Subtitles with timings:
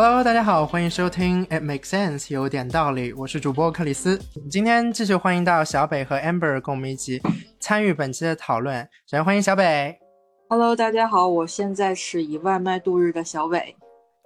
[0.00, 3.12] Hello，大家好，欢迎收听 It Makes Sense，有点道理。
[3.14, 4.16] 我是主播克里斯。
[4.48, 7.20] 今天继续欢迎到小北和 Amber 跟我们一起
[7.58, 8.80] 参与本期的讨论。
[9.06, 9.98] 首先欢迎小北。
[10.48, 13.74] Hello，大家好，我现在是以外卖度日的小北。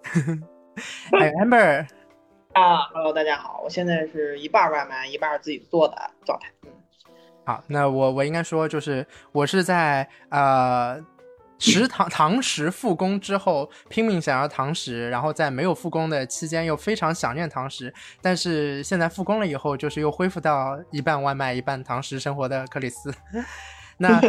[1.19, 1.87] 哎，Amber，
[2.53, 5.97] 啊，Hello，大家好，我现在是一半外卖，一半自己做的
[6.27, 6.49] 状态。
[6.65, 6.71] 嗯，
[7.47, 11.01] 好，那我我应该说就是我是在呃
[11.63, 23.15] 食堂堂食复工之后拼命想要堂食，然后在没有复工的期间又非常想念堂食，但是现在复工了以后，就是又恢复到一半外卖一半堂食生活的克里斯。
[24.03, 24.21] 那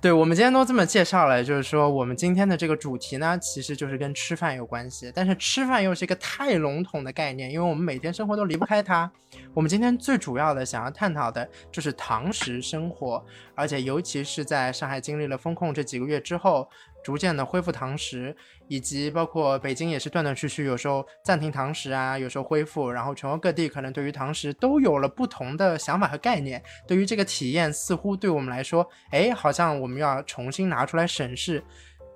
[0.00, 9.10] 对我们今天都这么介绍了，就是说我们今天的这个主题呢，其实就是跟吃饭有关系，但是吃饭又是一个太笼统的概念，因为我们每天生活都离不开它。
[9.54, 16.68] 我们今天最主要的想要探讨的就是堂食生活，而且尤其是在上海经历了风控这几个月之后，
[17.04, 18.34] 逐渐的恢复堂食，
[18.70, 26.62] 以及包括北京也是断断续续，有时候暂停堂食啊，有时候恢复，然后全国各地可能对于堂食都有了不同的想法和概念。
[26.86, 31.60] 对于这个体验，似乎对我们来说，哎，好像我们要重新拿出来审视。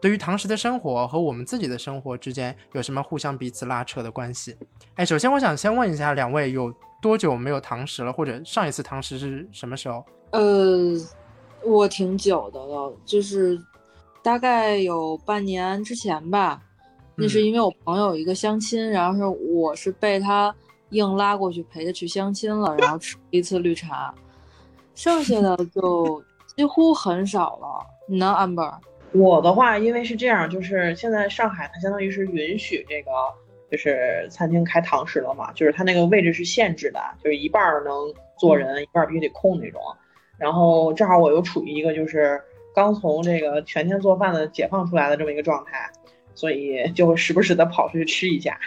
[0.00, 4.56] 对于堂食的生活和我们自己的生活之间有什么互相彼此拉扯的关系？
[4.94, 8.12] 哎，首先我想先问一下两位，有多久没有堂食了？
[8.12, 10.04] 或者上一次堂食是什么时候？
[10.30, 10.94] 呃，
[11.64, 13.58] 我挺久的了，就是
[14.24, 16.62] 大概有半年之前吧。
[17.14, 20.52] 那是因为我朋友有一个相亲，然后是我是被他
[20.88, 24.14] 硬拉过去陪他去相亲了，然后吃一次绿茶，
[24.94, 26.24] 剩下的 就
[26.56, 27.86] 几乎很少了。
[28.08, 28.72] 你呢，amber？
[29.12, 33.10] 我的话，因为是这样，就是现在上海它相当于是允许这个，
[33.70, 37.92] 就是餐厅开堂食了嘛，就是它那个位置是限制的，就是一半能
[38.38, 39.80] 坐人，一半必须得空那种。
[40.38, 42.40] 然后正好我又处于一个就是
[42.74, 45.90] 刚从这个全天做饭的解放出来的这么一个状态，
[46.34, 48.58] 所以就会时不时的跑出去吃一下。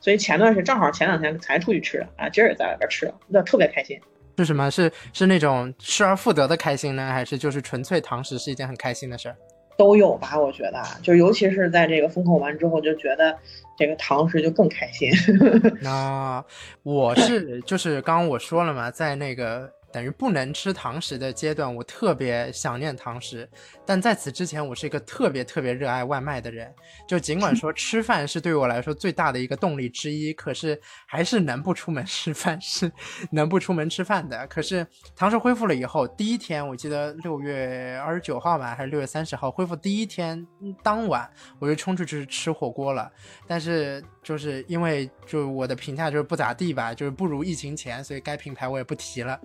[0.00, 3.98] 所以前段时间正好前两天才出去吃的啊，今儿也在外边吃了，那特别开心。
[4.38, 4.70] 是什么？
[4.70, 9.36] 是是那种失而复得的开心呢，还是就是纯粹堂食是一件很开心的事儿？
[9.76, 13.36] 都有吧，我觉得，就尤其是在这个封控完之后，就觉得
[13.76, 15.10] 这个堂食就更开心。
[15.82, 16.44] 那
[16.82, 23.48] 我是就是刚刚我说了嘛，在那个等于不能吃堂食的阶段，我特别想念堂食。
[23.86, 26.72] 但在此之前，我是一个特别特别热爱外卖的人。
[27.06, 32.90] 就尽管 说吃饭是对我来说最大的一个动力之一，可是还是能不出门吃饭是
[33.30, 34.46] 能不出门吃饭的。
[34.46, 40.46] 可是堂食恢复了以后，第一天我记得六月二十九号吧，还是六月三十号恢复第一天
[40.82, 43.10] 当晚，我就冲出去吃火锅了。
[43.46, 49.40] 但是就是因为就我的评价就是不咋地吧，就是不如疫情前，所以该品牌我也不提了。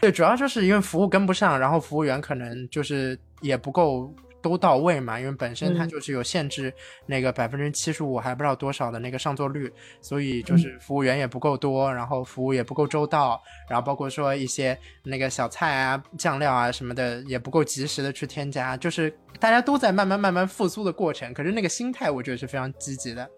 [0.00, 4.10] 对，主要就是因为服务跟不上，然后服务员可能就是也不够
[4.40, 6.72] 都到位嘛，因为本身它就是有限制
[7.04, 9.70] 那个百分之七十五还不知道多少的那个上座率，
[10.00, 13.38] 所以就是服务员也不够多，然后服务也不够周到，
[13.68, 23.28] 然后包括说一些那个小菜啊、酱料啊什么的也不够及时的去添加，就是大家都在慢慢慢慢复苏的过程，可是那个心态我觉得是非常积极的。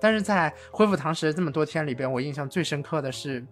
[0.00, 3.46] 但是在恢复堂食这么多天里边，我印象最深刻的是。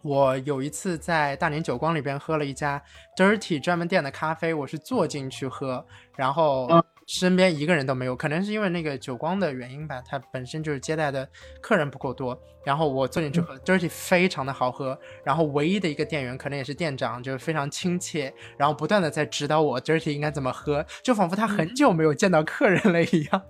[0.00, 2.80] 我有一次在大年久光里边喝了一家
[3.16, 5.84] Dirty 专门店的咖啡，我是坐进去喝，
[6.14, 6.68] 然后
[7.08, 11.26] 身边一个人都没有，可能是因为那个久光的原因吧，他本身就是接待的
[11.60, 12.38] 客人不够多。
[12.64, 23.42] 然后我坐进去喝，Dirty 非常的好喝，然后唯一的一个店员可能也是店长，就是非常亲切，然后不断的在指导我 Dirty 应该怎么喝，就仿佛他很久没有见到客人了一样。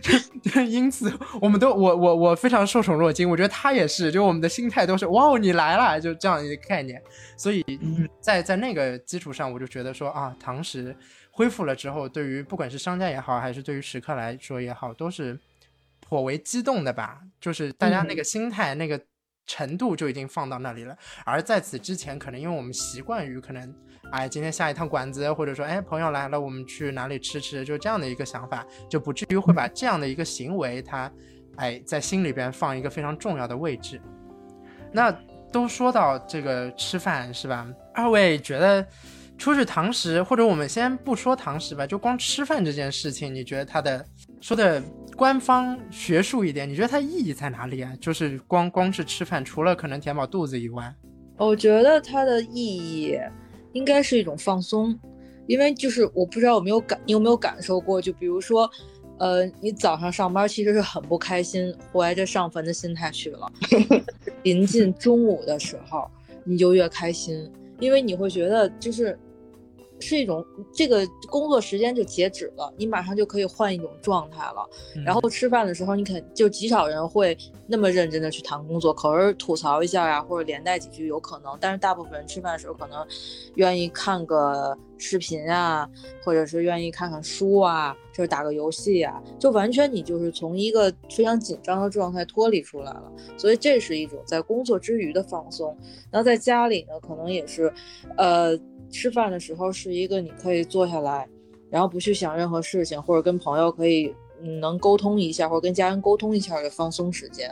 [0.42, 7.02] 就因此，我们都我我我非常受宠若惊，我觉得他也是，就我们的心态都是哇哦你来了，就这样一个概念。
[7.36, 7.62] 所以
[8.20, 10.96] 在在那个基础上，我就觉得说啊，堂食
[11.34, 15.36] 恢复了之后，对于不管是商家也好，还是对于食客来说也好，都是
[15.98, 17.22] 颇为激动的吧。
[17.40, 19.00] 就是大家那个心态、那个
[19.46, 20.94] 程度就已经放到那里了。
[21.24, 23.74] 而在此之前，可能因为我们习惯于可能，
[24.10, 31.10] 哎，今天下一趟馆子，或者说哎朋友来了，我们去哪里吃吃，就这样的一个想法，就不至于会把这样的一个行为，它
[31.56, 33.98] 哎在心里边放一个非常重要的位置。
[34.92, 35.10] 那
[35.50, 37.66] 都说到这个吃饭是吧？
[37.94, 38.86] 二位觉得
[39.42, 44.06] 出去堂食，或者我们先不说堂食吧，就光吃饭这件事情，你觉得它的
[44.40, 44.80] 说的
[45.16, 47.92] 官方学术一点，你觉得它意义在哪里啊？
[48.00, 50.94] 就是光光是吃饭，除了可能填饱肚子以外，
[51.36, 53.18] 我觉得它的意义
[53.72, 54.96] 应该是一种放松，
[55.48, 58.00] 因为就是我不知道有没有感，你有没有感受过？
[58.00, 58.70] 就比如说。
[59.18, 63.52] 呃，你早上上班其实是很不开心，怀着上坟的心态去了。
[64.42, 66.10] 临近中午的时候，
[66.42, 67.48] 你就越开心，
[67.78, 69.16] 因为你会觉得就是
[70.02, 70.44] 是一种
[70.74, 74.68] 这个工作时间就截止了，你马上就可以换一种状态了。
[75.06, 81.56] 然后吃饭的时候，你肯就极少人会那么认真的去谈工作，可是吐槽一下呀，或者连带几句有可能。
[81.60, 83.06] 但是大部分人吃饭的时候，可能
[83.54, 85.88] 愿意看个视频啊，
[86.24, 93.12] 或者是愿意看看书啊，就是打个游戏啊，就完全你就是从一个非常紧张的状态脱离出来了。
[93.36, 95.76] 所以这是一种在工作之余的放松。
[96.10, 97.72] 那在家里呢，可能也是，
[98.16, 98.58] 呃。
[98.92, 101.26] 吃饭的时候是一个你可以坐下来，
[101.70, 107.50] 然后不去想任何事情，或者跟朋友可以嗯能沟通一下，或者跟家人沟通一下的放松时间。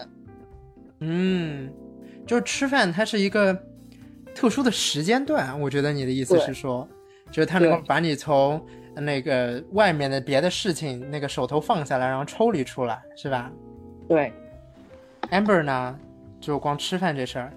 [1.01, 1.73] 嗯，
[2.27, 3.59] 就是吃饭，它是一个
[4.35, 5.59] 特殊的时间段。
[5.61, 6.87] 我觉得你的意思是说，
[7.33, 8.65] 就是它能够把你从
[8.95, 13.51] 那个外面的别的事情那个手头放下来，然后抽离出来，是吧？
[14.07, 14.31] 对。
[15.31, 15.99] Amber 呢，
[16.41, 17.53] 就光吃饭这事儿。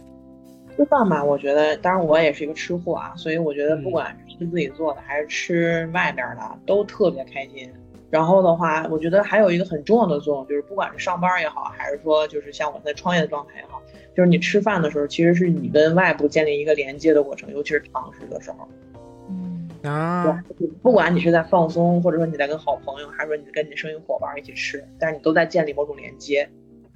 [0.76, 7.72] 吃饭吧，我觉得，当然我也是一个吃货啊，所以我觉得不管是自己做的还是吃外边的，都特别开心。
[8.10, 13.82] 然后的话，我觉得还有一个很重要的作用，就是不管是上班也好，还是说就是像我在创业的状态也好，
[14.16, 18.68] 就是你吃饭的时候，其实是你跟外部建立一个连接的过程，尤其是堂食的时候。
[19.30, 20.44] 嗯啊，
[20.82, 26.48] 不管你是在放松，或者说你在跟好朋友，还是说你跟你的生意伙伴一起吃，但是你都在建立某种连接。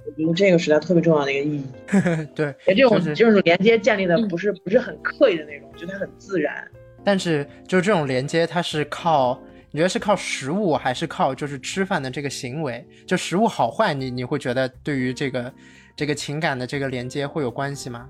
[0.08, 1.66] 我觉得这个时代特别重要的一个意义，
[2.34, 6.66] 对，这种这种连接建立的不是不是很刻意的那种，就它很自然。
[7.04, 9.40] 但是就是这种连接，它是靠
[9.72, 12.86] 你觉得是靠食物，还是靠就是吃饭的这个行为？
[13.06, 15.54] 就食物好坏，你你会觉得对于这个
[15.96, 18.10] 这个情感的这个连接会有关系吗？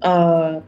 [0.00, 0.62] 呃，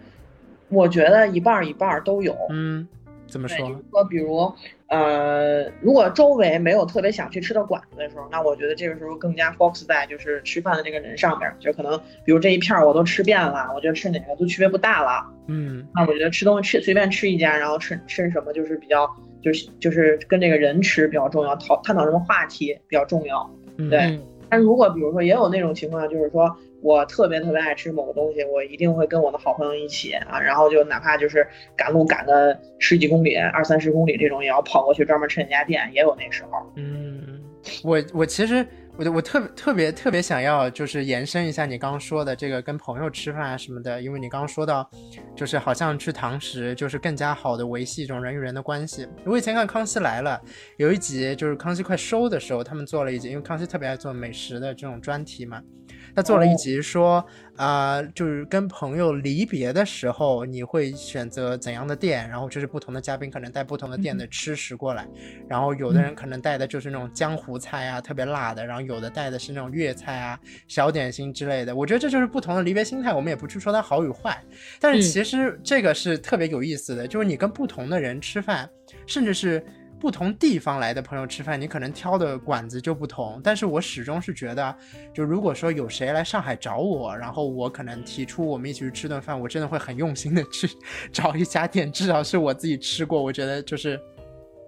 [0.68, 2.36] 我觉得一半一半都有。
[2.50, 2.86] 嗯。
[3.28, 3.58] 怎么说？
[3.90, 4.52] 说比如，
[4.88, 15.26] 呃，如果周围没有特别想去吃的馆子的时候，那我觉得这个时候更加 focus 在就是吃饭的这个人上面，就可能比如这一片我都吃遍了，我觉得吃哪个都区别不大了。
[15.48, 19.08] 嗯，那我觉得吃东西吃随便吃一家，然后吃吃什么就是比较
[19.42, 23.50] 就是就是跟这个人吃比较重要，讨探讨什么话题比较重要。
[23.90, 24.20] 对。
[24.48, 26.56] 但如果比如说也有那种情况，就是说。
[26.86, 31.44] 我特别特别爱吃某个东西，我一定会跟我的好朋友一起啊，然后就哪怕就是
[31.76, 36.72] 赶路赶个十几公里、二三十公里这种，也要跑过去专门吃那家店，也有那时候。
[36.76, 37.42] 嗯，
[37.82, 38.64] 我我其实
[38.96, 44.88] 我我特别特别特别想要就是延伸一下你刚刚说的这个跟朋友吃饭啊什么的，因为你刚刚说到，
[45.34, 49.08] 就是好像去堂食就是更加好的维系一种人与人的关系。
[49.24, 50.40] 我以前看《康熙来了》
[50.76, 55.60] 有一集就是康熙快收的时候，他们做了一集，因为康熙特别爱做美食的这种专题嘛。
[56.16, 57.22] 他做了一集说，
[57.56, 62.26] 啊，就是跟朋友离别的时候，你会选择怎样的店？
[62.26, 65.06] 然后就是不同的嘉宾可能带不同的店的吃食过来，
[65.46, 71.76] 然后有的人可能带的就是那种江湖菜啊，特别辣的，然后有的带的是那种粤菜啊、小点心之类的。
[71.76, 73.12] 我觉得这就是不同的离别心态。
[73.12, 74.42] 我们也不去说它好与坏，
[74.80, 78.66] 但是其实这个是特别有意思的，就是你跟不同的人吃饭，
[79.06, 79.62] 甚至是。
[79.98, 83.40] 不同地方来的朋友吃饭，你可能挑的馆子就不同。
[83.42, 84.76] 但是我始终是觉得，
[85.14, 90.68] 就如果说有谁来上海找我，然后我可能提出我们一起去吃顿饭，我真的会很用心的去
[91.10, 93.98] 找一家店，至少是我自己吃过，我觉得就是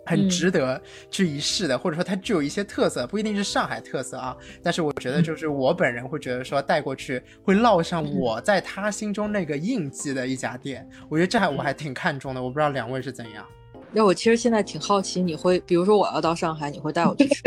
[0.07, 4.35] 很值得去一试的，或者说它具有一些特色，不一定是上海特色啊。
[4.63, 12.43] 但是我觉得就是我本人会觉得说带过去会烙上我在他心中那个印记的一家店，我觉得这还我还挺看重的。
[12.43, 13.45] 我不知道两位是怎样。
[13.91, 17.43] 那我其实现在挺好奇，你会比如说我要到上海，你会带我去吃？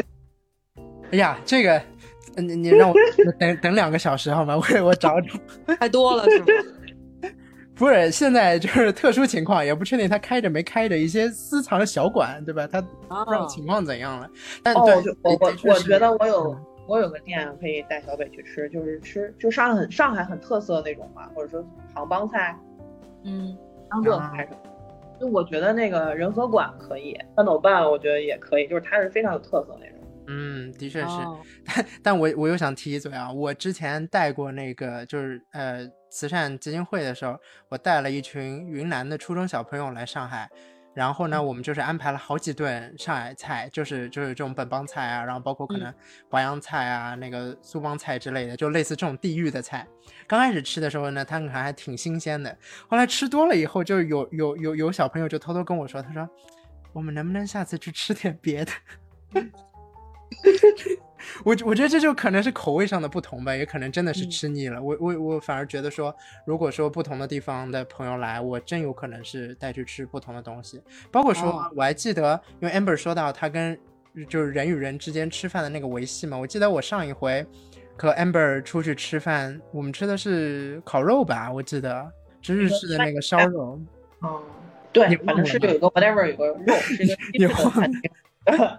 [1.12, 1.82] 哎呀，这个，
[2.36, 2.96] 你你让我
[3.40, 4.56] 等等两个小时好吗？
[4.58, 5.28] 我我找找。
[5.80, 6.46] 太多了是吗？
[7.76, 12.68] 不是，现在就是特殊情况，也不确定他开着没开着，一些私藏的小馆，对吧？
[12.68, 12.88] 他不
[13.32, 14.30] 知道情况怎样了。
[14.64, 16.56] 但对，我我我觉得我有
[16.88, 22.56] 我有个店可以带小北去吃，就是吃就上海很上海很特色的那种嘛，或者说杭帮菜，
[23.24, 23.58] 嗯，
[23.90, 24.71] 江浙菜什么。
[25.22, 30.00] 就我觉得那个人和馆可以，三斗半我觉得也可以，就是它是非常有特色那种。
[30.28, 31.18] 嗯，的确是，
[31.64, 37.38] 但但我我又想提一嘴啊，我之前带过那个就是呃慈善基金会的时候，
[37.70, 40.50] 我带了一群云南的初中小朋友来上海。
[40.94, 45.94] 然后呢，我们就是安排了好几顿上海菜，就是就是这种本帮菜啊，然后包括可能
[46.30, 49.88] 淮扬菜啊、那个苏帮菜之类的，就类似这种地域的菜。
[50.28, 52.58] 刚开始吃的时候呢，他们还还挺新鲜的。
[52.90, 56.30] 后来吃多了以后，就有有有有小朋友就偷偷跟我说，他说
[56.92, 58.72] ：“我们能不能下次去吃点别的？”
[61.46, 64.82] 我我觉得这就可能是口味上的不同吧，也可能真的是吃腻了。
[64.82, 70.82] 我我我反而觉得说，如果说不同的地方的朋友来，我真有可能是带去吃不同的东西。
[71.12, 73.78] 包括说，我还记得，因为 Amber 说到他跟
[74.28, 76.38] 就是人与人之间吃饭的那个维系嘛。
[76.38, 77.46] 我记得我上一回
[77.98, 81.52] 和 Amber 出去吃饭，我们吃的是烤肉吧？
[81.52, 82.12] 我记得
[82.42, 83.80] 是日式的那个烧肉。
[84.20, 84.42] 哦，
[84.92, 88.02] 对你，反正是有一个 whatever 有个肉，是一个 你西式的餐厅。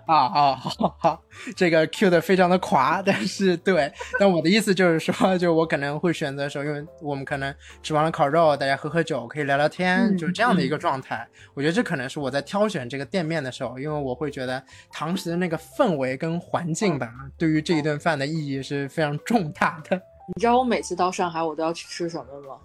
[0.07, 1.23] 啊 啊，好好，
[1.55, 11.27] 这个 Q 的非常的垮，但是对，但我的意思就是说，就我可能会选择说，因为我们可能吃完了烤肉，大家喝喝酒，可以聊聊天，嗯就是这样的一个状态。
[11.55, 19.97] 我觉得这可能是我在挑选这个店面的时候，因为我会觉得堂食的那个氛围跟环境吧，对于这一顿饭的意义是非常重大的。
[20.35, 22.57] 你知道我每次到上海我都要去吃什么吗？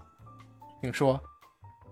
[0.81, 1.19] 你说，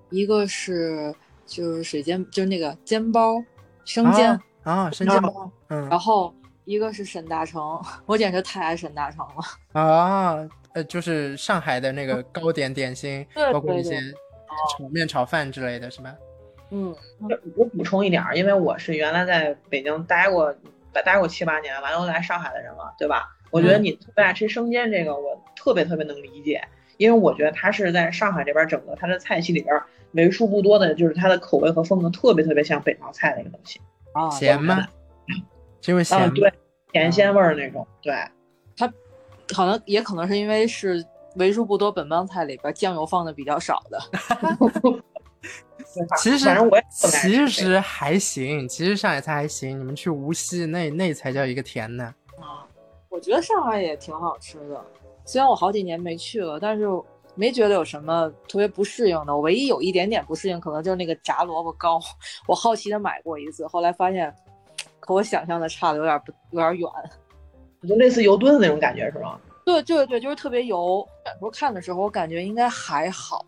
[0.10, 1.14] 一个是
[1.46, 3.36] 就是水煎，就是那个煎包，
[3.84, 6.34] 生煎，啊啊，生煎包，嗯然后
[6.66, 9.44] 一个是沈大成，我简直太爱沈大成了。
[9.80, 13.98] 啊，呃，就是上海的那个 糕点点心，对包括一些
[14.78, 16.14] 炒面、炒饭之类的，是吧？
[16.72, 16.94] 嗯，
[17.56, 20.52] 我补充一点儿，因为我是原来在北京待过
[20.92, 23.30] 待待过七八年，完了又来上海的人了，对吧？
[23.52, 26.68] 我觉得嗯你特别爱吃生煎这个，我特别特别能理解，
[26.98, 29.80] 因为我觉得它是在上海这边整个它的菜系里边
[30.14, 33.80] 为数不多的，就是它的口味和风格特别特别像北方菜的一个东西。
[34.16, 34.88] 啊，咸吗？
[35.82, 36.52] 是因为咸啊，对，
[36.92, 38.16] 甜鲜味儿那种，对。
[38.76, 38.92] 它
[39.48, 41.06] 可能也可能是因为是
[41.36, 44.00] 为数不多本帮菜里边酱油放的比较少的。
[46.18, 49.80] 其实其实还行，其实上海菜还行。
[49.80, 52.04] 你们去无锡那那才叫一个甜呢。
[52.40, 52.66] 啊
[53.10, 54.84] 我觉得上海也挺好吃的，
[55.24, 56.86] 虽然我好几年没去了，但是
[57.36, 59.36] 没觉得有什么特别不适应的。
[59.36, 62.00] 我唯一有一点点不适应，可能就是那个炸萝卜糕。
[62.48, 64.34] 我好奇的买过一次，后来发现
[65.00, 66.90] 和我想象的差的有点不有点远。
[67.88, 69.40] 就类似油墩的那种感觉是吗？
[69.66, 71.08] 对对对，就是特别油。
[71.24, 73.46] 那时候看的时候，我感觉应该还好，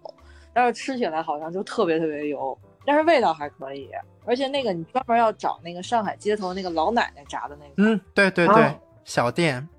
[0.53, 3.89] 但是吃起来好像就特别特别油，但是味道还可以。
[4.25, 9.76] 而且那个你专门要找那个上海街头那个老奶奶炸的那个，嗯，对对对，啊小店对。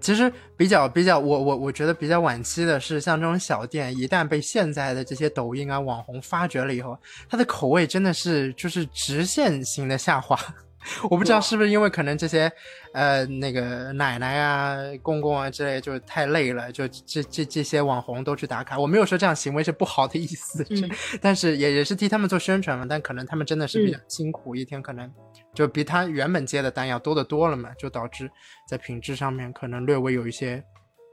[0.00, 10.38] 其实比较比较，我我我觉得比较惋惜的是，像这种小店，一旦被现在的这些抖音啊网红发掘了以后，它的口味真的是就是直线型的下滑。
[11.10, 12.50] 我不知道是不是因为可能这些，
[12.94, 18.78] 呃，那个奶奶啊、公公啊之类，就太累了，就这这这些网红都去打卡。
[18.78, 20.88] 我没有说这样行为是不好的意思，嗯
[21.20, 22.86] 但是也也是替他们做宣传嘛。
[22.88, 25.12] 但可能他们真的是比较辛苦，一天可能
[25.58, 28.30] 就比他原本接的单要多得多了嘛，就导致
[28.68, 30.62] 在品质上面可能略微有一些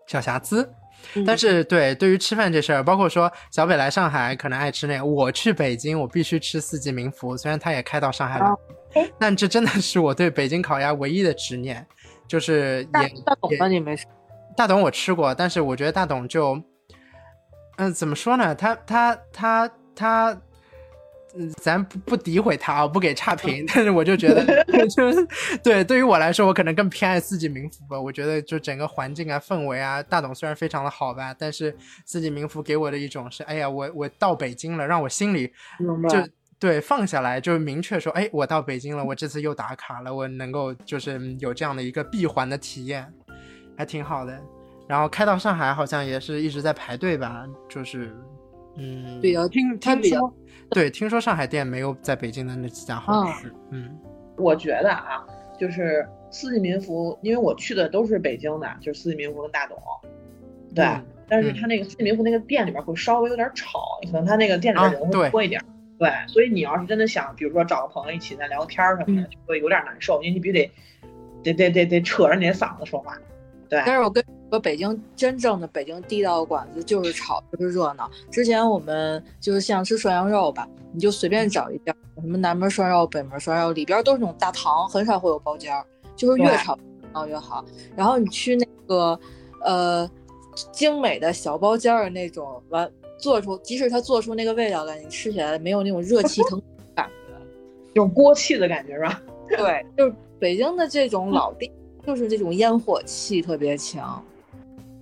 [0.06, 0.72] 小瑕疵。
[1.26, 8.46] 但是对对于吃饭这事儿，包括说小北来上海可能爱吃那个，我去北京我必须吃四季民福，虽然他也开到上海来，
[8.94, 11.84] 哎但这真的是我对北京烤鸭唯一的执念，
[12.28, 14.06] 就是也大董你没吃？
[14.56, 16.62] 大董我吃过，但是我觉得大董就，
[17.78, 18.54] 嗯、怎么说呢？
[18.54, 20.42] 他他他他，嗯，
[21.62, 25.28] 咱不不诋毁他啊，不给差评，但是我就觉得， 就是
[25.64, 28.00] 对对于我来说，我可能更偏爱四季民福吧。
[28.00, 31.76] 我觉得就整个环境啊、氛围啊，大董虽然非常的好吧，但是
[32.06, 35.52] 四季民福给我的一种是，哎呀，我我到北京了，让我心里
[36.10, 36.18] 就
[36.58, 43.12] 对放下来，就是明确说，哎，我到北京了，我这次又打卡了，我能够就是嗯有这样的一个闭环的体验，
[43.78, 44.40] 还挺好的。
[44.88, 48.16] 然后开到上海好像也是一直在排队吧，就是
[48.78, 50.34] 嗯，比较听听它比较说，
[50.70, 53.98] 对，听说上海店没有在北京的那几家好吃，嗯
[54.38, 55.26] 我觉得啊，
[55.60, 59.78] 就是四季民福，因为我去的都是北京的，就是四季民福跟大董，
[60.74, 60.86] 对。
[60.86, 65.60] 嗯但是他那个四季民福那个店里边会稍微有点吵，可能他那个店里边人会多一点。
[65.98, 70.72] 对，所以你要是真的想，比如说找个朋友一起再聊个天儿什么的，嗯就会有点难受，因为你必须得
[71.42, 73.18] 得得得得扯着你的嗓子说话。
[73.70, 78.10] 对，但是我跟你说，北京真正的北京地道的馆子就是吵，就是热闹。
[78.32, 86.78] 之前我们就是像吃涮羊肉吧，你就随便找一家，什么南门涮肉、北门涮肉，里边都是那种大堂，很少会有包间儿，就是越对吵
[87.14, 87.66] 闹越好。
[87.96, 89.20] 然后你去那个
[89.64, 90.10] 呃
[90.72, 97.14] 精美的小包间儿的那种，完做出，即使它做出那个味道来，你吃起来没有那种热气腾腾的感觉。
[97.94, 99.22] 有锅气的感觉是吧？
[99.58, 101.72] 对，就是北京的这种老店，
[102.06, 104.24] 就是这种烟火气特别强。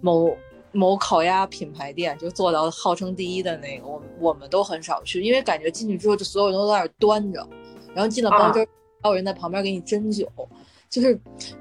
[0.02, 0.36] 某
[0.72, 7.48] 某烤鸭品牌店就做到号称第一的那个，我我们都很少去，因为感觉进去之后就所有人都在那儿端着，
[7.94, 8.68] 然后进了包间，
[9.02, 10.28] 还有人在旁边给你斟酒，
[10.90, 11.20] 就是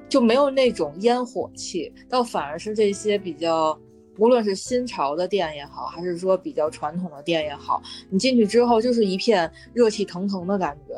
[0.09, 3.77] 就没有那种烟火气，倒反而是这些比较。
[4.19, 7.81] 无论是新潮的店也好，还是说比较传统的店也好，
[8.11, 10.93] 你进去之后就是一片热气腾腾的感觉，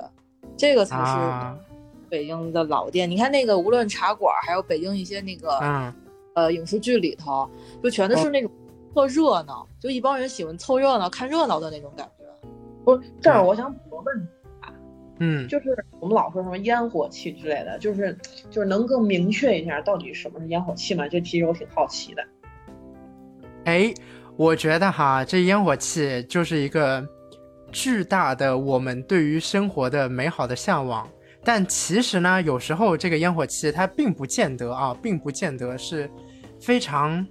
[0.57, 1.57] 这个才是啊，
[2.15, 5.93] 北京的老店，你看那个，无论茶馆，还有北京一些那个、嗯
[6.33, 7.49] 呃影视剧里头，
[7.83, 8.49] 就全都是那种
[8.93, 12.23] 特热闹，就一帮人喜欢凑热闹、看热闹的那种感觉。
[12.85, 14.27] 不是，这儿我想补个问题，
[15.19, 18.17] 嗯，就是我们老说什么烟火气之类的，就是
[18.49, 21.05] 就是能更明确一下到底什么是烟火气吗？
[21.09, 22.23] 这其实我挺好奇的。
[23.65, 23.93] 哎，
[24.37, 27.05] 我觉得哈，这烟火气就是一个
[27.71, 31.05] 巨大的我们对于生活的美好的向往。
[31.45, 36.09] 但其实呢，有时候这个烟火气它并不见得啊，并不见得是
[36.59, 37.25] 非常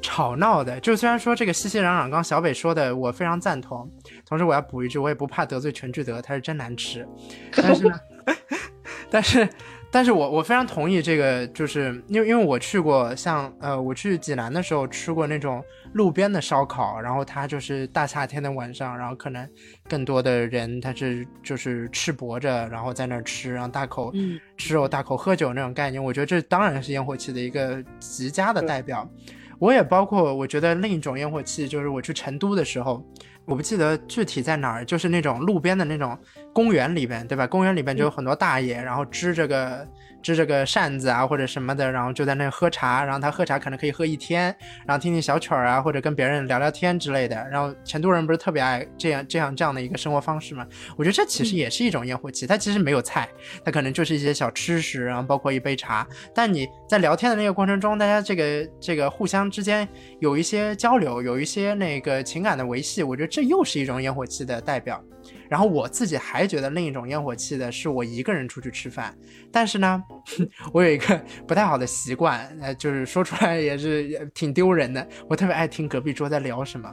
[0.00, 0.80] 吵闹的。
[0.80, 3.88] 就虽然说这个熙熙攘攘，刚小北说的我非常赞同，
[4.26, 7.06] 同时我要补一句，我也不怕得罪全聚德，它是真难吃。
[7.52, 7.94] 但是呢，
[9.08, 9.48] 但是。
[9.94, 19.46] 但是我我非常同意这个，就是因为因为我去过像呃我去济南的时候吃过那种路边的烧烤，然后它就是大夏天的晚上，然后可能
[19.86, 24.10] 更多的人他是就是赤膊着，然后在那儿吃，然后大口
[24.56, 29.06] 吃肉大口喝酒那种概念，我觉得这当然是烟火气的一个极佳的代表。
[29.58, 33.04] 我也包括我觉得另一种烟火气就是我去成都的时候。
[33.44, 36.18] 我不记得具体在哪儿，就是那种路边的那种
[36.52, 37.46] 公园里边，对吧？
[37.46, 39.86] 公园里边就有很多大爷，然后支着个。
[40.22, 44.54] 支着个扇子啊，或者什么的，然后就在那喝茶，然后他喝茶可能可以喝一天，
[44.86, 47.36] 然后听听小曲儿啊，或者跟别人聊聊天之类的。
[47.50, 50.66] 然后成都人不是特别爱这样这样这样的一个生活方式吗？
[50.96, 53.28] 我觉得这其实也是一种烟火气，它其实没有菜，
[53.64, 56.06] 它可能就是一些小吃食，然后包括一杯茶。
[56.34, 59.88] 但你在聊天的那个过程中，大家这个这个互相之间
[60.20, 65.02] 有一些交流，有一些那个情感的维系，我觉得这又是一种烟火气的代表。
[65.48, 69.16] 然后我自己还觉得另一种烟火气的是我一个人出去吃饭，
[69.50, 70.02] 但是呢，
[70.72, 76.92] 我有一个不太好的习惯，呃，就是说出来也是挺丢人的，我特别爱听隔壁桌在聊什么。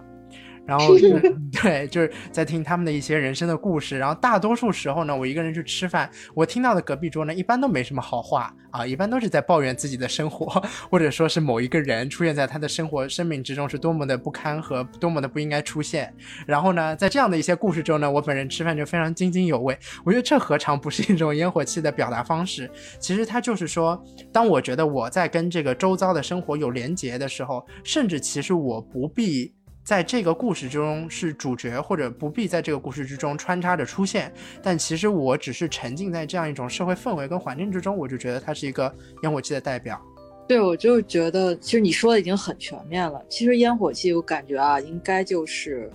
[0.69, 0.93] 然后
[1.63, 3.97] 对，就是在听他们的一些人生的故事。
[3.97, 16.13] 然后大多数时候呢，我一个人去吃饭，我听到的隔壁桌呢，一般都没什么好话啊，一般都是在抱怨自己的生活， 或者说是某一个人出现在他的生活生命之中是多么的不堪和多么的不应该出现。
[16.45, 19.75] 然后呢，在这样的一些故事中呢，我本人吃饭就非常津津有味。
[20.05, 22.69] 我觉得这何尝不是一种烟火气的表达方式？
[22.99, 23.99] 其实它就是说，
[24.32, 29.51] 当我觉得我在跟这个周遭的生活有连结的时候，甚至其实我不必。
[29.89, 39.99] 在这个故事中是主角，或者不必在这个故事之中穿插着出现，但其实我只是沉浸在这样一种社会氛围跟环境之中，我就觉得它是一个烟火气的代表。
[40.47, 43.19] 对，我就觉得其实你说的已经很全面了。
[43.30, 45.89] 其实烟火气，我感觉啊，应该就是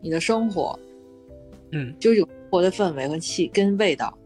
[0.00, 0.78] 你的生活，
[1.72, 4.16] 嗯，就有活的氛围和气跟味道。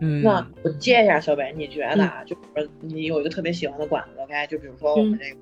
[0.00, 5.36] 嗯，那我接一下小北，你觉得啊，就是你有一个特别喜欢的馆子，OK，就比如说我们这个。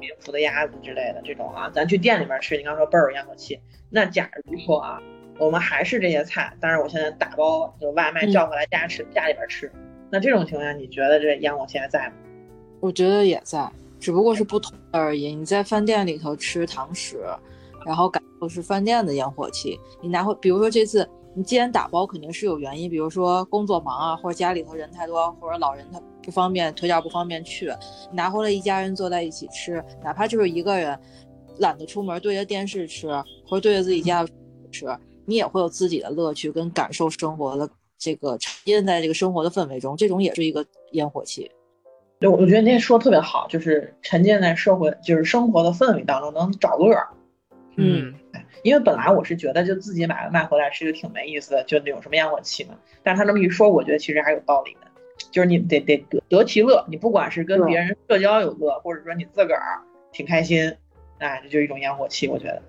[0.00, 3.60] 民福的鸭子之类的这种啊，咱去店里面吃，你刚说倍儿有烟火气。
[3.90, 4.98] 那假如说啊，
[5.38, 9.70] 我们还是这些菜，但是我现在打包就外卖叫回来家吃，家里边吃，
[10.10, 12.14] 那这种情况下，你觉得这烟火气还在吗？
[12.80, 15.34] 我觉得也在，只不过是不同而已。
[15.34, 17.22] 你在饭店里头吃堂食，
[17.84, 19.78] 然后感受是饭店的烟火气。
[20.00, 26.00] 你拿回，比如说这次你既然打包，肯定是有原因，比如说工作忙啊，或者家里头人太多，或者老人他。
[26.30, 27.72] 不方便，腿脚不方便去，
[28.12, 30.96] 拿回来一家人坐在一起吃，哪怕就是一个人
[31.58, 33.08] 懒得出门，对着电视吃，
[33.44, 34.24] 或者对着自己家
[34.70, 34.86] 吃，
[35.26, 41.50] 你也会有自己的乐趣跟感受生活的这个沉浸在这个生活的氛围中，这种也是一个烟火气。
[42.20, 47.08] 对，我觉得那说的特别好，就是沉浸在社会就是生活的氛围当中，能找乐儿。
[47.76, 48.14] 嗯，
[48.62, 52.74] 因为本来我是觉得就自己买外卖回来吃就挺没意思的，就那种什么烟火气嘛。
[53.02, 54.89] 但是他这么一说，我觉得其实还有道理的。
[55.30, 59.80] 就是你得得得得其乐，你不管是跟别人社交有乐，或者说你自个儿
[60.12, 60.74] 挺开心，
[61.18, 62.62] 哎，这就是一种烟火气，我觉得。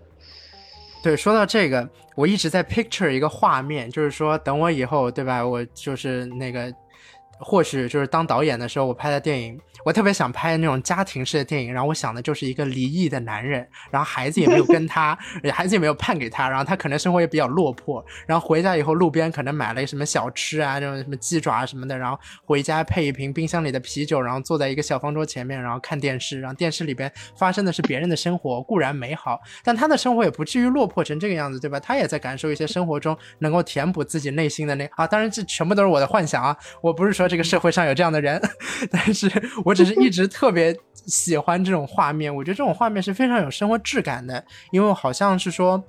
[1.04, 5.43] 对，说到这个，我一直在 picture 一个画面，就是说等我以后，对吧？
[5.43, 6.71] 我就是那个，
[7.42, 9.60] 或许就是当导演的时候，我拍的电影。
[9.84, 15.18] 我特别想拍那种家庭式的电影，然后我想的就是一个离异的男人，然后孩子也没有跟他，
[15.52, 31.80] 孩子也没有判给他，然后他可能生活也比较落魄，然后回家以后路边可能买了什么小吃啊，这种什么鸡爪什么的，然后回家配一瓶冰箱里的啤酒，然后坐在一个小方桌前面，然后看电视，然后电视里边发生的是别人的生活，固然美好，但他的生活也不至于落魄成这个样子，对吧？
[31.80, 38.39] 他也在感受一些生活中能够填补自己内心的那啊，当然这全部都是我的幻想啊，我不是说这个社会上有这样的人，
[38.91, 39.30] 但是
[39.65, 39.76] 我。
[39.82, 45.84] 只是一直特别喜欢这种画面，我觉得这种画面是非常有生活质感的，因为好像是说，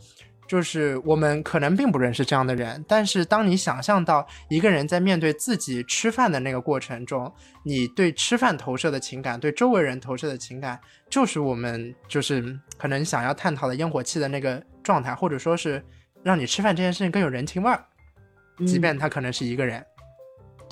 [0.49, 7.31] 就是我们可能并不认识这样的人，但是当你想象到一个人在面对自己吃饭的那个过程中，
[7.67, 15.85] 你对吃饭投射的情感，对周围人投射的情感，就是我们就是可能想要探讨的烟火气的那个状态，或者说是
[16.23, 17.85] 让你吃饭这件事情更有人情味儿，
[18.67, 19.85] 即便他可能是一个人。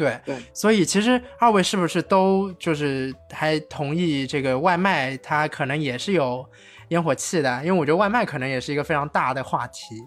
[0.01, 6.45] 对对，所以其实二位是不是都就是还同意这个外卖它可能也是有
[6.89, 7.61] 烟火气的？
[7.63, 10.03] 因为我觉得外卖可能也是一个非常大的话题。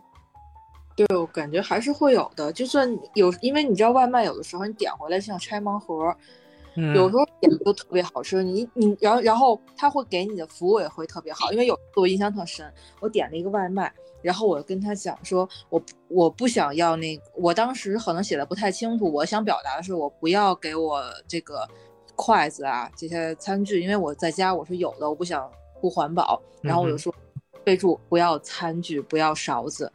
[0.95, 2.51] 对，我感觉还是会有的。
[2.51, 6.15] 就算有，因为你知道外卖有的时候你点回来像拆盲盒，
[6.75, 6.95] 嗯。
[6.95, 21.67] 有时候点的就特别好吃，你你然后然后他会给你的服务也会特别好，因为有我印象特深，我点了一个外卖，然后我跟他讲说，我我不想要那个，我当时可能写的不太清楚，我想表达的是我不要给我这个
[22.15, 25.49] 筷子啊这些餐具，因为我在家我是有的，我不想
[25.81, 27.13] 不环保，然后我就说
[27.63, 29.91] 备注不要餐具，不要勺子，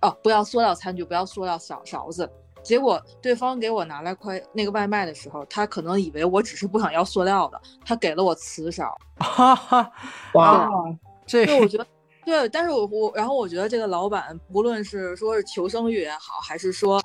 [0.00, 2.28] 哦，不要塑料餐具，不要塑料勺勺子。
[2.62, 8.96] 结果对方给我拿来快那个外卖的时候，他可能以为我只是不想要塑料的，他给了我瓷勺。
[9.18, 9.92] 哈哈，
[10.34, 10.68] 哇，
[11.26, 11.86] 这对，我觉得
[12.24, 17.00] 对，但是我我然后我觉得这个老板不论是说是求生欲也好，还是说，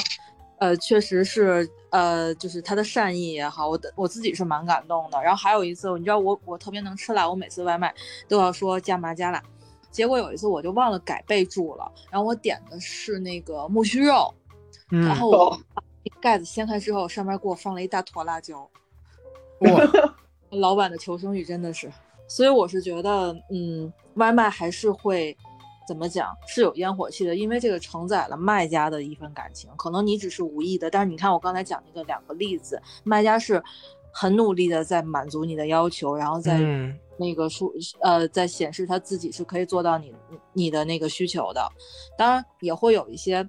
[0.60, 5.22] 呃，确实是呃，就是他的善意也好，我的我自己是蛮感动的。
[5.22, 7.94] 然后还有一次，你知道我我特别能吃辣，我每次外卖
[8.28, 9.42] 都要说加麻加辣。
[9.90, 14.32] 结果有一次我就忘了改备注了，然后我点的是那个木须肉，
[14.92, 15.84] 嗯然后我把
[16.22, 18.70] 盖子掀开之后，上面给我放了一大坨辣椒。
[19.62, 19.82] 哇，
[20.52, 21.92] 老板的求生欲真的是，
[22.28, 25.36] 所以我是觉得，嗯，外卖还是会
[25.88, 29.70] 怎么讲是有烟火气的，因为这个承载了卖家的一份感情。
[29.76, 33.62] 可能你只是无意的，但是你看我刚才讲那个两个例子，卖家是
[34.12, 37.72] 很努力的在满足你的要求，然后在嗯那个说
[38.02, 40.14] 呃，在显示他自己是可以做到你
[40.54, 41.68] 你的那个需求的。
[42.18, 43.48] 当然也会有一些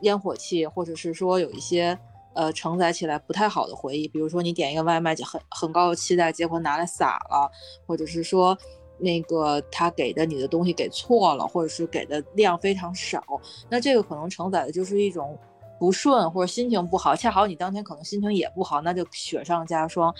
[0.00, 1.98] 烟火气，或者是说有一些
[2.34, 7.50] 呃承载起来不太好的回忆，比如说你点一个外卖就，很很高的期待，结果拿来撒了，
[7.86, 8.56] 或者是说
[8.98, 13.22] 那个他给的你的东西给错了，或者是给的量非常少，
[13.68, 15.38] 那这个可能承载的就是一种。
[15.80, 20.12] 不顺或者心情不好，恰好你当天可能心情也不好，那就雪上加霜。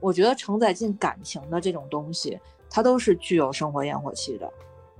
[0.00, 2.36] 我觉得承载进感情的这种东西，
[2.68, 4.52] 它都是具有生活烟火气的。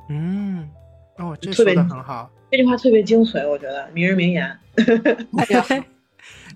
[0.08, 0.70] 嗯，
[1.18, 2.30] 哦，这说的很好。
[2.50, 4.58] 这句话特别精髓，我觉得名人名言。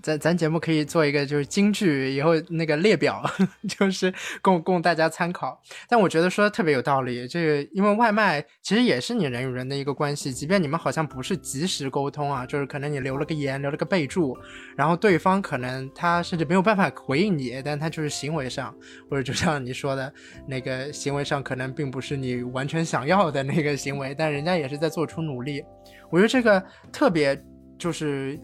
[0.01, 3.23] 咱咱节目可以做一个就是京剧以后那个列表，
[3.67, 5.61] 就是供供大家参考。
[5.87, 14.37] 但我觉得说的特别有道理，这个因为外卖其实也是你人与人的一个关系，即便你们好像不是及时沟通啊，就是可能你留了个言，留了个备注，
[14.77, 18.75] 然后对方可能他甚至没有办法回应你，但他就是行为上，
[19.09, 20.13] 或者就像你说的
[20.47, 25.63] 那个行为上，可能并不是你完全想要的那个行为，但人家也是在做出努力。
[26.09, 27.39] 我觉得这个特别
[27.77, 28.39] 就是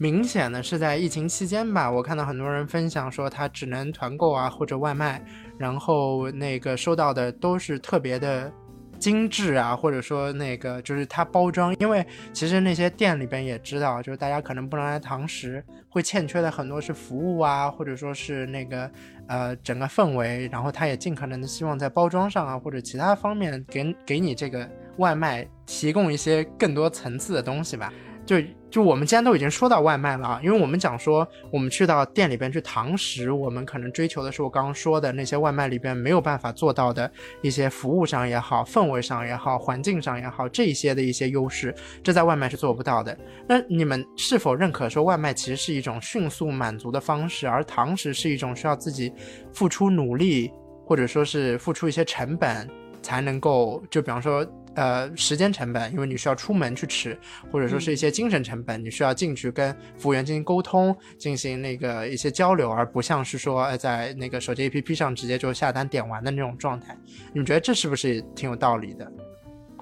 [0.00, 5.20] 明显的是在疫情期间吧，我看到很多人分享说他只能团购啊或者外卖，
[5.58, 8.50] 然后那个收到的都是特别的
[8.96, 18.88] 精致啊，或者说那个就是它包装，因为其实那些店里边也知道，就是大家可能不能来堂食，会欠缺的很多是服务啊，或者说是那个
[19.26, 27.92] 呃整个氛围，然后他也尽可能的希望在包装上啊或者其他方面给给你这个外卖提供一些更多层次的东西吧。
[28.28, 28.36] 就
[28.70, 37.10] 就我们既然都已经说到外卖了啊，因为我们讲说我们去到店里边去堂食，我们可能追求的是我刚刚说的那些外卖里边没有办法做到的
[37.40, 43.16] 一些服务上也好、氛围上也好、环境上也好这些的一些优势，这在外卖是做不到的。
[43.48, 49.10] 那你们是否认可说外卖其实是一种迅速满足的方式，而堂食是一种需要自己
[49.54, 50.52] 付出努力
[50.84, 52.68] 或者说是付出一些成本
[53.00, 54.46] 才能够，就比方说。
[54.78, 57.18] 呃，时间成本，因为你需要出门去吃，
[57.50, 66.96] 或者说是一些精神成本，你需要进去跟服务员进行沟通，进行那个一些交流，而不像是说呃在那个手机 APP 上直接就下单点完的那种状态。
[67.32, 69.12] 你们觉得这是不是挺有道理的？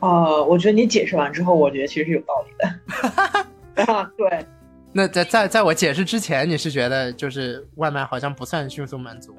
[0.01, 3.85] 呃，我觉得你解释完之后，我觉得其实是有道理的。
[3.93, 4.47] 啊，对，
[4.93, 9.37] 那在在在我解释之前，你是觉得就是外卖好像不算迅速满足？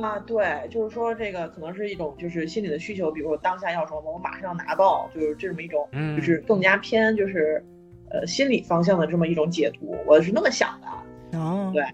[0.00, 7.62] 啊，对，就是说这个可能是一种就是心理的需求，比如说当下要什么，我马上要拿到，就是这么一种，嗯就是更加偏就是
[8.10, 11.38] 呃心理方向的这么一种解读，我是那么想的。
[11.38, 11.84] 哦对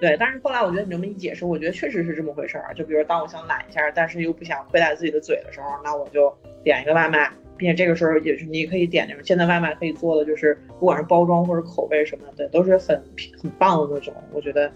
[0.00, 2.74] 对，但是后来我觉得你这么一解释，我觉得确实是这么回事儿。
[2.74, 13.00] 就比如当我想懒一下，但是又不想亏待自己的嘴的时候，那我就点一个外卖，并且这个时候也是你可以点那种现在外卖可以做的，就是不管是包装或者口味什么的，都是很
[13.40, 14.12] 很棒的那种。
[14.32, 14.70] 我觉得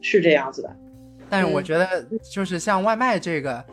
[0.00, 0.76] 是这样子的。
[1.30, 3.64] 但是我嗯觉得就是像外卖这个，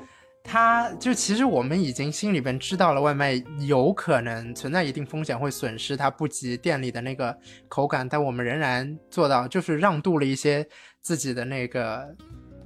[0.44, 7.36] 它就其实我们已经心里边知道了，外卖有可能存在一定风险，会损失它不及店里的那个
[7.68, 10.68] 口感，但我们仍然做到，就是让渡了一些
[11.02, 12.08] 自己的那个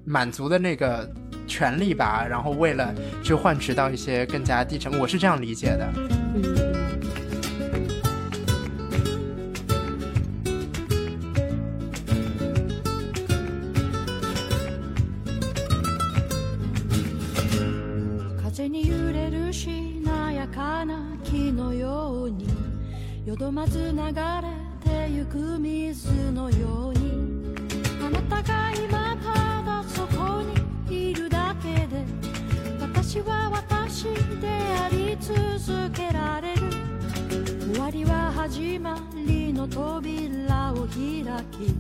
[0.06, 1.10] 满足的那个
[1.48, 5.88] 权利吧，然后为了去换取到一些更加低成，我是这样理解的。
[6.36, 6.69] 嗯，
[23.30, 24.02] よどまず流れ
[24.84, 27.54] てゆく水のように。
[28.04, 30.42] あなたが今ただそこ
[30.90, 32.04] にいるだけで
[32.82, 34.06] 私は私
[34.42, 36.62] であり続けられる。
[37.72, 41.72] 終わりは始まりの扉を開き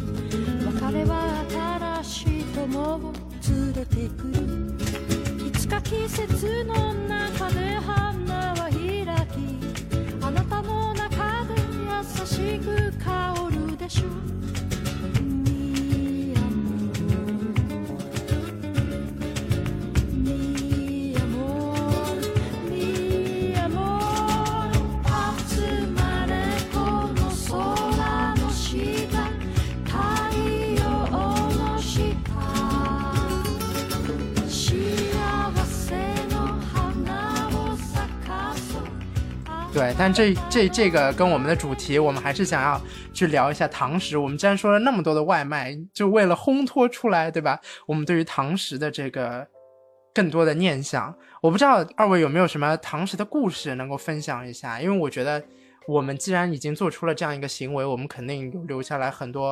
[0.67, 1.43] 別れは
[2.03, 3.11] 新しい友を
[3.49, 5.47] 連れてくる。
[5.47, 8.48] いつか季節の中で離れ
[11.99, 14.68] 優しく香るでしょ
[39.79, 42.81] 对，但这这这个跟我们的主题，我们还是想要
[43.13, 44.17] 去聊一下堂食。
[44.17, 47.57] 我们既然说了那么多的外卖，就为了烘托出来，对吧？
[47.85, 49.47] 我们对于堂食的这个
[50.13, 54.81] 更多的念想，我不知道二位有没有什么堂食的故事能够分享一下？
[54.81, 55.41] 因为我觉得
[55.87, 59.51] 我们既然已经做出了这样一个行为，我们肯定有留下来很多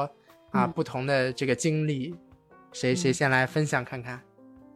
[0.52, 2.13] 啊、嗯不同的这个经历。
[2.74, 4.22] 谁谁先来分享看看？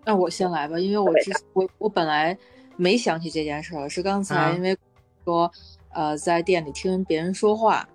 [0.06, 2.38] 那我先来吧，因为我之我我本来
[2.78, 4.74] 没想起这件事儿，是刚才啊因为
[5.32, 5.52] 说
[5.94, 7.88] 呃在店里听别人说话，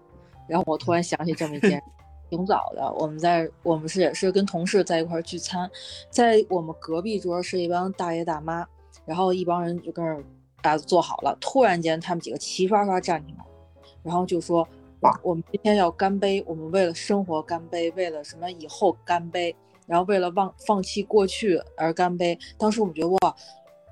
[0.49, 1.83] 然后我突然想起这么一件，
[2.31, 5.71] 挺早的，我们在我们是也是跟同事在一块聚餐，
[6.09, 8.67] 在我们隔壁桌是一帮大爷大妈，
[9.05, 10.25] 然后一帮人就跟那儿
[10.63, 13.45] 啊坐好了，突然间他们几个齐刷刷站起来，
[14.03, 14.67] 然后就说。
[15.23, 19.55] 我们今天要干杯，我们为了生活干杯，为了什么以后干杯，
[19.87, 22.37] 然后为了忘放弃过去而干杯。
[22.59, 23.37] 当时我们觉得哇，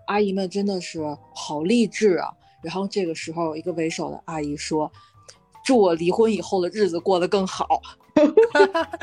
[0.08, 1.00] 阿姨们真的是
[1.32, 2.34] 好励志啊。
[2.64, 4.90] 然后这个时候，一个为首的阿姨说
[5.64, 7.80] ：“祝我离婚以后的日子过得更好。”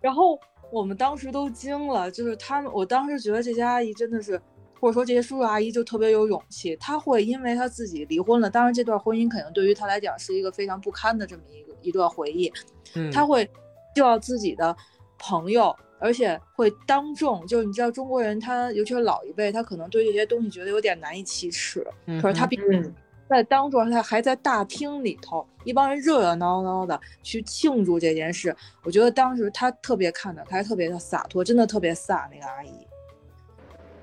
[0.00, 0.38] 然后
[0.72, 4.40] 我们当时都惊了，就是他们，我当时觉得这些阿姨真的是，
[4.80, 12.50] 或者说这些叔叔阿姨就特别有勇气，他会因为他自己离婚了，当然这段婚姻肯定对于他来讲是一个非常不堪的这么一个一段回忆，
[12.94, 13.48] 嗯，他会
[13.94, 14.74] 就要自己的
[15.18, 22.94] 朋友，而且会当众，就是你知道中国人他尤其是老一辈，他可能对这些东西觉得有点难以启齿，嗯可是他并嗯，
[23.28, 28.54] 在当众，他还在大厅里头，一帮人热热闹闹的去庆祝这件事。
[28.82, 32.86] 我觉得当时他特别看得开，特别的洒脱，真的特别飒那个阿姨。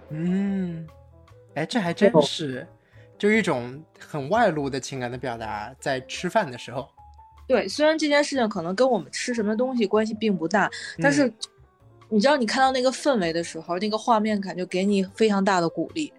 [0.10, 0.88] 嗯，
[1.56, 2.66] 哎，这还真是，
[3.18, 6.88] 就一种很外露的情感的表达，在吃饭的时候。
[7.48, 10.70] 对，虽然这件事情可能跟我们吃什么东西关系并不大，
[11.02, 11.34] 但是嗯
[12.10, 16.12] 你知道，你看到那个氛围的时候，那个画面感就给你非常大的鼓励。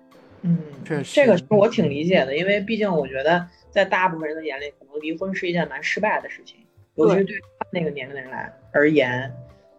[0.43, 6.59] 嗯，确实这个是我挺理解的，因为毕竟我觉得在大部分人的眼里，可能离婚是一件蛮失败的事情，
[6.95, 9.33] 尤其是对于他那个年龄的人来而言，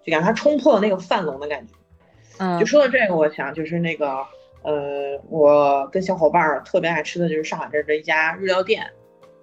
[0.03, 1.73] 就感觉他冲破了那个范笼的感觉。
[2.39, 4.25] 嗯就说到这个，我想就是那个，
[4.63, 8.85] 呃，我跟小伙伴儿特别爱吃的就是上海这儿的一家日料店，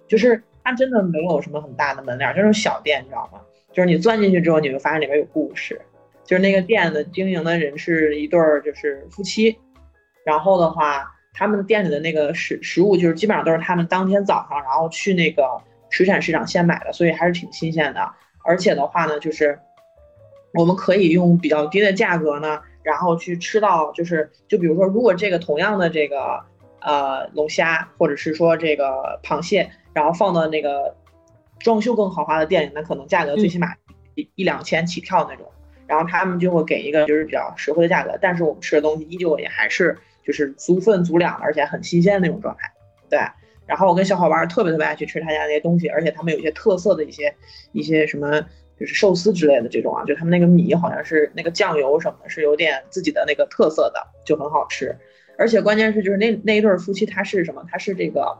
[0.07, 3.39] 就是它真的没有什么很大的门脸儿，就是小店，你知道吗？
[3.71, 5.79] 就是你钻进去之后，你会发现里面有故事。
[6.27, 9.57] 就是那个店的经营的人是一对儿就是夫妻，
[10.25, 15.43] 然后的话，他们店里的那个食食物就是基本上都是他们当天早上然后去那个
[15.89, 18.11] 水产市场现买的，所以还是挺新鲜的。
[18.43, 19.57] 而且的话呢，就是
[20.53, 26.43] 我们可以用比较低的价格呢，然后去吃到就是就比如说，如果这个同样的这个
[26.81, 30.93] 呃龙虾或者是说这个螃蟹，然后放到那个
[31.59, 33.73] 装修更豪华的店里，那可能价格最起码
[34.15, 35.45] 一、一两千起跳那种。
[35.87, 42.69] 然后他们就会给一个就是比较实惠的价格，但是我们吃的东西依旧也还是就是足分足两的，而且很新鲜的那种状态。
[43.09, 43.19] 对，
[43.65, 47.33] 然后我跟小伙伴特别特别爱去吃他家那些东西，而且他们有些特色的一些
[47.71, 48.41] 一些什么
[48.77, 54.93] 就是寿司之类的这种啊，就他们那个米好像是那个酱油什么的，是有点自己的那个特色的，就很好吃。
[55.37, 57.63] 而且关键是就是那那一对夫妻他是什么？
[57.71, 58.37] 他是这个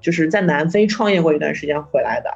[0.00, 2.32] 就是在南非创业过一段时间回来的，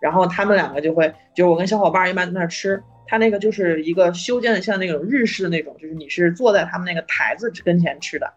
[0.00, 2.82] 然后他们两个就会就是我跟小伙伴一般在那吃。
[3.08, 8.30] 他那个就是一个修建的像那种日式的那种，就是你是坐在他们那个台子跟前吃的，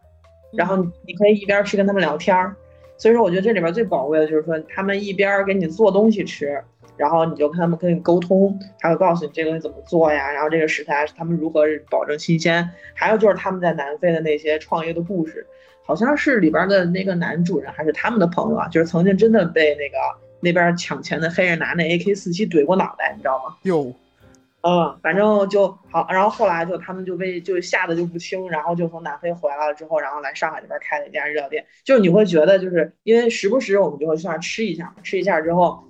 [0.53, 2.55] 然后你可以一边去跟他们聊天儿。
[2.97, 6.63] 所以说，我觉得这里边最宝贵的就是说，他们一边给你做东西吃，
[6.95, 12.69] 然后你就跟他们跟你沟通，他会告诉你这个东西怎么做呀，然后这个食材他们如何保证新鲜。
[12.93, 15.45] 还有就是他们在南非的那些创业的故事，
[15.83, 19.97] 好像是里边的那个男主人还是他们的朋友啊，就是曾经真的被那个
[20.39, 23.55] 那边抢钱的黑人拿那 AK 四七怼过脑袋，你知道吗？
[23.63, 23.91] 有，
[24.63, 31.65] 嗯，反正就好，然后后来就他们就被就吓得就不轻，然后就从南非回来了之后，然后来上海这边开了一家日料店。
[31.83, 35.83] 就是你会觉得，就是因为时不时我们就会去那儿吃一下嘛，吃一下之后，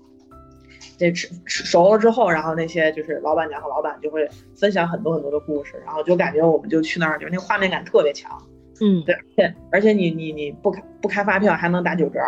[0.98, 8.32] 这吃吃熟了之后，然后那些就是老板娘和老板就会分享很多很多的故事，然后就感觉我们就去那儿，就是那画面感特别强。
[8.80, 12.20] 嗯，对，而且而且你你你不开不开发票还能打九折，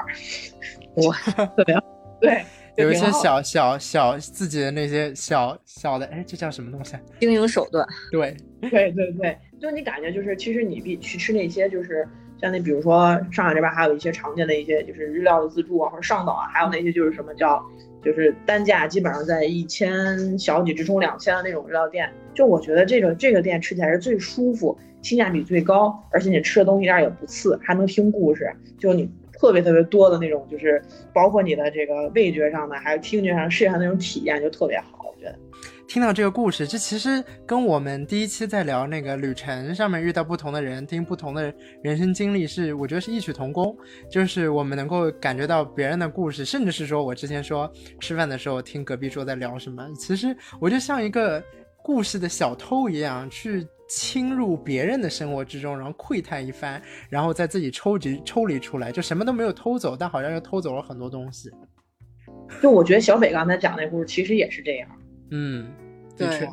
[1.07, 1.15] 哇，
[1.55, 1.81] 特别好。
[2.21, 2.43] 对，就
[2.75, 7.01] 有一些小小小自己的那些小小的，哎，这叫什么东西啊？
[7.19, 12.07] 经营手段， 对，对对对，就你感觉就是，其实你比去吃那些就是
[12.41, 17.63] 像那比如说上海这边还有一些常见的一些就是日料的自助啊，或者上岛啊，还有那些就是什么叫
[18.03, 29.07] 就是单价基本上在一千小几直冲两千的那种日料店，就我觉得这个这个店吃起来是最舒服，性价比最高，而且你吃的东西一点也不次，还能听故事，就你。
[29.43, 35.09] 特别特别多的那种，就是包括你的这个味觉上的，还有听觉上、视觉上那种体验，就特别好。
[35.13, 35.37] 我觉得，
[35.85, 43.75] 听到这个故事，这其实跟我们第一期在聊那个旅程上面遇到不同的人，听不同的人生经历是，我觉得是异曲同工。
[44.09, 51.43] 就是我们能够感觉到别人的故事，甚至是说我之前说吃饭的时候听隔壁桌在聊什么，其实我就像一个
[51.83, 53.67] 故事的小偷一样去。
[53.95, 61.51] 侵入别人的生活之中，然后窥探一番，然后再自己抽离抽离出来，就什么都没有偷走，但好像又偷走了很多东西。
[62.59, 64.89] 就我觉得小北刚才讲那故事其实也是这样。
[65.29, 65.71] 嗯，
[66.17, 66.49] 的确，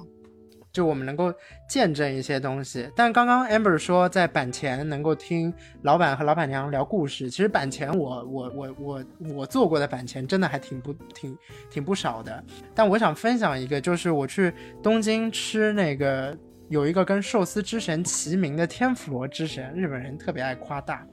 [0.70, 1.32] 就我们能够
[1.66, 2.86] 见证一些东西。
[2.94, 11.38] 但刚刚 Amber 说在板前能够听老板和老板娘聊故事，其实板前我我我我我做过的板前真的还挺不挺
[11.70, 12.44] 挺不少的。
[12.74, 16.36] 但我想分享一个，就是我去东京吃那个。
[16.70, 21.04] 有一个跟寿司之神齐名的天妇罗之神，日本人特别爱夸大。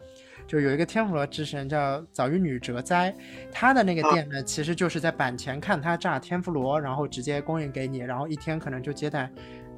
[0.45, 3.13] 就有一个天妇罗之神叫早玉女哲哉，
[3.51, 9.27] 他的那个店呢，其实就是在板前看他炸天妇罗，然后直接供应给你，然后一天可能就接待，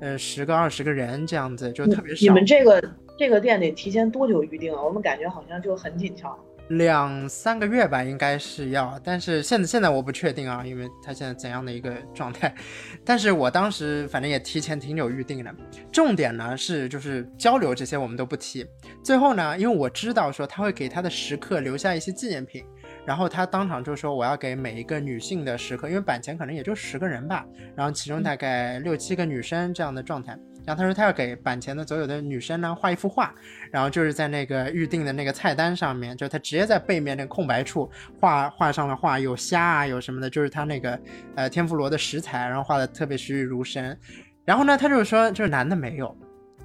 [0.02, 2.22] 呃，十个二十个人这样子，就特别少。
[2.22, 2.84] 你们这个
[3.18, 4.84] 这个店得提前多久预定啊？
[4.84, 6.38] 我们感觉好像就很紧俏。
[6.69, 12.53] 两三个月吧，应该是要，但是现在现在我不确定啊，因为他现在怎样的一个状态。
[13.03, 15.53] 但是我当时反正也提前挺久预定的。
[15.91, 18.65] 重点呢是就是交流这些我们都不提。
[19.03, 22.63] 最后呢，因为我知道说他会给他的食客留下一些纪念品，
[23.05, 27.43] 然后他当场就说我要给每一个女性的食客，因为板前可能也就十个人吧，
[27.75, 30.38] 然后其中大概六七个女生这样的状态。
[30.65, 33.34] 然后他说他要给板前的所有的女生呢画一幅画，
[33.72, 41.00] 然后就是在那个预定的那个菜单上面，就他直接在背面那个空白处画画上了画，有虾啊有什么的，就是他那个
[41.36, 43.98] 呃天妇罗的食材，然后画的特别栩栩如生。
[44.45, 46.15] 然后呢，他就说就是男的没有，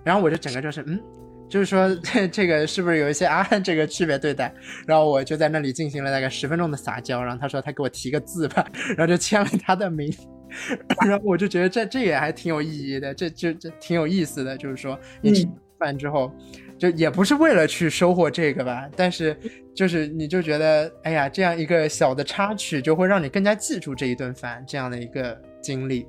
[0.02, 1.00] 然后我就整个就是嗯，
[1.48, 1.94] 就是说
[2.32, 4.52] 这个是不是有一些啊这个区别对待？
[4.86, 10.12] 然后我就在那里进行了大概十分钟的撒娇，然后他说他给我提个字吧，然后就签了他的名。
[11.04, 15.48] 然后我就觉得这这也还挺有意义的，这这这挺有意思的，就是说你吃
[15.80, 16.32] 饭之后，
[16.78, 19.36] 就也不是为了去收获这个吧，但是
[19.74, 26.06] 就是你就觉得，哎呀，这样一个小的插曲就会让你更加记住这一顿饭这样的一个经历。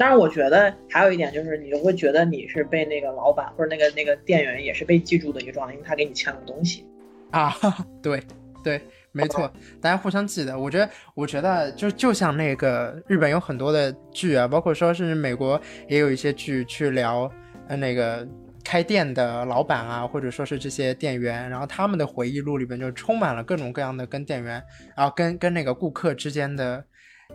[0.00, 6.86] 当然，我觉得还有一点就是，你就会觉得你是被那个老板或者那个那个店员也是被记住的一个状态，因为他给你签了东西
[7.30, 7.54] 啊，
[8.00, 8.22] 对
[8.64, 8.80] 对。
[9.12, 10.56] 没错，大家互相记得。
[10.56, 17.28] 我觉得，我觉得就就像那个日本有很多的剧啊，包括说是美国也有一些剧去聊，
[17.66, 18.24] 呃，那个
[18.64, 24.62] 开店的老板啊，或者说是这些店员，然后他们的回忆录里边就充满了各种各样的跟店员，
[24.96, 26.84] 然后跟跟那个顾客之间的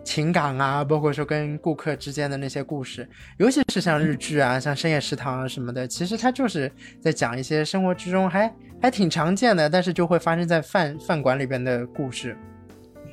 [0.05, 3.05] 情感啊，包括说跟顾客之间的那些故事，
[3.37, 8.49] 尤其是像日剧啊，像深夜食堂啊什么的，其实它就是在讲一些生活之中还。
[8.81, 12.37] 还挺常见的，但是就会发生在饭饭馆里边的故事。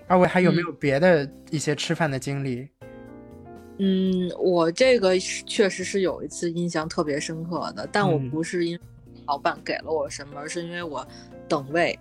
[0.06, 2.68] 二位还有没有别的一些吃饭的经历？
[3.78, 8.80] 嗯，我这个确实是有一次印象特别深刻的，但我不是因为
[9.26, 11.06] 老板给了我什么，而是因为我
[11.48, 11.98] 等位。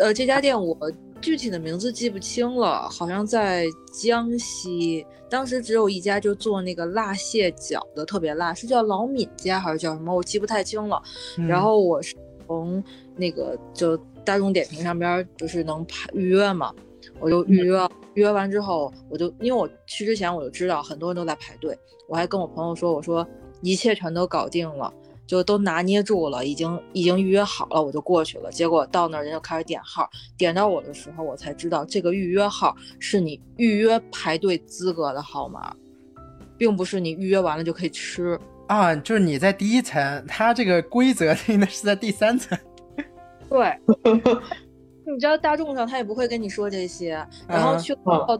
[0.00, 0.76] 呃，这家店我
[1.20, 10.14] 具体的名字记不清了，好像在江西，当时只有一家就做那个辣蟹饺的，特别辣，是叫老闵家还是叫什么？
[10.14, 11.02] 我记不太清了。
[11.48, 12.14] 然后我是。
[12.48, 12.80] 从
[13.16, 16.72] 那个就大众点评上边就是能排预约嘛，
[17.18, 17.76] 我就预约，
[18.14, 23.26] 预约完之后我就因为我去之前我就知道很多人都在排队，我还跟我朋友说，我说
[23.62, 24.94] 一切全都搞定了，
[25.26, 28.50] 就都拿捏住了，已经已经预约好了，我就过去了。
[28.50, 35.74] 结果到那儿人就开始点号，点到我的时候我才知道这个预约号是你预约排队资格的号码，
[36.56, 38.38] 并不是你预约完了就可以吃。
[38.68, 42.58] 啊，就是你在第一层，它这个规则 应该是在第三层。
[43.48, 43.78] 对，
[45.06, 48.38] 你知道大众上他也不会跟你说这些，然后去到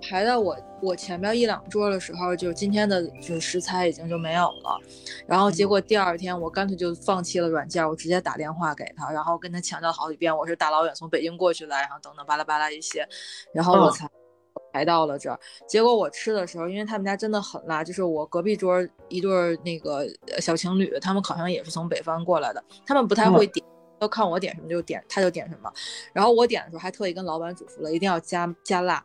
[0.00, 4.78] 排到我我前面一两桌的时候，就今天的就食材已经就没有了，
[5.26, 13.06] 然后结果第二天我干脆就放弃了软件，我直接打电话给他，然后跟他强调好几遍我是大老远从北京过去的，然后等等巴拉巴拉一些，
[13.52, 14.08] 然后我才。
[14.72, 15.38] 排到了这儿。
[15.66, 23.64] 结果我吃的时候，因为他们家真的很辣，就是我隔壁桌一对儿那个呃小情侣，他们好像也是从北方过来的，他们不太会点，
[23.98, 25.72] 都看我点什么就点，他就点什么。
[26.12, 29.02] 然后我点的时候还特意跟老板嘱咐了，一定要加加辣。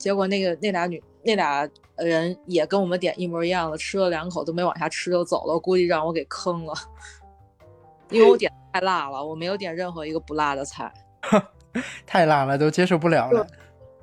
[0.00, 6.74] 结果那个那俩女那俩人也跟我们点一模一样的，吃了两口都没往下吃就走了，估计让我给坑了，
[8.08, 10.90] 因为我点太辣了，我没有点任何一个不辣的菜。
[12.06, 13.46] 太辣了，都接受不了了。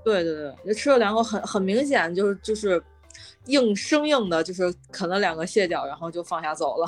[0.06, 2.82] 对对对，就吃了两口，很很明显就是就是
[3.48, 6.88] 硬生硬的，就是啃了两个蟹脚，然后就放下走了。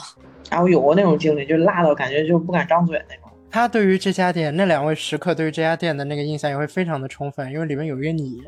[0.52, 3.30] 然后有过那种经历，就辣到感觉就不敢张嘴那种。
[3.50, 8.44] 他对于这家店那两位食客对于这家店的那个印象也会非常的充分，因为里面有一个你。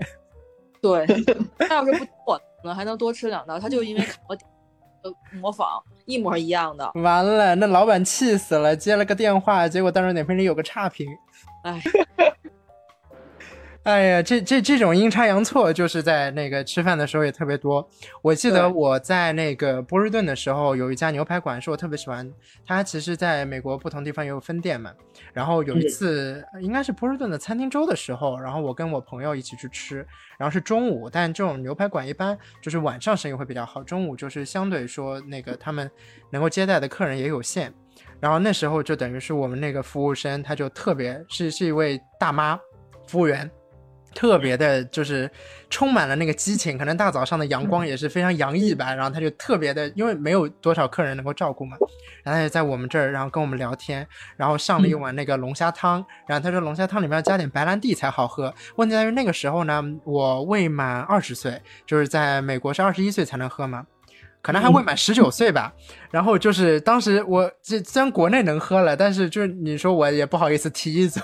[0.81, 1.05] 对，
[1.69, 4.35] 他要是不我可能还能多吃两道，他就因为看我
[5.03, 11.07] 呃模仿一模一样的，完了，那老板气死了，接了个电话，结果当时点评里有个差评。
[11.63, 11.81] 哎，
[13.83, 17.87] 哎呀，这这这种阴差阳错，就是在那个吃饭的时候也特别多。
[18.21, 22.31] 我记得我在那个波士顿的时候，有一家牛排馆是我特别喜欢，
[22.63, 24.93] 它其实在美国不同地方也有分店嘛。
[25.33, 30.05] 然后有一嗯次，应该是波士顿的餐厅周的时候，然后我跟我朋友一起去吃，
[30.37, 35.89] 然后是中午，但这种牛排馆一般就是晚上生意会比较好，中午就是相对说那个他们
[36.29, 37.73] 能够接待的客人也有限。
[38.19, 42.59] 然后那时候就等于是我们那个服务生，他就特别是是一位大妈
[43.07, 43.49] 服务员，
[44.13, 45.29] 特别的就是
[45.69, 48.93] 充满了那个激情，可能大早上的阳光也是非常洋溢吧。
[48.93, 51.77] 然后他就特别的，因为没有多少客人能够照顾嘛，
[52.23, 54.05] 然后他就在我们这儿，然后跟我们聊天，
[54.35, 58.53] 然后上了一碗那个龙虾汤，然后他说龙虾汤里面要加点白兰地才好喝。
[58.75, 63.85] 问题在于那个时候呢，我未满二十岁，就是在美国是二十一岁才能喝嘛。
[64.41, 65.71] 可能还未满十九岁吧，
[66.09, 71.21] 然后就是当时我这虽然国内能喝了，但是就是你说我也不好意思提一嘴，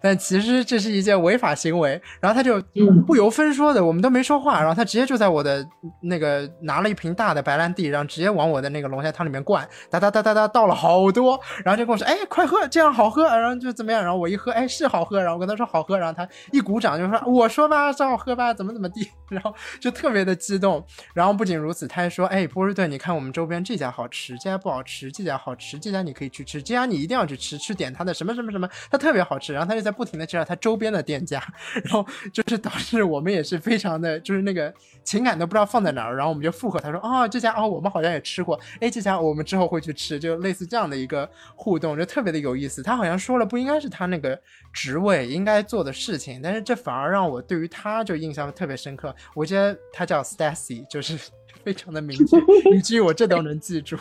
[0.00, 2.00] 但其实这是一件违法行为。
[2.20, 5.64] 然后他就嗯不由分说的，我们都没说话，然后他直接就在我的
[6.02, 20.84] 那个拿了一瓶大的白兰地，然后直接往我的那个龙虾汤里面灌，哒哒哒哒哒倒了好多，然后就跟我说，哎，快喝，这样好喝，然后就怎么样，然后我一喝，哎，是好喝，然后我跟他说好喝，然后他一鼓掌就说，我说吧，是好喝吧，怎么怎么地， 然后就特别的激动。
[21.14, 29.52] 然后不仅如此，他还说，哎，波士顿，你看我们周边这家好吃，这家不好吃，这家好吃，这家你可以去吃，这家你一定要去吃，去点它的什么什么什么，它特别好吃。
[29.52, 31.38] 然后他就在不停的介绍他周边的店家，
[31.84, 32.02] 然后
[32.32, 34.72] 就是导致我们也是非常的，就是那个
[35.04, 42.82] 情感都不知道放在哪儿，然后我们就附和他说，哦，这家哦，我们好像也吃过，哎，这家我们之后会去吃，就类似这样的一个互动，就特别的有意思。
[42.82, 44.40] 他好像说了不应该是他那个
[44.72, 49.14] 职位应该做的事情，但是这反而让我对于他就印象特别深刻。
[49.34, 51.18] 我觉得他叫 Stacy，就是
[51.66, 52.36] 非常的明确，
[52.76, 53.96] 以至于我这都能记住。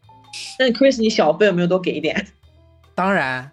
[0.60, 2.26] 那 Chris，你小费有没有多给一点？
[2.94, 3.50] 当然，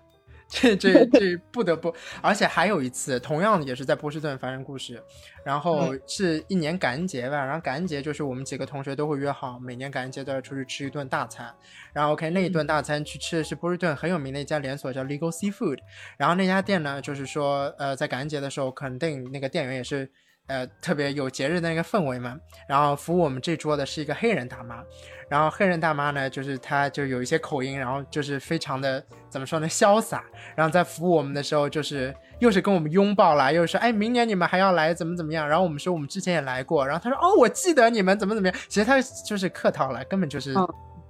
[0.49, 5.01] 这这这不得不，而且还有一次，同样也是在波士顿发生故事，
[5.45, 11.49] 然后是一年感恩节吧，然后感恩节就是我们几个同学都会约好，每年感恩节都要出去吃一顿大餐，
[11.93, 15.78] 然后 OK 那一顿大餐去吃的是波士顿很有名的一家连锁叫 Legal Seafood，
[16.18, 20.11] 然后那家店呢，就是说呃在感恩节的时候，肯定那个店员也是。
[20.48, 22.38] 呃，特别有节日的那个氛围嘛，
[22.68, 24.84] 然后服务我们这桌的是一个黑人大妈，
[25.30, 30.24] 然后黑人大妈呢，就是她就有一些口音，然后就是非常的怎么说呢，潇洒。
[30.56, 35.48] 然后在服务我们的时候，就是又是跟我们拥抱啦，又是说哎，明年你们还要来，怎么怎么样。
[35.48, 38.58] 然后我们说我们之前也来过，然后她说哦，我记得你们怎么怎么样。
[38.68, 40.54] 其实她就是客套了，根本就是。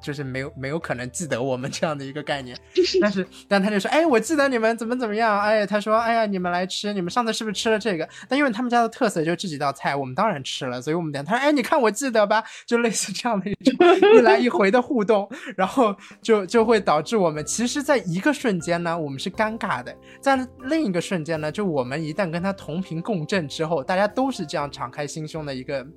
[0.04, 2.56] 就是没有没有可能记得我们这样的一个概念，
[3.02, 8.08] 但是但他就说，哎，我记得你们怎么怎么样，哎，他说，哎呀，你们来吃，你们上次是不是吃了这个？
[8.28, 11.24] 但因为他们家的特色就这几道菜，我们当然吃了，所以我们点。
[11.24, 13.74] 他说，哎，你看我记得吧，就类似这样的一种
[14.18, 25.88] 一来一回的互动，然后就就会导致我们其实，在一个瞬间呢，我们是尴尬的；在另一个瞬间呢，就我们一旦跟他同频共振之后，大家都是这样敞开心胸的一个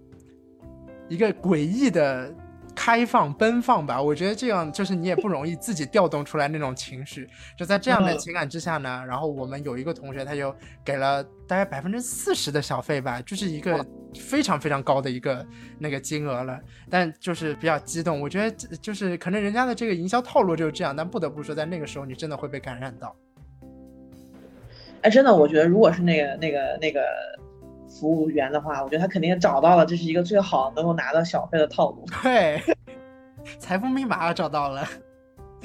[1.09, 2.32] 一个诡异的。
[2.77, 7.27] 开放奔放吧，我觉得这样就是你也不容易自己调动出来那种情绪。
[7.57, 10.55] 就在这样的情感之下呢，然后我们有一个同学，他就
[10.85, 15.45] 给了大概百分之四十的小费吧，就是一个非常非常高的一个
[15.79, 16.61] 那个金额了。
[16.91, 23.16] 但就是比较激动，我觉得就是可能人家的这个营销套路就是这样，但不得不说，在那个时候你真的会被感染到。
[25.01, 27.01] 哎，真的，我觉得如果是那个那个那个
[27.89, 32.05] 服务员的话，我觉得他肯定找到了这是一个最好能够拿到小费的套路。
[32.22, 32.61] 对，
[33.59, 34.87] 财富密码找到了。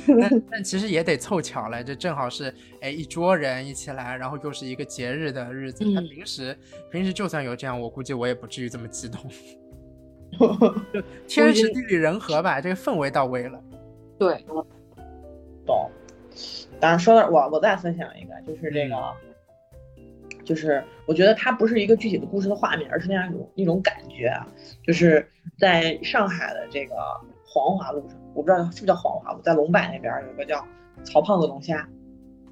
[0.19, 5.83] 但但其实也得凑巧了，这正好是哎一桌人一起来，然后又是一个节日的日子。
[5.93, 6.57] 他嗯平时
[6.89, 9.21] 平时就算有这样，我估计我也不至于这么激动。
[10.93, 13.61] 就天时地利人和吧，这个氛围到位了。
[14.17, 14.43] 对，
[15.65, 15.91] 懂。
[16.79, 18.95] 当然说到我，我再分享一个，就是这个，
[20.43, 24.47] 就是我觉得它不是一个具体的故事的画面，而是那样一种一种感觉啊，
[24.83, 25.25] 就是
[25.57, 26.95] 在上海的这个
[27.45, 30.65] 黄华路上，我不知道是不是叫黄华路，在龙柏那边有个叫
[31.03, 31.87] 曹胖子龙虾，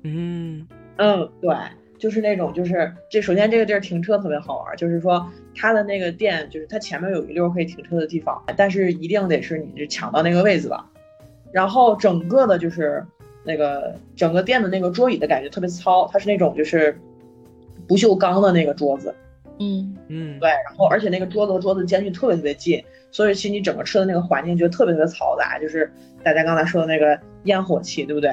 [0.04, 0.68] 嗯。
[1.02, 1.56] 嗯，对，
[1.98, 5.26] 就是那种，就是这首先这个地儿停车特别好玩，就是说
[5.56, 10.86] 它的那个店，就是它前面有一溜可以停车的地方，但是一定得是你是抢到那个位子吧。
[11.54, 13.02] 然后整个的就是
[13.46, 17.00] 那个整个店的那个桌椅的感觉特别糙，它是那种就是
[17.90, 19.14] 不锈钢的那个桌子，
[19.60, 22.82] 嗯嗯，对，然后而且那个桌子和桌子间距特别特别近，
[23.12, 25.92] 所以其实你整个吃的那个环境就特别特别嘈杂，就是
[26.24, 28.32] 大家刚才说的那个烟火气，对不对？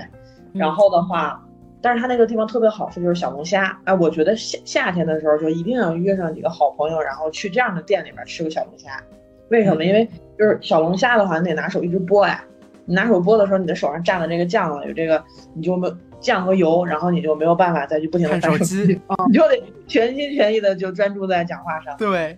[0.52, 1.42] 然后的话，
[1.80, 3.78] 但是它那个地方特别好吃，就是小龙虾。
[3.84, 9.02] 哎，我觉得夏夏天的时候就一定要约上几个好朋友，然后去这样的店里面吃个小龙虾。
[9.48, 9.84] 为什么？
[9.84, 10.06] 因为
[10.38, 12.44] 就是小龙虾的话，你得拿手一直剥呀。
[12.84, 15.22] 你拿手剥的时候，你的手上蘸了这个酱了，有这个
[15.54, 15.96] 你就没有
[16.26, 19.00] 酱和油，然后你就没有办法再去不停的看手机，
[19.30, 21.96] 你就得全心全意的就专注在讲话上。
[21.96, 22.36] 对，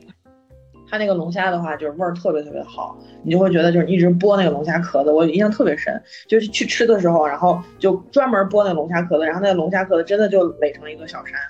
[0.91, 11.41] 它那个龙虾的话，就是味儿特别特别好，你就会觉得就是一直剥那个龙虾壳子，我印象特别深，就是去吃的时候，然后就专门剥那个龙虾壳子，然后那个龙虾壳子真的就垒成一座小山，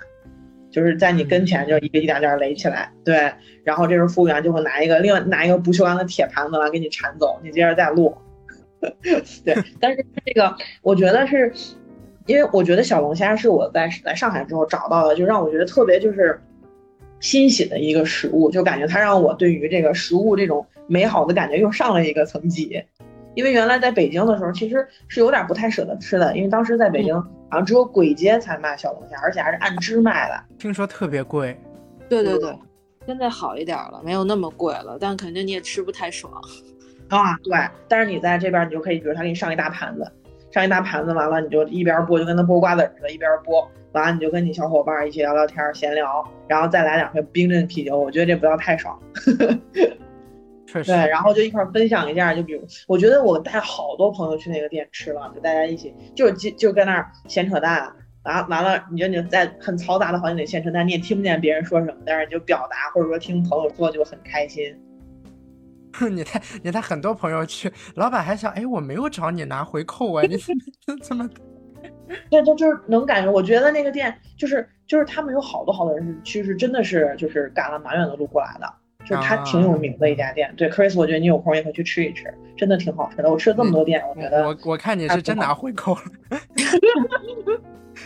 [0.71, 3.33] 就是在你跟前就一个一点点垒起来，对，
[3.65, 8.15] 然后这时候服务员就会拿一个另外拿一个不锈钢的铁盘子来给你铲走，你接着再录，
[9.43, 11.51] 对，但是这个我觉得是。
[12.29, 16.39] 因为我觉得小龙虾是我在来上海之后找到的，就让我觉得特别就是
[17.19, 22.79] 欣喜的一个食物，就感觉它让我对于这个食物这种美好的感觉又上了一个层级。
[23.33, 30.39] 因为原来在北京的时候，其实是有点不太舍得吃的，因为当时在北京好像只有簋街才卖小龙虾，而且还是按只卖的。
[30.59, 31.59] 听说特别贵。
[32.07, 32.55] 对对对，
[33.07, 36.31] 现在好一点了，没有那么贵了，但肯定你也吃不太爽。
[37.07, 37.57] 啊，对，
[37.87, 40.11] 但是你在这边你就可以，比如他给你上一大盘子。
[40.51, 48.99] 上一大盘子，完了你就一边剥，就跟那剥瓜子似的，一边剥，完了你就跟你小伙伴一起聊聊天、闲聊，然后再来两瓶冰镇啤酒，我觉得这不要太爽。
[50.65, 50.91] 确实。
[50.91, 57.91] 对，然后就一块分享一下，就比如我觉得我带好多朋友去那个店吃了，就大家一起就就就跟那儿闲扯淡，
[58.23, 64.75] 完完了，你觉得你在很嘈杂的环境里闲扯淡，你也听不见别人说什么，但是你就表达或者说听朋友说就很开心。
[66.07, 70.37] 你带你带很多朋友去，老板还想，哎，我没有找你拿回扣啊，你
[70.85, 71.29] 怎么怎么？
[72.29, 78.73] 对，就就是能感觉，我觉得那个店就是就是他们有好多好多人是，其实真的是就是赶了蛮远的路过来的，
[79.09, 80.53] 就是它挺有名的一家店。
[80.55, 83.29] 对，Chris，我觉得你有空也可以去吃一吃，真的挺好吃的。
[83.29, 86.01] 我吃了这么多店，我觉得我我看你是真拿回扣了。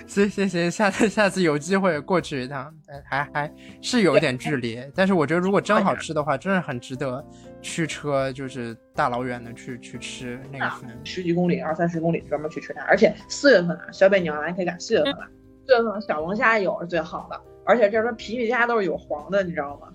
[0.07, 2.73] 行行行，下次下次有机会过去一趟，
[3.05, 7.23] 还还是有一点距离，但是我觉得如果真好吃的话，真是很值得
[7.61, 12.81] 驱车，就是大老远的去去吃那个饭，十几公里、二三十公里专门去吃它。
[12.85, 15.27] 而且四月份啊，小北你要来可以赶四月份来，
[15.67, 19.87] 四月份小龙虾有是最好的，而且这边皮皮虾都是有黄的，你知道吗？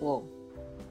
[0.00, 0.22] 哦，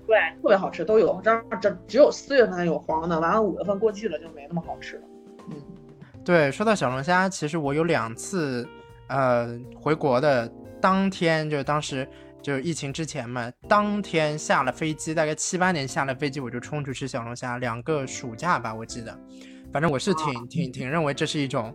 [0.05, 1.21] 对，特别好吃，都有。
[1.23, 5.01] 这这只有四月份有黄的，完了五月份过季了就没那么好吃了。
[5.49, 5.55] 嗯。
[6.23, 8.67] 对，说到小龙虾，其实我有两次，
[9.07, 10.49] 呃，回国的
[10.79, 12.07] 当天，就是当时
[12.41, 19.17] 就是疫情之前嘛，当天下了飞机，大概七八点下了飞机，我就冲去吃小龙虾，两个暑假吧，我记得，
[19.71, 21.73] 反正我是挺挺挺认为这是一种。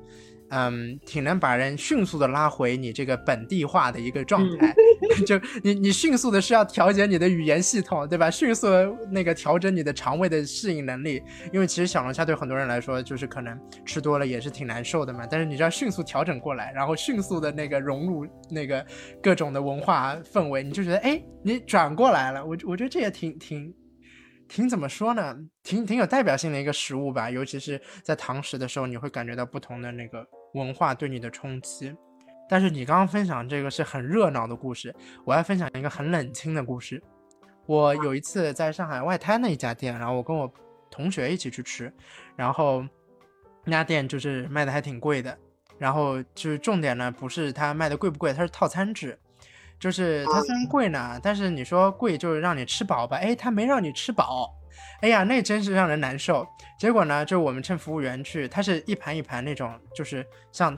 [0.51, 4.75] 嗯，挺能把人迅速的拉回你这个本地化的一个状态，
[5.27, 8.31] 就你你迅速的是要调节你的语言系统，对吧？
[8.31, 8.67] 迅速
[9.11, 11.23] 那个调整你的肠胃的适应能力，
[11.53, 15.27] 因为其实小龙虾对很多人来说就是可能吃多了也是挺难受的嘛。
[15.31, 18.85] 但是你知道迅速调整过来，然后迅速的那个融入那个
[19.23, 22.45] 各种的文化氛围，你就觉得哎，你转过来了。
[22.45, 23.75] 我我觉得这也挺挺。
[24.51, 25.37] 挺怎么说呢？
[25.63, 30.27] 挺挺有代表性的一个食物吧，尤其是在堂食的时候，你会感觉到不同的那个
[30.59, 31.95] 文化对你的冲击。
[32.51, 34.95] 但是你刚刚分享这个是很热闹的故事，
[35.25, 37.03] 我要分享一个很冷清的故事。
[37.67, 40.51] 我有一次在上海外滩的一家店，然后我跟我
[40.91, 41.93] 同学一起去吃，
[42.35, 42.83] 然后
[43.65, 45.37] 那家店就是卖的还挺贵的，
[45.79, 49.19] 然后就是重点呢不是它卖的贵不贵，它是套餐制。
[49.79, 53.19] 就是它虽然贵呢，但是你说贵就是让你吃饱吧？
[53.19, 54.58] 哎，它没让你吃饱，
[55.01, 56.47] 哎呀，那真是让人难受。
[56.79, 60.77] 结果呢，就我们趁服务员去，它是一盘一盘那种，就是像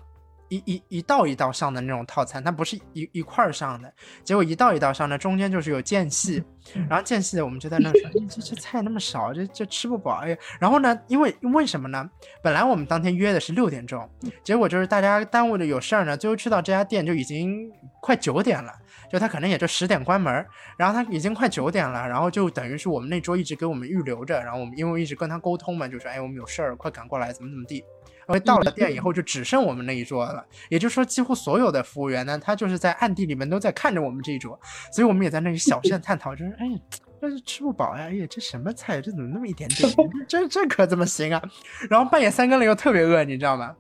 [0.48, 3.92] 一一一道一道上的那种套餐，它不是一一块儿上的。
[4.24, 6.42] 结果一道一道上的中间就是有间隙，
[6.88, 10.16] 然后间隙的我们就在那说，这这菜那么少，这这吃不饱。
[10.22, 12.08] 哎呀，然后呢，因为为什么呢？
[12.42, 14.08] 本来我们当天约的是六点钟，
[14.42, 17.70] 结果就是大家耽误的有事儿呢，最后去到这家店就已经
[18.00, 18.72] 快九点了。
[19.10, 20.32] 就他可能也就十点关门，
[20.76, 27.84] 然后他已经快九点了，然后就等于是我们那桌一直给我们预留着，然后我们因为一直跟他沟通嘛，就说哎我们有事儿，快赶过来，怎么怎么地。
[28.28, 34.56] 因为到了店以后就只剩我们那一桌了，也就是说几乎所有的服务员呢，他就是在暗地里面都在看着我们这一桌，
[34.92, 36.78] 所以我们也在那里小声探讨，就是哎呀。
[37.20, 38.04] 这是吃不饱呀！
[38.04, 38.98] 哎呀，这什么菜？
[38.98, 39.92] 这怎么那么一点点？
[40.26, 41.42] 这这可怎么行啊？
[41.90, 43.76] 然后半夜三更了又特别饿，你知道吗？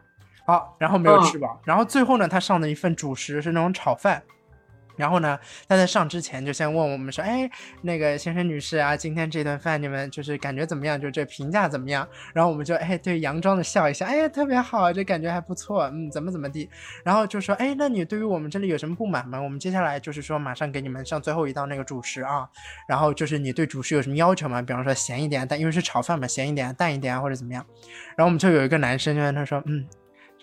[0.46, 4.22] 好，然后没有吃饱，然后最后呢，他上的一份主食是那种炒饭。
[5.00, 11.00] 然后呢，他在上之前就先问我们说：“哎，那个先生女士啊，今天这顿饭你们就是感觉怎么样？
[11.00, 16.68] 就这评价怎么样？”然后我们就哎对佯装的笑一下，哎呀特别好，这感觉还不错，嗯，怎么怎么地。
[17.02, 19.40] 然后就说：“哎，那你对于我们这里有什么不满吗？
[19.40, 22.46] 我们接下来就是说马上给你们上最后一道那个主食啊。
[22.86, 24.60] 然后就是你对主食有什么要求吗？
[24.60, 27.64] 比方说咸一点，但因为是炒饭嘛，咸一点、淡一点啊，或者怎么样。”
[28.16, 29.86] 然后我们就有一个男生就跟他说：“嗯，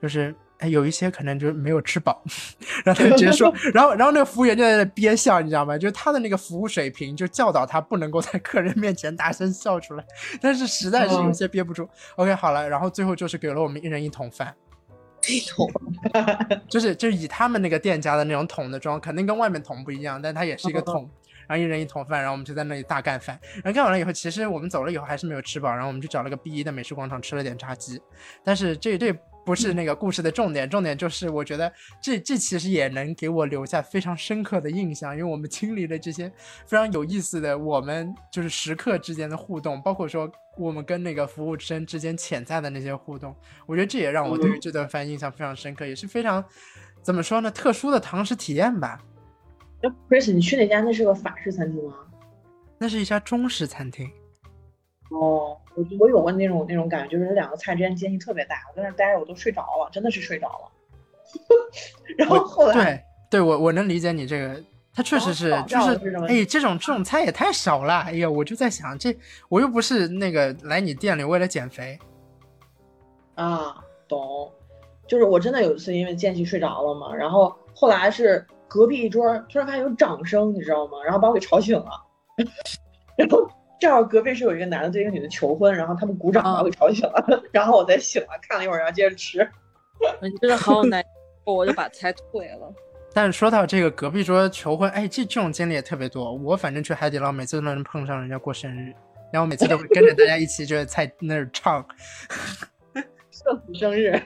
[0.02, 2.24] 就是。”哎，有一些可能就是没有吃饱，
[2.84, 5.78] 然后他就直接说，然后然后那个服务员就在那憋笑，你知道吗？
[5.78, 10.04] 就是他的那个服务水平就教导他不能够在客人面前大声笑出来，
[10.42, 11.88] 但是实在是有些憋不住。
[12.16, 14.52] OK，好了，然后最后就是给了我们一人一桶饭，
[15.30, 15.70] 一桶，
[16.68, 21.08] 就是就是以他们那个店家的那种桶的装，肯定跟外面桶不一样，但它也是一个桶，
[21.48, 23.40] 然后一人一桶饭，然后我们就在那里大干饭。
[23.64, 28.02] 然后干完了以后，其实我们走了以后还是没有吃饱，然后我们就找了个 B 一的美食广场吃了点炸鸡，
[28.44, 29.16] 但是这这。
[29.48, 31.72] 不是那个故事的重点，重点就是我觉得
[32.02, 36.30] 这这其实也能给我留下非常深刻的印象，因为我们经历了这些
[36.66, 43.34] 非常有意思的，我们就是食客之间的互动，包括说我们跟那个服务生之间潜在的那些互动，
[43.66, 46.44] 我觉得这也让我对于这顿饭印象非常深刻，也是非常
[47.02, 49.02] 怎么说呢，特殊的堂食体验吧。
[49.82, 51.96] 哎，Chris，你去哪家那是个法式餐厅吗？
[52.78, 54.12] 那是一家中式餐厅。
[55.12, 55.58] 哦。
[55.78, 60.72] 我我有过那种那种感觉，就是那两个菜之间间隙特别大，我在那待着我都睡着了，真的是睡着了。
[62.18, 62.74] 然后后来，
[63.30, 64.60] 对对，我我能理解你这个，
[64.92, 69.16] 它确实是就是哎，这种这种菜也太少了，哎呀，我就在想，这
[69.50, 72.00] 我又不是那个来你店里为了减肥
[73.36, 74.52] 啊，懂？
[75.08, 81.04] 就是我真的有一次因为间隙睡着了嘛，然后后来是隔壁一桌突然发现有掌声，你知道吗？
[81.04, 81.92] 然后把我给吵醒了，
[83.16, 83.48] 然后。
[83.80, 89.48] 正好隔壁是有一个男的对一个女的求婚，然后他们鼓掌把我给吵醒了， 然后我再醒了，看了一会儿，然后接着吃。
[90.22, 91.04] 你真的好有耐，
[91.44, 92.74] 我就把菜退了。
[93.14, 96.34] 但是说到这个隔壁桌求婚，哎，这这种经历也特别多。
[96.34, 98.94] 我反正去海底捞，每次都能碰上人家过生日，
[99.32, 101.84] 然后每次都会跟着大家一起就在菜那儿唱，
[103.32, 104.22] 祝福生日。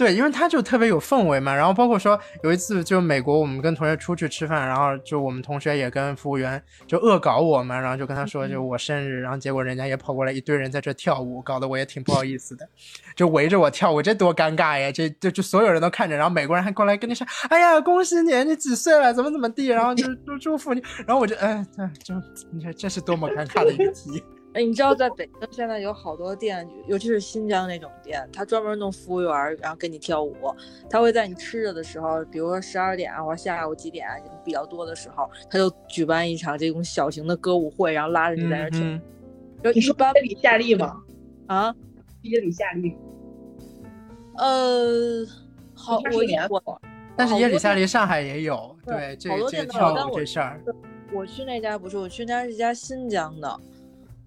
[0.00, 12.66] 对，因为他就特别有氛围嘛，然后包括说有一次就美国，我们跟同学出去吃饭，然后就我们同学也跟服务员就恶搞我嘛，然后就跟他说就我生日，然后结果人家也跑过来一堆人在这跳舞，搞得我也挺不好意思的，
[13.14, 14.90] 就围着我跳舞，这多尴尬呀！
[14.90, 19.12] 这就就所有人都看着，然后美国人还过来跟你说，哎呀，恭喜你，你几岁了？
[19.12, 19.66] 怎么怎么地？
[19.66, 21.62] 然后就就祝福你，然后我就哎，
[22.02, 22.14] 就
[22.50, 24.24] 你看这是多么尴尬的一个题。
[24.52, 30.34] 哎，你知道在北京现在有好多店，尤其是新疆那种店，他专门弄服务员，然后跟你跳舞。
[30.88, 38.80] 他会在你吃着的时候，比如说十二点或者下午几点人比较多的时候，他就举办一场这种小型的歌舞会，然后拉着你在那跳。
[39.72, 41.00] 你说耶里夏利吗？
[41.46, 41.74] 啊，
[42.22, 42.96] 耶里夏利。
[44.36, 45.24] 呃，
[45.74, 45.98] 好，
[46.48, 46.82] 我我，
[47.14, 50.60] 但是耶里夏利上海也有，对，这这跳舞这事儿。
[51.12, 53.60] 我去那家不是，我去那家是一家新疆的。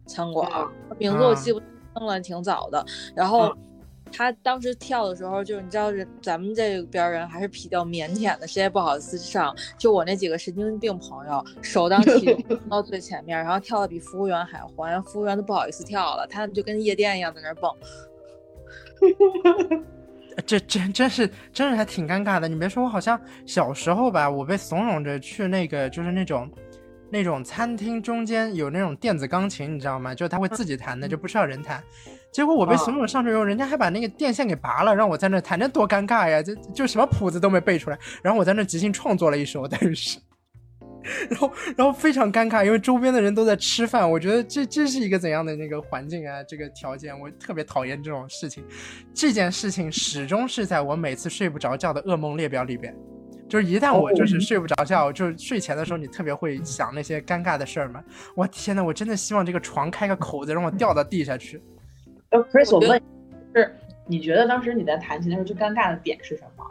[0.05, 0.49] 餐馆
[0.97, 2.85] 名字我记不清了，挺早的。
[3.15, 3.55] 然后
[4.11, 9.55] 他当时跳的时候，就是你知道，人咱们这边人还是比较腼腆的，谁也不好意思上。
[9.77, 17.71] 就我那几个神经病朋友，首当其冲到最前面，然后跳的比服务员还欢，服务员都不好意思跳了，他们就跟夜店一样在那蹦。
[20.45, 22.47] 这真真是真是还挺尴尬的。
[22.47, 26.49] 你别说，我好像小时候吧，我被怂恿着去那个，就是那种。
[27.13, 30.15] 那种餐厅中间有那种电子钢琴，你知道吗？
[30.15, 31.81] 就他会自己弹的，就不需要人弹。
[32.31, 36.41] 结果我被怂恿上去以后，人家还把那个电线给拔了，让我在那弹，这多尴尬呀！
[36.41, 40.17] 就就什么谱子都没背出来，然后我在那即兴创作了一首，等于是，
[41.29, 46.41] 然后然后非常尴尬，因为周边的人都在吃饭，我觉得这这是一个怎样的那个环境啊？
[46.43, 48.63] 这个条件，我特别讨厌这种事情。
[49.13, 52.95] 这件事情始终是在我每次睡不着觉的噩梦列表里边。
[53.53, 58.03] 就是一旦我就是睡不着觉，就是睡前的时候，你特别会想那些尴尬的事儿嘛。
[58.35, 61.61] 我天呐，我真的希望这个床开个口子，让我掉到地下去。
[62.31, 62.99] 呃，Chris，我问，
[63.53, 63.71] 是
[64.07, 66.65] 你觉得当时你在弹琴的时候最尴尬的点是什么？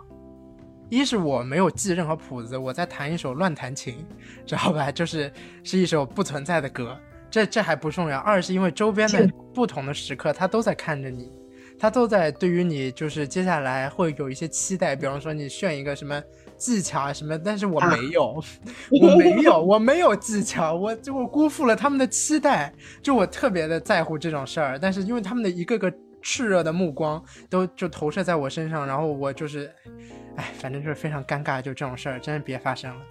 [0.89, 4.05] 一是我没有记任何谱子，我在弹一首乱弹琴，
[4.45, 4.91] 知道吧？
[4.91, 6.99] 就是是一首不存在的歌，
[7.31, 8.19] 这这还不重要。
[8.19, 11.31] 二是因为周边的不同的时刻，他都在看着你，
[11.79, 16.21] 他都在对于你就是接下来会有一些期待，比方说你炫一个什么。
[16.63, 18.41] 技巧啊什么，但是我没有，
[19.03, 25.93] 我没有，我没有技巧，我就我辜负了他们的期待，就我特别的在乎这种事儿，但是因为他们的一个个
[26.23, 29.69] 炽热的目光都就投射在我身上，然后我就是，
[30.37, 33.03] 哎，反正就是非常尴尬，就这种事儿真是别发生了。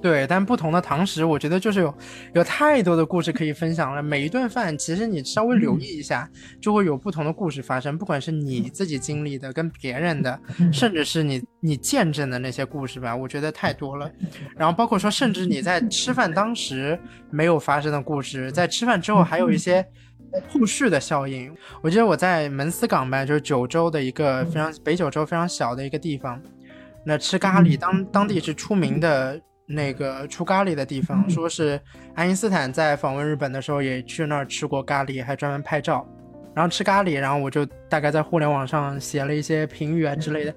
[0.00, 1.94] 对，但不同的堂食，我觉得就是有
[2.34, 4.02] 有太多的故事可以分享了。
[4.02, 6.28] 每一顿饭，其实你稍微留意一下，
[6.60, 10.40] 就会有不同的故事发生，不管是你自己经历的、跟别人的，
[10.72, 14.10] 甚至是你你见证的那些故事吧，我觉得太多了。
[14.56, 16.98] 然后包括说，甚至你在吃饭当时
[17.30, 19.86] 没有发生的故事，在吃饭之后还有一些
[20.48, 21.54] 后续的效应。
[21.82, 26.40] 我记得我在门司港吧，就是九州的一个非常北九州非常小的一个地方，
[27.04, 29.40] 那吃咖喱，当当地是出名的。
[29.66, 31.80] 那个出咖喱的地方，说是
[32.14, 36.06] 爱因斯坦在访问日本的时候也去那儿吃过咖喱，还专门拍照。
[36.54, 40.54] 然后吃咖喱，然后我就大概在互联网上写了一些评语啊之类的，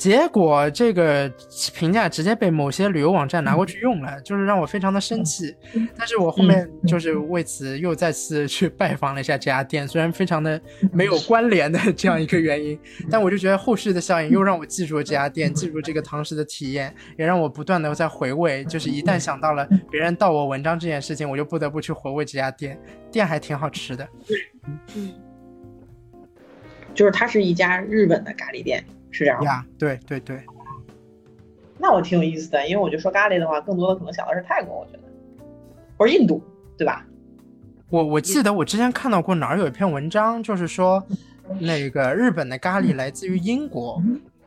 [0.00, 1.30] 结果这个
[1.74, 5.54] 评价直接被某些旅游网站拿过去用了，就是让我非常的生气。
[5.94, 10.58] 但是我后面就是为此又再次去拜访了一下这家店，虽然非常的
[10.90, 12.80] 没有关联的这样一个原因，
[13.10, 18.64] 但我就觉得后续的效应又让我记住了这家店，记住这个堂食的体验，也让我不断的在回味。
[18.64, 22.80] 就是一旦想到了别人盗我文章这件事情，我就不得不去回味这家店，
[23.12, 24.08] 店还挺好吃的。
[24.94, 25.12] 嗯，
[26.94, 29.44] 就是它是一家日本的咖喱店，是这样吗？
[29.44, 30.40] 呀，对对对，
[31.78, 35.00] 那我挺有意思的，因为我就说咖喱的话，更多的可能想的是泰国，我觉得，
[35.96, 36.42] 或者印度，
[36.76, 37.04] 对吧？
[37.88, 41.04] 我我记得我之前看到过哪儿有一篇文章，就是说
[41.58, 44.00] 那个日本的咖喱来自于英国，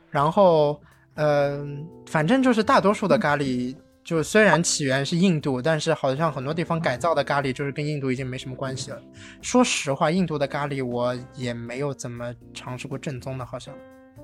[0.10, 0.80] 然后
[1.16, 1.66] 呃，
[2.06, 3.76] 反正就是大多数的咖喱。
[4.04, 9.02] 就虽然起源是印度，但是好像很多地方改造的咖喱就是跟印度已经没什么关系了。
[9.42, 13.74] 说实话，印度的咖喱我也没有怎么尝试过正宗的，好像。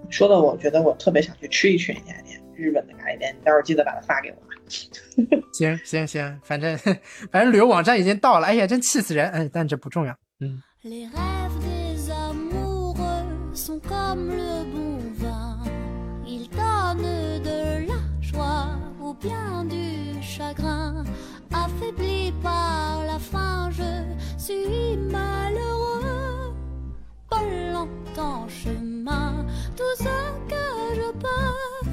[0.09, 4.47] 说的我觉得我特别想去吃一吃那家店，日本的咖喱店，你待会儿记得把它发给我 吧。
[5.53, 6.77] 行行行，反正
[7.31, 9.29] 反正旅游网站已经到了，哎呀，真气死人！
[9.31, 10.15] 哎，但这不重要。
[10.39, 10.61] 嗯。
[29.79, 30.15] tout ce
[30.51, 31.89] que je peux,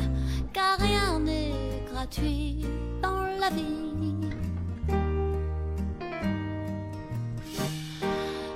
[0.53, 2.67] car rien n'est gratuit
[3.01, 4.27] dans la vie.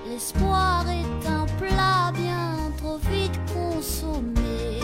[0.09, 4.81] L'espoir est un plat bien trop vite consommé.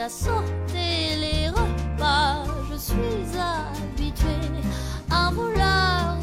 [0.00, 4.50] À sortir les repas, je suis habituée
[5.10, 6.13] à vouloir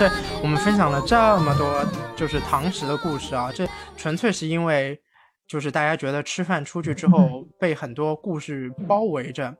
[0.00, 0.08] 对
[0.42, 1.84] 我们分享了这么多
[2.16, 4.98] 就是堂食的故事啊，这纯粹是因为
[5.46, 9.54] 就是大家觉得吃饭出去之后被很多故事包围着。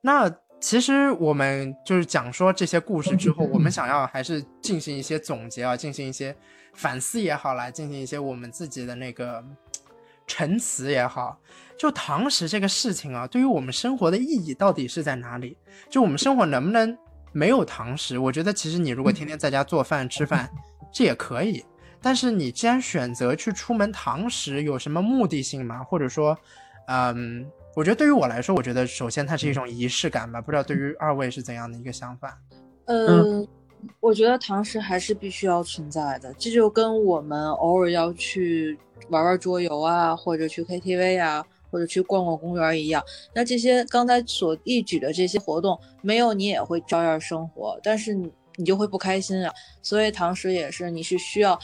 [0.00, 0.30] 那
[0.60, 6.36] 其实我们就是讲说这些故事之后，我们想要还是进行一些总结啊，进行一些
[6.72, 9.44] 反思也好，来进行一些我们自己的那个
[10.24, 11.36] 陈词也好。
[11.76, 15.58] 就堂食这个事情啊，对于我们生活的意义到底是在哪里？
[15.88, 16.96] 就我们生活能不能
[17.32, 18.18] 没有堂食？
[18.18, 20.50] 我觉得其实你如果天天在家做饭吃饭，
[20.92, 21.64] 这也可以。
[22.02, 25.84] 但是你既然选择去出门堂食，有什么目的性吗？
[25.84, 26.36] 或者说，
[26.86, 30.40] 嗯，我觉得对于我来说，我觉得首先它是一种仪式感吧。
[30.40, 32.38] 不知道对于二位是怎样的一个想法？
[32.86, 33.46] 嗯，
[34.00, 38.78] 我觉得堂食还是必须要存在的，这就跟我们偶尔要去
[39.10, 43.02] 玩玩桌游啊，或者去 KTV 啊，或者去逛逛公园一样。
[43.34, 49.52] 那这些刚才所一举的这些活动，没有你也会照样生活，但是你你就会不开心啊。
[49.82, 51.58] 所以堂食也是，你是需要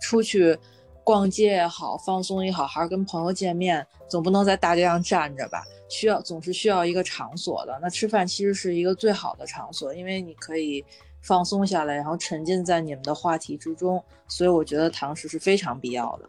[0.00, 0.58] 出去
[1.04, 5.64] 逛街也好，放松也好，还是跟朋友见面，总不能在大街上站着吧？
[5.88, 7.78] 需要总是需要一个场所的。
[7.82, 10.82] 那吃饭其实是一个最好的场所，因为你可以
[11.20, 14.02] 放松下来，然后沉浸在你们的话题之中。
[14.26, 16.28] 所以我觉得堂食是非常必要的。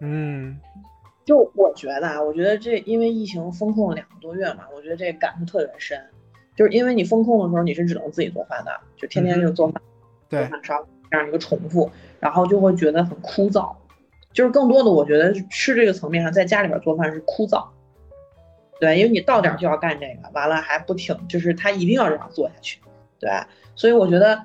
[0.00, 0.58] 嗯，
[1.24, 5.98] 就我觉得啊，我觉得这因为疫情封控了两个多月嘛，我觉得这感触特别深。
[6.54, 9.80] 就是因为你封控的时候，你是只能自己做饭的，就天天就做饭、
[10.28, 13.74] 对做，饭烧这样一个重复，然后就会觉得很枯燥。
[14.32, 17.66] 就是更多的，我觉得吃这个层面上，在家里边做饭是枯燥。
[18.80, 22.80] 对，因为你到点儿就要干这个，完了还不停，就是他一定要这样做下去。
[23.20, 23.30] 对，
[23.76, 24.42] 所以我觉得，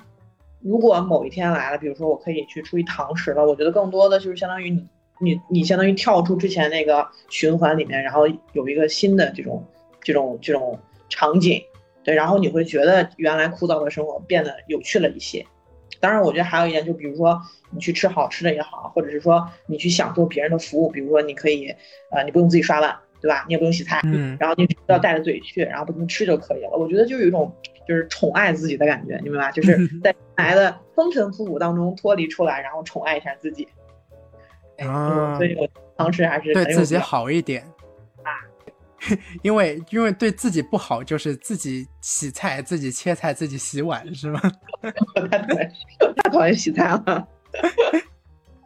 [0.59, 4.88] 如果某一天来了，比如说我可以去出去堂食了，我觉得更多的就是相当于你
[5.20, 9.65] 你你相当于跳出之前那个循环里面，然后有一个新的这种
[10.01, 11.61] 这种这种场景，
[12.03, 15.45] 对，然后你会觉得原来枯燥的生活变得有趣了一些。
[15.99, 17.41] 当然，我觉得还有一点，就比如说
[17.72, 21.74] 你去吃好吃的也好，或者是说你去享受别人的服务，比如说你可以，
[22.11, 23.43] 呃，你不用自己刷碗，对吧？
[23.47, 26.78] 你也不用洗菜，嗯然后你只要带着嘴去，然后不停吃就可以了。
[26.78, 27.51] 我觉得就有一种
[27.88, 29.51] 就是宠爱自己的感觉，你明白吧？
[29.51, 33.68] 就是 在来的风尘仆仆当中脱离出来，然后宠爱一下自己。
[34.78, 35.67] 哎啊所以我
[35.97, 37.63] 尝试还是对自己好一点
[38.23, 38.30] 啊，
[39.41, 44.39] 因为因为对自己不好，就是自己洗菜、自己切菜、自己洗碗，是吗？
[45.15, 45.71] 我太讨厌，
[46.23, 47.28] 太讨厌洗菜了。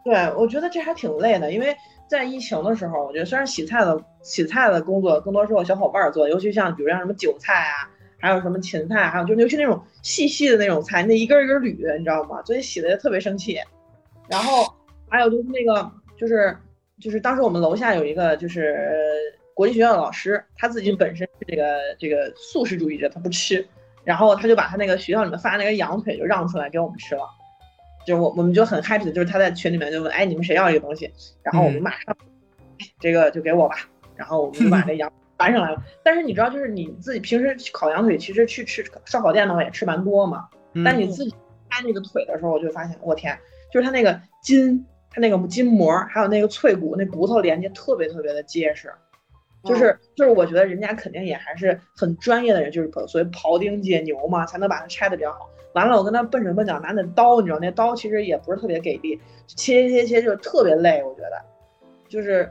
[0.04, 1.76] 对，我觉得这还挺累的，因为
[2.10, 7.88] 在疫情的时候，我觉得虽然洗菜的洗菜的工作更多是我小伙伴儿做，尤其像比如像什么韭菜啊，
[8.20, 12.42] 还有什么芹菜，还有就尤其那种细细的那种菜，那一根儿一根儿捋，你知道吗？
[12.44, 13.58] 所以洗的也特别生气。
[14.28, 14.66] 然后
[15.08, 15.92] 还有就是那个
[16.22, 16.56] 就是
[17.00, 23.68] 就是当时我们楼下有一个就是呃国际学校的老师，他自己本身是这个这个素食主义者，他不吃，
[24.04, 27.24] 然后他就把他那个学校里面发那个羊腿就让出来给我们吃了。
[28.06, 31.12] 就我我们就很 happy 的，就是他在群里面就问，哎，你们谁要这个东西？
[31.42, 32.16] 然后我们马上，
[32.80, 33.78] 哎这个就给我吧。
[34.16, 35.84] 然后我们就把 这羊搬上来了。
[36.04, 40.48] 但是你知道，就是你自己平时烤羊腿，其实去吃烧烤店的话也吃蛮多嘛。
[40.74, 41.34] 嗯但你自己
[41.70, 43.36] 开那个腿的时候，我就发现，我天，
[43.74, 48.92] 就是它那个筋，它那个筋膜，还有那个脆骨，那骨头连接特别特别的结实。
[49.64, 55.48] 就是就是，我觉得人家肯定也还是很专业的人，就是所谓庖丁解牛嘛，才能把它拆的比较好。
[55.74, 61.40] 完了，我跟他笨手笨脚拿那刀，你知道那刀其实也不是特别给力，切切切就特别累，我觉得。
[62.10, 62.50] 就是，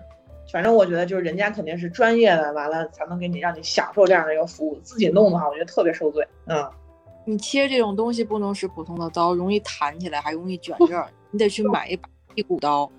[0.52, 4.78] 反正我觉得就是人家肯定是专业的，完了才能给你让你享受这样的一个服务。
[4.82, 6.24] 自己弄的话，我觉得特别受罪。
[6.46, 6.70] 嗯，
[7.24, 12.08] 你切这种东西不能使普通的刀，容易弹起来，还容易卷 刃儿，你得去买一把
[12.40, 12.90] 剔骨刀。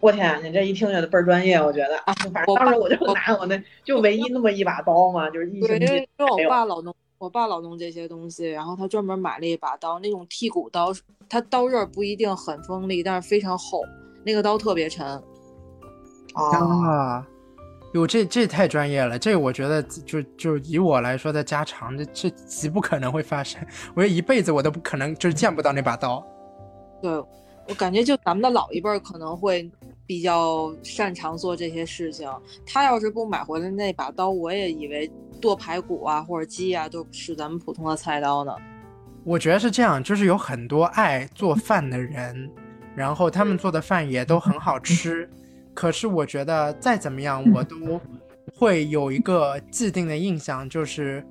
[0.00, 1.96] 我天，你这一听就倍儿专业，我觉得。
[1.98, 5.84] 啊反正当时我就拿我那就唯一那么一把刀嘛，就是一星，期
[6.18, 10.92] 因为我爸老弄，我爸老弄这些东西，然后他专门买了一把刀，那种剔骨刀，
[11.28, 13.80] 它刀刃不一定很锋利，但是非常厚，
[14.24, 15.06] 那个刀特别沉。
[16.34, 16.58] 啊。
[16.58, 17.26] 啊，
[17.94, 26.26] 哟，这这太专业了，这我觉得就就以我来说的家常，这这极不可能会发生，我觉得一辈子我都不可能就是见不到那把刀。
[27.00, 27.22] 对
[27.68, 29.70] 我感觉就咱们的老一辈儿可能会
[30.06, 32.28] 比较擅长做这些事情。
[32.66, 35.10] 他要是不买回来那把刀，我也以为
[35.40, 38.52] 剁排骨啊或者鸡啊都是咱们普通的菜刀呢。
[39.24, 42.50] 我觉得是这样，就是有很多爱做饭的人，
[42.96, 45.30] 然后他们做的饭也都很好吃，
[45.72, 48.00] 可是我觉得再怎么样，我都
[48.52, 51.24] 会有一个既定的印象，就是，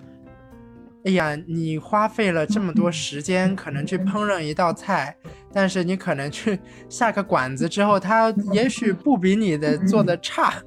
[1.04, 5.16] 哎呀，你花费了这么多时间，可能去烹饪一道菜，
[5.52, 10.62] 但是你可能去下个馆子之后，他也许不比你的做的差。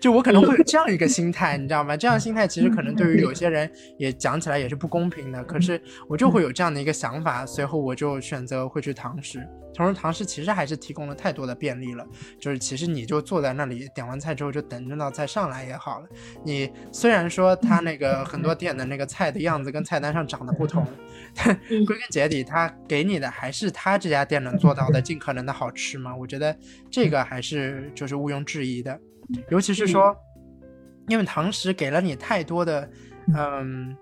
[0.00, 1.96] 就我可能会有这样一个心态，你知道吗？
[1.96, 5.42] 这样心态其实可能对于有些人也讲起来也是不公平的。
[5.44, 9.46] 可是我就会有这样的一个想法，随后我就选择会去堂食。
[9.74, 12.06] 同时，堂食其实还是提供了太多的便利了，
[12.40, 16.06] 就是其实你就坐在那里点完菜之后就等那道菜上来也好了。
[16.42, 20.86] 你虽然说它那个很多店的那个菜的样子跟菜单上长得不同，
[21.34, 26.16] 但嗯归根结底，它给你的还是他这家店能做到的尽可能的好吃嘛。
[26.16, 26.56] 我觉得
[26.90, 28.98] 这个还是就是毋庸置疑的。
[29.50, 30.16] 尤其是说，
[31.08, 32.88] 因为堂食给了你太多的，
[33.34, 33.96] 嗯，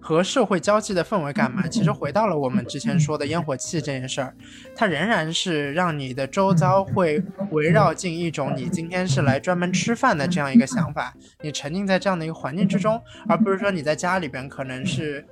[0.00, 1.66] 和社会交际的氛围感嘛。
[1.68, 4.34] 其实回到了我们之前说的烟火气这件事儿，
[4.74, 15.24] 它仍然是让你的周遭会围绕进一种你今天是来专门吃饭的这样一个想法，你沉浸在这样的一个环境之中，而不是说你在家里边可能是。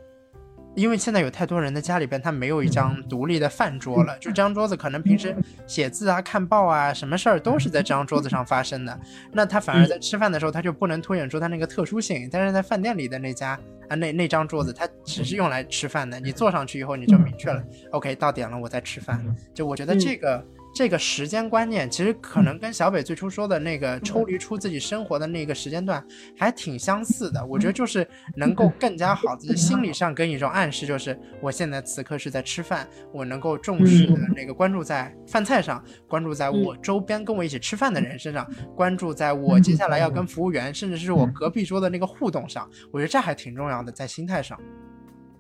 [0.79, 5.35] 因为现在有太多人的家里边，他没有一张独立的饭桌了，就这张桌子可能平时
[5.67, 9.01] 写字啊、看报啊，什么事儿都是在这张桌子上发生的。
[9.33, 12.29] 那他反而在吃饭的时候，他就不能凸显出他那个特殊性。
[12.31, 13.59] 但是在饭店里的那家
[13.89, 16.21] 啊，那那张桌子，它只是用来吃饭的。
[16.21, 19.21] 你坐上去以后，你就明确了，OK，到点了，我在吃饭。
[19.53, 20.45] 就我觉得这个。
[20.79, 26.07] 这个时间观念其实可能跟小北最初说的那个抽离出自己生活的那个时间段
[26.39, 27.45] 还挺相似的。
[27.45, 28.07] 我觉得就是
[28.37, 42.71] 能够更加好的心理上给你一种暗示，就是我现在此刻是在吃饭，我能够重视的那个关注在饭菜上，关注在我周边跟我一起吃饭的人身上，关注在我接下来要跟服务员，甚至是我隔壁桌的那个互动上。
[42.93, 44.57] 我觉得这还挺重要的，在心态上。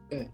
[0.09, 0.29] 对。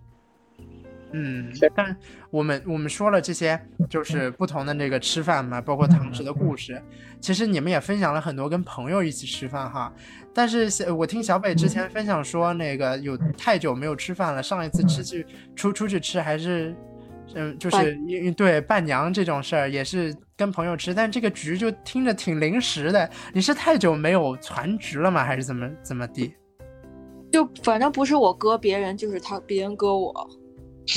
[1.17, 1.97] 嗯，但
[2.29, 6.83] 我们我们说了这些，就是不同的那个吃饭嘛，包括堂食的故事。
[7.21, 9.95] 其实你们也分享了很多跟朋友一起吃饭哈。
[10.35, 16.75] 但是我听小北之前分享说，那个有太久没有吃饭了，上一次吃去出出去吃还是，
[17.35, 23.09] 嗯，就是因对伴娘这种事儿也是跟朋友吃，但这个局就听着挺临时的。
[23.33, 25.25] 你是太久没有传局了吗？
[25.25, 26.35] 还是怎么怎么地？
[27.31, 30.29] 就反正不是我割别人，就是他别人割我。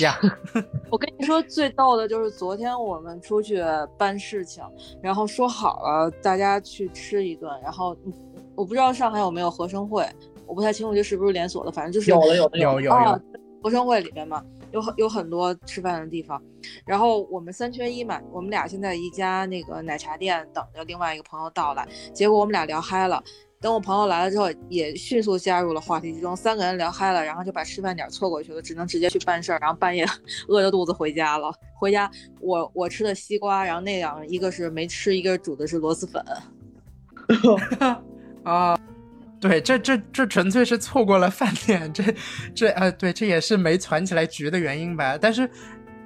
[0.02, 0.20] 呀，
[0.92, 3.64] 我跟你说最逗的就是昨天我们出去
[3.98, 4.64] 办事情，
[5.02, 8.14] 然后说好了大家去吃一顿，然后嗯
[8.56, 10.06] 我不知道上海有没有合生汇，
[10.46, 16.42] 我不太清楚这是不是连锁的，反正就是有的有的有有啊有，，合生汇里面嘛，有很有很多吃饭的地方。
[16.86, 23.24] 然后我们三缺一嘛，我们俩现在一家那个奶茶店等着另外一个朋友到来，结果我们俩聊嗨了。
[23.60, 30.06] 等我朋友来了之后，也迅速加入了话题之中，三个人聊嗨了，然后就把吃饭点错过去了，只能直接去办事儿，然后半夜
[30.48, 31.52] 饿着肚子回家了。
[31.76, 36.24] 回家我我吃的西瓜，然后那两个一个是没吃，一个煮的是螺蛳粉。
[38.44, 38.78] 啊，
[39.40, 42.04] 对，这这这纯粹是错过了饭点，这
[42.54, 45.18] 这呃，对，这也是没攒起来局的原因吧。
[45.20, 45.50] 但是，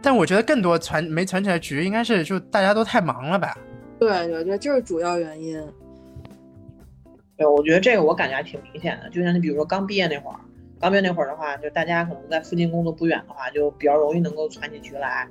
[0.01, 3.57] 但我觉得更多攒没攒起来局，应该是就大家都太忙了吧。
[3.99, 5.61] 对对对，这是主要原因。
[7.41, 9.09] 对，我觉得这个我感觉还挺明显的。
[9.09, 10.39] 就像你比如说刚毕业那会儿，
[10.79, 15.27] 刚毕业那会儿的话，就大家可能在附近工作不远的话，就比较容易能够攒起局来。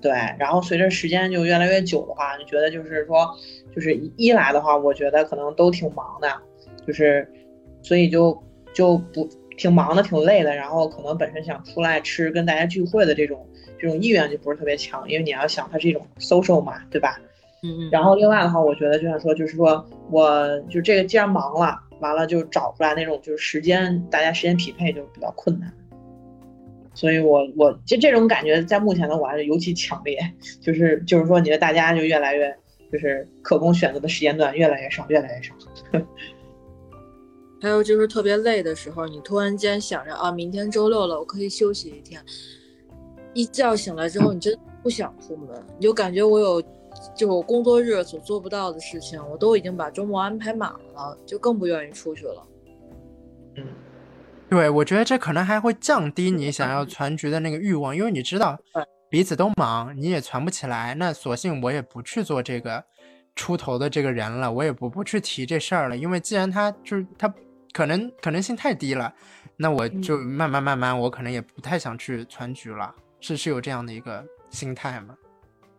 [0.00, 3.36] 对，然后随着时间就越来越久的话，就觉得就是说，
[3.74, 6.28] 就是一来的话，我觉得可能都挺忙的，
[6.86, 7.30] 就是
[7.82, 8.42] 所以就
[8.72, 9.28] 就不
[9.58, 10.56] 挺忙的，挺累的。
[10.56, 13.46] 然后可能本身想出来吃跟大家聚会的这种
[13.78, 17.20] 这种意愿就不是特别强，因为你要想它是一种 social 嘛，对吧？
[17.62, 17.90] 嗯嗯。
[17.90, 25.72] 然后另外的话，我觉得就像说，就是说我就这个既然忙了，完了就找出来那种就是时间，大家时间匹配就比较困难。
[26.94, 30.18] 所以我我就这种感觉在目前的我还是尤其强烈，
[30.60, 32.54] 就是就是说，你的大家就越来越
[32.92, 35.54] 就是可供选择的时间段越来越少，越来越少。
[37.62, 42.20] 还有就是特别累的时候，你突然间想着啊，明天周六了，我可以休息一天。
[43.32, 45.48] 一觉醒来之后，你真不想出门，
[45.78, 46.62] 你就感觉我有，
[47.14, 52.46] 就我工作日所做不到的事情，我都已经把周末安排满了，就更不愿意出去了。
[53.56, 53.66] 嗯，
[54.48, 58.58] 对，我觉得这可能还会降低你想要攒局的那个欲望，因为你知道
[59.10, 62.82] 彼此都忙，你也攒不起来，那索性我也不去做这个
[63.36, 67.32] 出头的这个人了，我也不不去提这事儿了，因为既然他就是他
[67.72, 69.12] 可能可能性太低了，
[69.56, 75.14] 那我就慢慢慢慢，我可能也不太想去攒局了，是是有这样的一个心态吗？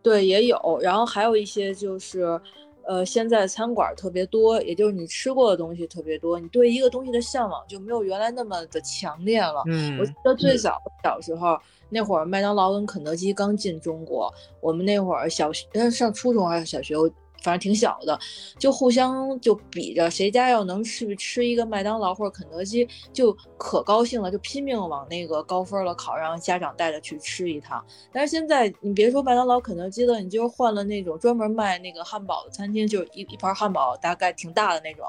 [0.04, 2.40] 对，也有，然后还有一些就是，
[2.86, 9.64] 呃，现在餐馆儿特别多，也就是你吃过的东西特别多，你对一个东西的向往就没有原来那么的强烈了。
[9.68, 11.58] 嗯我记得最早小时候
[11.90, 14.30] 那会儿，麦当劳跟肯德基刚进中国，
[14.60, 17.10] 我们那会儿小学呃上初中还是小学，我
[17.44, 18.18] 反正挺小的，
[18.58, 27.86] 就互相就比着谁家要能去吃一个麦当劳或者肯德基，就可高兴了，就拼命往那个高分了考，让家长带着去吃一趟。
[28.14, 35.06] 但是现在你别说麦当劳、肯德基了，你就是换了那种专门卖那个汉堡的餐厅，就一一盘汉堡大概挺大的那种，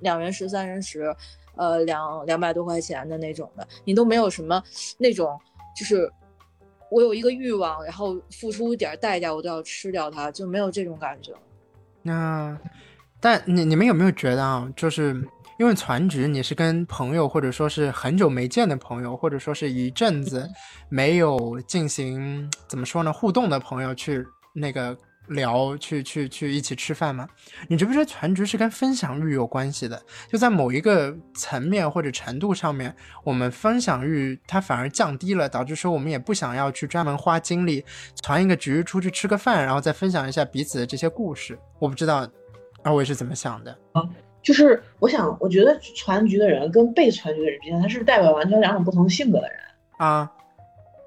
[0.00, 1.16] 两人食、三人食，
[1.56, 4.62] 呃，两两百多块钱的那种的，你都没有什么
[4.98, 5.38] 那种，
[5.74, 6.12] 就是
[6.90, 11.38] 我有一个欲望，然后付出一点代价，我都要吃掉它，就没有这种感觉了。
[12.08, 12.58] 那，
[13.20, 15.22] 但你你们有没有觉得啊，就是
[15.58, 20.48] 因为攒局，你是跟朋友或者说是很久没见的朋友，或者说是一阵子
[20.88, 24.96] 没有进行怎么说呢互动的朋友去那个
[25.28, 27.28] 聊，去去去一起吃饭吗？
[27.68, 30.00] 你觉不觉得攒局是跟分享欲有关系的？
[30.30, 37.84] 就在某一个层面或者程度上面，我们分享欲它反而降低了，导致说我们也不想要去专门花精力
[38.22, 41.58] 传一个局出去吃个饭，然后再分享一下彼此的这些故事。
[41.78, 42.28] 我不知道
[42.82, 44.02] 二位是怎么想的啊。
[44.40, 49.58] 就是我想，我觉得传局的人跟被传局的人之间，他是代表完全两种不同性格的人。
[49.98, 50.30] 啊，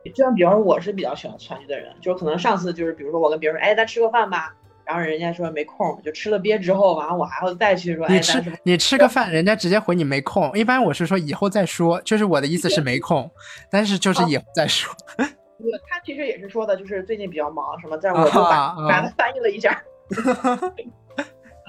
[0.09, 10.51] 就像比方说我是比较喜欢传局的人，就是可能上次就是比如说我跟别人说，哎，咱吃个饭吧，然后人家说没空，就吃了憋之后，完了我还会再去说，哎，你吃你吃个饭，人家直接回你没空。
[10.57, 13.29] 一般我是说以后再说，就是我的意思是没空，
[13.69, 14.93] 但是就是以后再说。
[15.61, 19.79] 对他其实也是说的，就是最近比较忙什么，但我就把啊啊把它翻译了一下。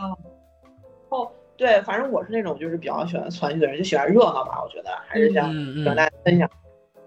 [0.00, 0.16] 嗯，
[1.10, 4.62] 哦，对，反正我是那种就是比较喜欢团聚的人，就喜欢热闹吧。
[4.64, 5.52] 我觉得还是想
[5.84, 6.48] 跟大家分享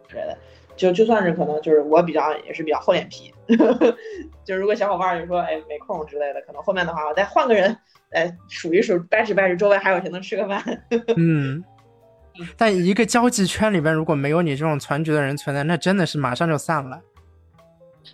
[0.08, 0.38] 之类的。
[0.76, 3.34] 就就算是可能就是我比较也是比较厚脸皮，
[4.44, 7.76] 就如果小伙伴儿就说哎没空之类的，可能后面的话我再换个人，
[8.12, 10.64] 哎数一数掰扯掰扯周围还有谁能吃个饭。
[11.18, 11.64] 嗯。
[12.58, 17.00] 但一个交际圈里边，如果没有你这种团局的人存在，那真的是马上就散了。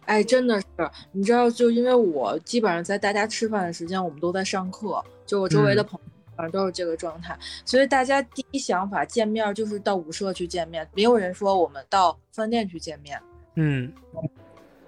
[0.05, 0.67] 哎，真的是，
[1.11, 13.21] 你知道，就因为我基本上在大家吃饭的时间，我们都在上课，就我周围的嗯朋友，反正都是这个状态，所以大家第一想法见面就是到舞社去见面，没有人说我们到饭店去见面。
[13.55, 13.93] 嗯，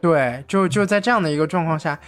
[0.01, 1.99] 对，就就在这样的一个状况下，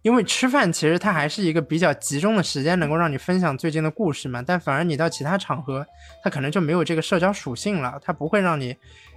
[0.00, 4.42] 因为吃饭其实它还是一个比较集中的时间，能够让你分享最近的故事嘛。
[4.42, 5.86] 但反而你到其他场合，
[6.22, 8.74] 它可能就没有这个社交属性了，它不会让你，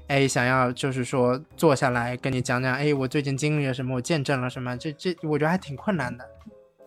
[0.07, 6.27] 哎，想要就是说坐下来跟你讲讲，哎，我最近经历了什么，我见证了什么，这这我觉得还挺困难的。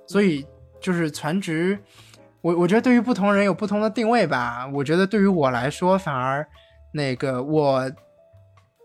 [0.07, 0.45] 所以
[0.81, 1.79] 就是全职，
[2.43, 4.67] 我我觉得对于不同人有不同的定位吧。
[4.75, 6.47] 我觉得对于我来说，反而
[6.93, 7.91] 那个我，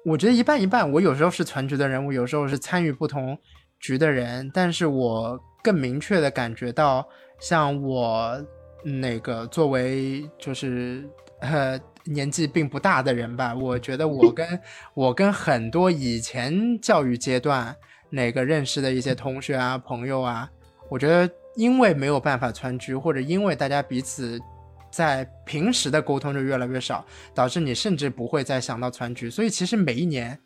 [0.06, 0.92] 我觉得一半一半。
[0.92, 3.38] 我有时候是全局的人物，有时候是参与不同。
[3.78, 7.08] 局的人，但是我更明确的感觉到，
[7.40, 8.44] 像我
[8.84, 11.08] 那个作为就是
[11.42, 14.60] 呃年纪并不大的人吧，我觉得我跟
[14.96, 17.76] 我跟很多以前教育阶段
[18.10, 20.50] 那个认识的一些同学啊朋友啊，
[20.90, 24.40] 我觉得因为没有办法川局，或者因为大家彼此
[24.92, 30.40] 在平时的沟通就越来越少，导致你甚至不会再想到川局，所以其实每一年。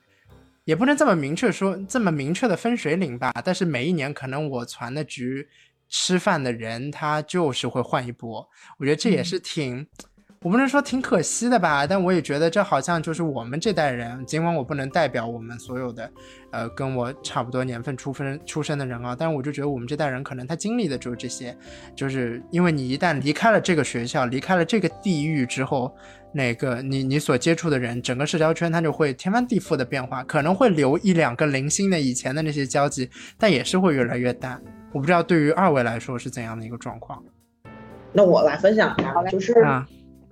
[0.66, 3.34] 也不能这么明确说，这么明确的分水岭吧。
[3.44, 5.48] 但是每一年可能我传的局
[5.88, 8.48] 吃饭的人，他就是会换一波。
[8.78, 9.88] 我觉得这也是挺。
[10.42, 16.10] 我不能说挺可惜的吧，但我也觉得这好像就是我们这代人，尽管我不能代表我们所有的，
[16.52, 21.54] 呃，跟我差不多年份出分出生的人啊，但是我就觉得我们这代人可能他经历的就是这些，
[21.94, 25.94] 就是因为你一旦离开了这个学校，离开了这个地域之后，
[26.32, 34.62] 那个你你所接触的人，整个社交圈它就会天翻地覆的变化，可能会留一两个零星的以前的那些交集，但也是会越来越淡。
[34.94, 37.22] 我不知道对于二位来说是怎样的一个状况。
[38.14, 39.54] 那我来分享一下，就是。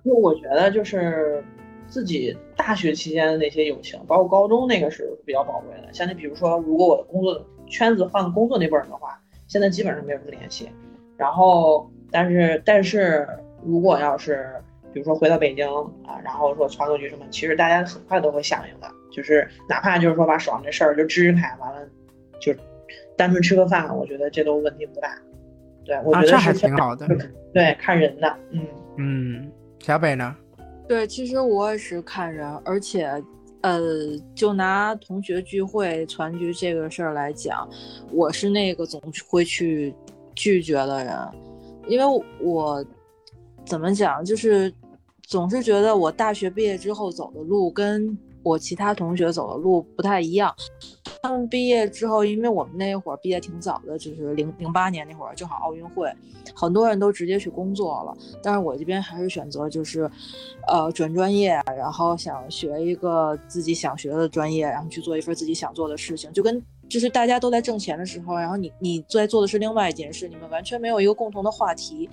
[0.08, 1.44] 就我觉得，就是
[1.88, 5.94] 自己大学期间的那些友情，包括高中那个是比较宝贵的。
[5.94, 10.70] 像你比如说，如果我的工作圈子换工作那波人的话，现在基本上没有什么联系。
[11.18, 13.28] 然后，但是，但是
[13.64, 14.50] 如果要是
[14.94, 15.68] 比如说回到北京
[16.06, 18.88] 啊，然后说传个局什么，其实大家很快都会响应的。
[19.12, 21.88] 就是哪怕就是说把手上这事儿就支开，完了
[22.40, 22.54] 就
[23.16, 25.18] 单纯吃个饭，我觉得这都问题不大。
[25.84, 27.08] 对，我觉得还挺好的。
[27.54, 29.52] 对，看人的，嗯嗯。
[29.88, 30.36] 小北呢？
[30.86, 33.10] 对，其实我也是看人，而且，
[33.62, 33.80] 呃，
[34.36, 37.66] 就拿同学聚会团聚这个事儿来讲，
[38.12, 39.96] 我是那个总会去
[40.36, 41.16] 拒绝的人，
[41.88, 42.86] 因为我
[43.66, 44.70] 怎么讲，就是
[45.22, 48.14] 总是觉得我大学毕业之后走的路跟
[48.48, 50.54] 我其他同学走的路不太一样。
[51.22, 56.14] 他们毕业之后，因为我们那会儿毕业挺早的，就是零零八年那会儿，正好奥运会，
[56.56, 58.16] 很多人都直接去工作了。
[58.42, 60.10] 但是我这边还是选择就是，
[60.68, 66.32] 呃，转专业，然后想学一个自己想学的专业，然后去做一份自己想做的事情。
[66.32, 72.10] 就跟就是大家都在挣钱的时候，然后你你在做的是另外一件事，你们完全没有一个共同的话题。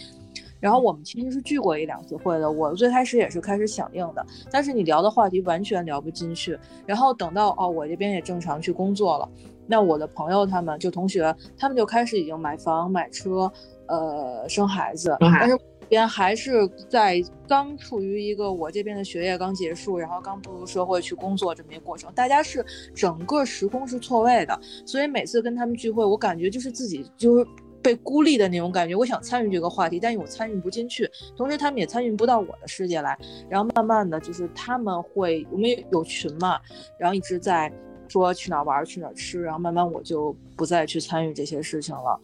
[0.60, 6.58] 然后我们其实是聚过一两次会的，我最开始也是开始响应的，但是你聊的话题完全聊不进去。
[6.86, 9.28] 然后等到哦，我这边也正常去工作了，
[9.66, 13.50] 那我的朋友他们就同学，他们就开始已经买房买车，
[13.88, 27.46] 呃，生孩子，但是边还是在刚处于一个我这边的学业刚结束，然后刚步入社会去工作这么一个过程，大家是整个时空是错位的，所以每次跟他们聚会，我感觉就是自己就是。
[27.84, 33.16] 被孤立的那种感觉，我想参与这个话题，但是我参与不进去，同时他们也参与不到我的世界来。
[33.46, 36.58] 然后慢慢的就是他们会，我们有群嘛，
[36.98, 37.70] 然后一直在
[38.08, 42.18] 说去哪玩去哪吃，然后慢慢我就不再去参与这些事情了。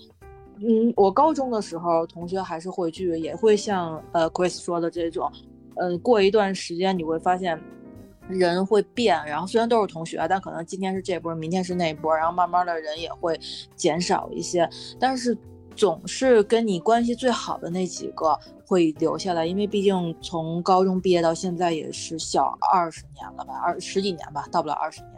[0.63, 5.31] 嗯，我高中的时候同学还是会聚，也会像呃 Chris 说的这种，
[5.77, 7.61] 嗯，过一段时间你会发现
[8.39, 13.39] 人会变，然后虽然都是同学，但可能今天是这波，明天是那波，然后慢慢的人也会
[13.77, 15.37] 减少一些，但是。
[15.77, 25.13] 总是跟你关系最好的那几个会留下来，因为毕竟从高中毕业到现在也是小二十年了吧，二十几年吧，到不了二十年。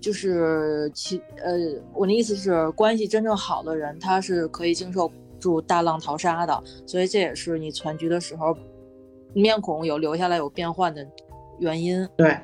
[0.00, 1.58] 就是其呃，
[1.92, 5.10] 我的意思是，关系真正好的人，他是可以经受
[5.40, 6.62] 住大浪淘沙的。
[6.86, 8.56] 所以这也是你全局的时候，
[9.32, 11.04] 面孔有留下来有变换的
[11.58, 12.06] 原因。
[12.14, 12.38] 对，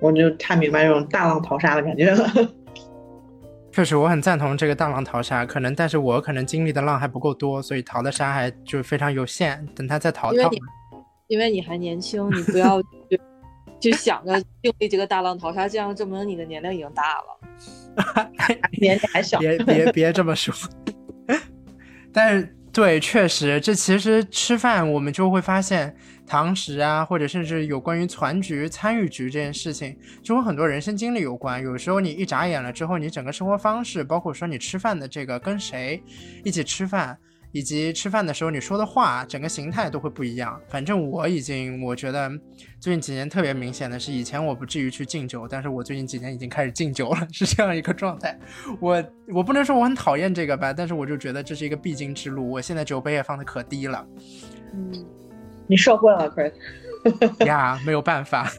[0.00, 2.28] 我就太明白这种大浪淘沙的感觉了。
[3.72, 9.66] 确实，我很赞同这个大浪淘沙，可能，但是我可能经历的浪还不够多，所以淘的沙还就非常有限。
[9.74, 10.50] 等他再淘淘，
[11.26, 12.80] 因为你还年轻，你不要
[13.78, 19.38] 就想着经历这个大浪淘沙，这样证明你的年龄已经大了， 年纪还小。
[19.38, 20.54] 别别别这么说。
[22.14, 25.94] 但是，对，确实，这其实吃饭我们就会发现。
[26.26, 31.62] 堂食啊，或者甚至有关于团局、参与局这件事情，就和很多人生经历有关。
[31.62, 36.02] 有时候你一眨眼了之后，你整个生活方式，包括说你吃饭的这个跟谁
[36.44, 37.16] 一起吃饭，
[37.52, 40.60] 以及吃饭的时候你说的话，整个形态都会不一样。
[40.68, 42.28] 反正我已经，我觉得
[42.80, 48.38] 最近几年特别明显的是，以前我不至于去敬酒，但是我最近几年已经开始敬酒了，是这样一个状态。
[48.80, 52.50] 我我不能说我很讨厌这个吧，但是我就觉得这是一个必经之路。
[52.50, 54.06] 我现在酒杯也放的可低了，
[54.74, 55.06] 嗯，
[55.68, 56.52] 你社会了，Chris。
[57.46, 58.50] 呀，没有办法。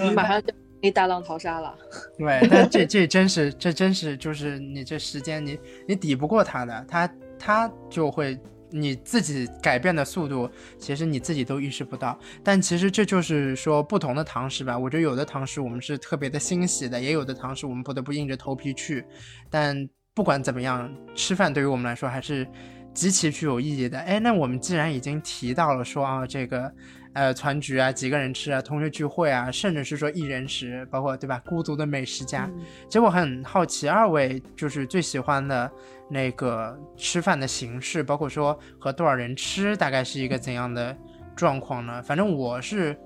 [0.00, 1.76] 你 马上就可以大浪淘沙了。
[2.16, 8.38] 对，但这这真是这真是就是你这时间你你抵不过他的，他他就会
[8.70, 12.18] 你自己改变的速度，其实你自己都意识不到。
[12.42, 19.04] 但其实这就是说不同的堂食吧，我觉得有的堂食我们是特别的欣喜的，也有的堂食我们不得不硬着头皮去。
[19.50, 22.46] 但不管怎么样，吃饭对于我们来说还是
[22.94, 23.98] 极其具有意义的。
[23.98, 26.72] 哎，那我们既然已经提到了说啊这个。
[27.14, 31.40] 呃，团局啊，几个人吃啊，同学聚会啊，甚至是说一人食，包括对吧？
[31.46, 32.50] 孤独的美食家。
[32.88, 35.70] 其实我很好奇，二位就是最喜欢的
[36.10, 40.96] 那个吃饭的形式，包括说和多少人吃，大概是一个怎样的
[41.36, 42.02] 状况呢？
[42.02, 42.98] 反正我是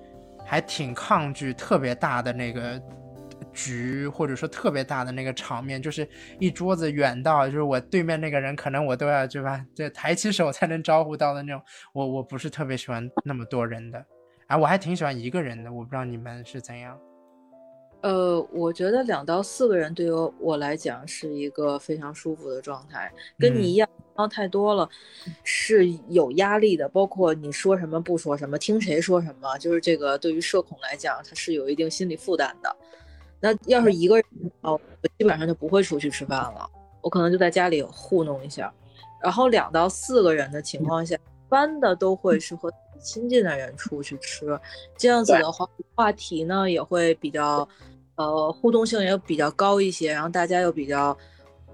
[0.43, 2.83] 还挺抗拒特别大的那个。
[3.59, 6.09] 局或者说特别大的那个场面，就是
[6.39, 11.61] 一桌子远到，就是我对面那个人可能我都要对吧，这抬起手才能招呼到的那种。
[11.93, 14.05] 我我不是特别喜欢那么多人的，
[14.47, 15.73] 啊，我还挺喜欢一个人的。
[15.73, 16.97] 我不知道你们是怎样。
[18.01, 24.89] 呃，我觉得两到四个人对于我来讲是一个非常舒服的状态，跟你一样，然后太多了
[25.43, 26.89] 是有压力的。
[26.89, 32.77] 包括你说什么不说什么，听谁说什么，就是这个对于社恐来讲，它是有一定心理负担的。
[33.41, 34.25] 那要是一个人
[34.63, 36.69] 哦，我基本上就不会出去吃饭了，
[37.01, 38.73] 我可能就在家里糊弄一下。
[39.23, 44.59] 然后两到四个人的情况下，一般的都会是和亲近的人出去吃，
[44.97, 47.69] 这样子的话，话题呢也会比较，
[48.17, 51.17] 呃，互动性也比较高一些，然后大家又比较，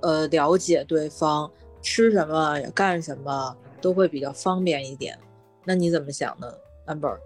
[0.01, 1.51] 呃，了解对方
[1.83, 5.19] 吃什么干什么都会比较方便一点。
[5.65, 6.47] 那你怎么想呢
[6.87, 7.19] ，amber？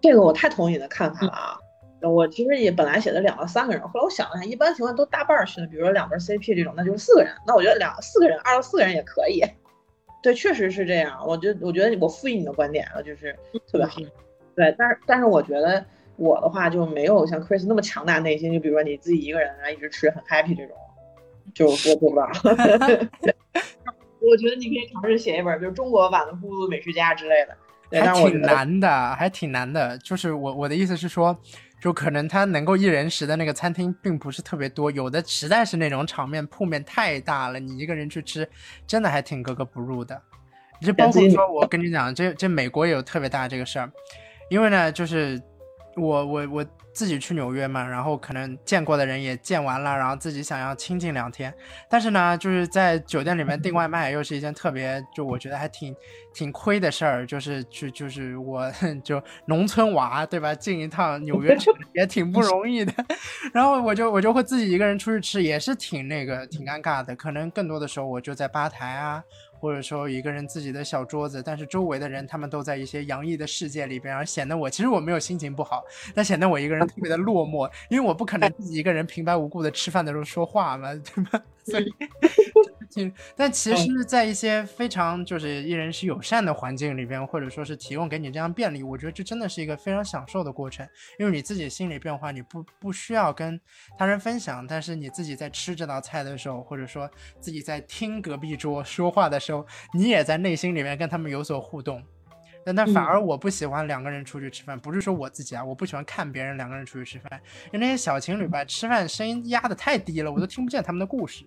[0.00, 1.58] 这个我太同意你的看法了啊。
[2.02, 7.32] 我其实也本来写的两到三个人，后来我想了一下，一般情况都搭伴儿去的，比如说两对 CP 这种，那就是四个人。
[7.46, 9.42] 那我觉得两四个人，二到四个人也可以。
[10.22, 11.18] 对，确实是这样。
[11.26, 13.34] 我觉我觉得我复议你的观点了，就是
[13.70, 14.00] 特别好。
[14.54, 15.84] 对，但是但是我觉得
[16.16, 20.76] 我的话就没有像 Chris 那么强大内心，就比如说你自己一个人啊一直吃很 happy 这种，
[21.54, 22.28] 就我做不到。
[24.20, 27.56] 我觉得你可以尝试写一本，就是中国版的《孤独美食家》之类的。
[27.90, 29.96] 还挺难的，还挺难的。
[29.98, 31.36] 就是我我的意思是说。
[31.80, 38.48] 就可能他能够一人食的那个餐厅并不是特别多，有的实在是那种场面铺面太大了，你一个人去吃，
[38.86, 40.20] 真的还挺格格不入的。
[40.80, 43.90] 就包括说，我跟你讲，这这美国也有特别大这个事儿，
[44.50, 45.40] 因为呢，就是
[45.96, 46.66] 我我我。
[46.92, 51.54] 自己去纽约嘛，然后可能见过的人也见完了，然后自己想要清静两天，
[51.88, 55.94] 但是呢，就是在酒店里面订外卖又是一件特别，就我觉得还挺
[56.34, 58.70] 挺亏的事儿，就是去就是我
[59.04, 62.92] 就农村娃对吧，进一趟纽约城也挺不容易的，
[63.52, 69.22] 然后我就我就会自己一个人出去吃，也是挺那个挺尴尬的，可能更多的时候我就在吧台啊。
[69.60, 75.82] 或者说一个人自己的小桌子，但是周围的人他们都在一些洋溢的世界里边，而显得我其实我没有心情不好，
[76.14, 81.40] 但显得我一个人特别的落寞，因为我不可能自己一个人平白无故的吃饭的时候说话嘛，对吧？
[81.64, 81.92] 所以。
[83.36, 90.88] 但其实，在一些非常就是一人是友善的环境里边，或者说是提供给你这样便利，我觉得这真的是一个非常享受的过程。
[91.18, 93.60] 因为你自己心理变化，你不不需要跟
[93.98, 97.08] 他人分享，但是你自己在吃这道菜的时候，或者说
[97.38, 102.02] 自己在听隔壁桌说话的时候，你也在内心里面跟他们有所互动。
[102.68, 107.40] 但但反而我不喜欢两个人出去吃饭，不是说我自己啊，我不喜欢看别人两个人出去吃饭，
[107.72, 111.46] 因为那些小情侣吧，吃饭声音压的太低了，我都听不见他们的故事。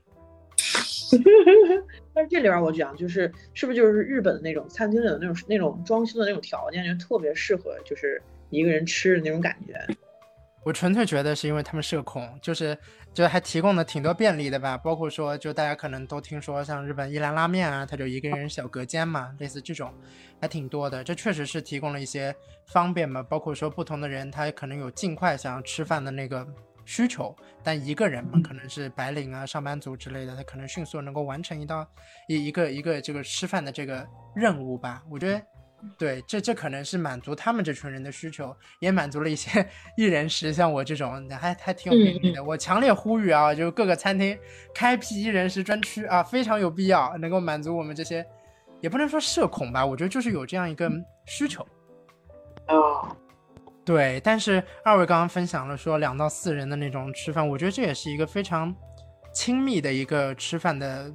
[2.15, 8.19] 但是这里边我讲就是，是不是就是日本的那种餐厅里的那种那种装修的那种条件，就特别适合就是
[8.49, 9.76] 一个人吃的那种感觉。
[10.64, 12.78] 我纯粹觉得是因为他们社恐，就是
[13.14, 19.94] 就还提供的挺多便利的吧，包括说就大家可能都听说像日本一兰拉面啊，它就一个人小隔间嘛，类似这种
[20.40, 21.04] 还挺多的。
[21.04, 22.36] 这确实是提供了一些
[22.68, 26.48] 方便嘛，包括说不同的人他可能有尽快想要吃饭的那个。
[26.84, 27.34] 需求，
[27.64, 31.88] 但一个人嘛，可能是白领啊、上班族之类的，他可能迅速能够完成一道
[32.28, 34.06] 一一个一个这个吃饭的这个
[34.36, 35.02] 任务吧。
[35.10, 35.42] 我觉得，
[35.98, 39.68] 对，这这可能是满足他们这群人的需求，也满足了一些
[39.98, 42.44] 一人食，像我这种还还挺有魅力的。
[42.44, 44.38] 我强烈呼吁啊，就是各个餐厅
[44.74, 48.26] 开辟一人食专区啊，非常有必要，能够满足我们这些，
[48.80, 50.91] 也不能说社恐吧，我觉得就是有这样一个
[51.26, 51.66] 需求
[52.68, 53.16] 啊。
[53.84, 58.76] 对，但是二位刚刚分享了说两到四人的那种吃饭，我觉得这也是一个非常
[59.34, 61.12] 亲密的一个吃饭的。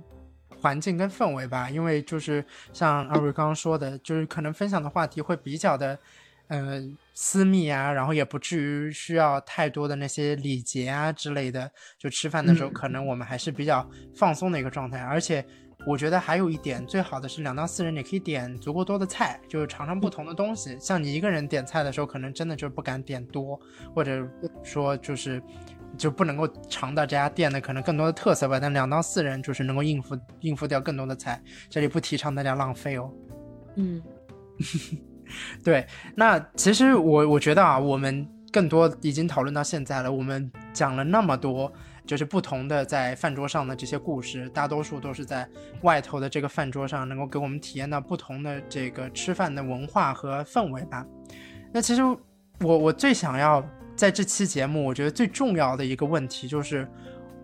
[0.66, 5.96] 环境跟氛围吧，因为就是像二位刚刚说的，就是可能分享的话题会比较的，
[6.48, 6.82] 呃，
[7.14, 11.70] 私密啊，然后也不至于需要太多的那些礼节啊之类的。
[11.96, 15.46] 就吃饭的时候，嗯可能我们还是比较放松的一个状态，而且。
[15.86, 20.76] 我觉得还有一点，最好的是两到四人，你可以点足够多的菜，就是尝尝不同的东西。
[20.80, 23.60] 像你一个人点菜的时候，可能真的就不敢点多，
[23.94, 24.26] 或者
[24.64, 25.40] 说就是
[25.96, 28.58] 就不能够尝到这家店的可能更多的特色吧。
[28.60, 33.10] 但两到四人就是能够应付应付掉更多的菜，这里不提倡大家浪费哦。
[33.76, 34.02] 嗯
[35.64, 41.70] 对，那其实我我觉得啊，我们更多已经讨论到现在了，我们讲了那么多，
[42.06, 45.46] 就是不同的在饭桌上的这些故事，大多数都是在
[45.82, 51.04] 外头的这个饭桌上，能够给我们体验到不同的这个吃饭的文化和氛围吧。
[51.72, 52.02] 那其实
[52.60, 53.62] 我我最想要
[53.96, 56.86] 在这期节目，我觉得最重要的一个问题就是。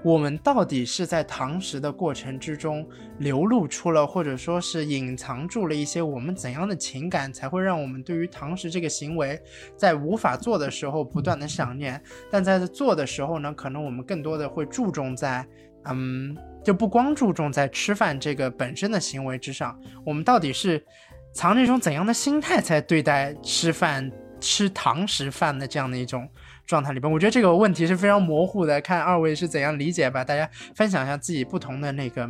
[0.04, 2.84] 我们到底是在堂食的过程之中
[3.18, 9.40] 流露出了，或者说是隐藏住了一些我们怎样的情感，才会让我们对于堂食这个行为，
[9.76, 12.02] 在无法做的时候不断的想念，
[12.32, 15.46] 但在做的时候呢，可能我们更多的会注重在，
[15.84, 20.84] 嗯，就不光注重在吃饭这个本身的行为之上，我们到底是
[21.32, 24.10] 藏着一种怎样的心态在对待吃饭、
[24.40, 26.28] 吃堂食饭的这样的一种。
[26.66, 30.24] 状态里边，我觉得这个问题是非常模糊的，看二位是怎样理解吧。
[30.24, 32.28] 大家分享一下自己不同的那个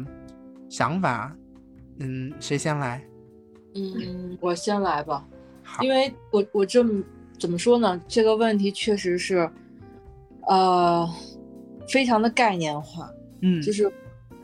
[0.68, 1.34] 想法。
[1.98, 3.02] 嗯，谁先来？
[3.74, 5.26] 嗯，我先来吧，
[5.62, 7.02] 好，因为我我这么
[7.38, 8.00] 怎么说呢？
[8.08, 9.48] 这个问题确实是，
[10.48, 11.08] 呃，
[11.88, 13.10] 非常的概念化。
[13.42, 13.90] 嗯，就是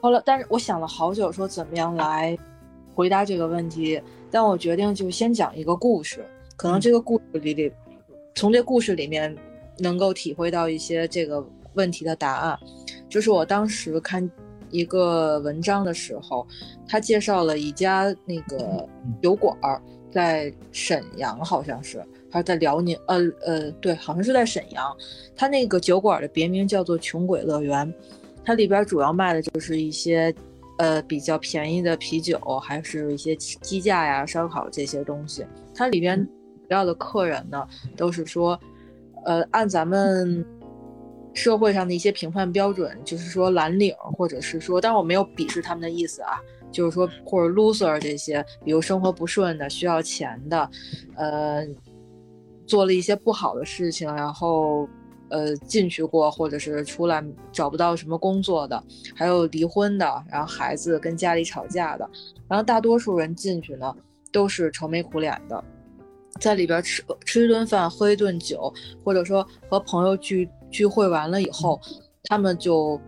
[0.00, 2.38] 后来，但是我想了好久，说怎么样来
[2.94, 4.00] 回答这个问题。
[4.30, 6.24] 但我决定就先讲一个故事，
[6.54, 7.72] 可能这个故事里里，
[8.34, 9.34] 从这故事里面
[9.78, 11.44] 能够体会到一些这个
[11.74, 12.58] 问题的答案。
[13.08, 14.30] 就是我当时看
[14.70, 16.46] 一个文章的时候，
[16.86, 18.86] 他介绍了一家那个
[19.22, 19.80] 酒馆儿，
[20.10, 24.94] 在沈阳，好像是还是在辽宁，呃呃，对，好像是在沈阳。
[25.34, 27.92] 他那个酒馆的别名叫做“穷鬼乐园”。
[28.44, 30.34] 它里边主要卖的就是一些，
[30.78, 35.44] 呃，比较便宜的啤酒，还是一些鸡架呀、烧烤这些东西。
[35.74, 38.58] 它里边主要的客人呢，都是说，
[39.24, 40.44] 呃，按咱们
[41.34, 46.40] 社会上的一些评判标准，就是说蓝领，或者是说，但我没有鄙视他们的意思啊，
[46.70, 50.70] 就是说或者 loser 这些，比如生活不顺的、需要钱的，
[51.16, 51.66] 呃，
[52.66, 54.88] 做了一些不好的事情，然后。
[55.30, 57.22] 呃，进去过，或者是出来
[57.52, 58.82] 找不到什么工作的，
[59.14, 62.10] 还有离婚的，然后孩子跟家里吵架的，
[62.48, 63.94] 然后大多数人进去呢，
[64.32, 65.62] 都是愁眉苦脸的，
[66.38, 68.72] 在里边吃吃一顿饭，喝一顿酒，
[69.04, 71.80] 或者说和朋友聚聚会完了以后，
[72.24, 73.00] 他们就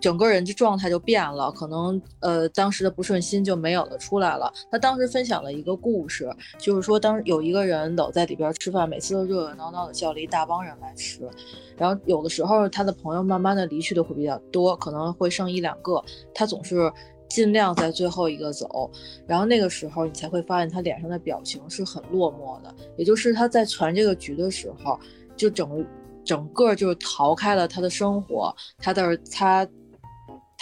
[0.00, 4.50] 整个人的状态就变了，可能呃当时的不顺心就没有了出来了。
[4.70, 11.28] 他当时分享了一个故事，就是说当有一个人老在里边吃饭，每次都热热闹闹的叫了一大帮人来吃，
[11.76, 16.02] 然后有的时候他的朋友慢慢的离去的会比较多，可能会剩一两个，
[16.34, 16.90] 他总是
[17.30, 18.90] 尽量在最后一个走，
[19.26, 25.00] 然后那个时候你才会发现他脸上的表情是很落寞的，也就是他在传这个局的时候，
[25.34, 25.86] 就整
[26.22, 29.66] 整个就是逃开了他的生活，他的他。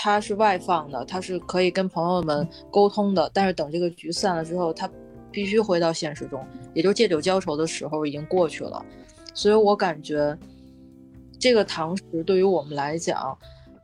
[0.00, 4.88] 他是外放的，他是可以跟朋友们沟通的，但是等这个局散了之后，他
[5.32, 6.40] 必须回到现实中，
[6.72, 8.80] 也就借酒浇愁的时候已经过去了。
[9.34, 10.38] 所以我感觉，
[11.40, 13.36] 这个堂食对于我们来讲，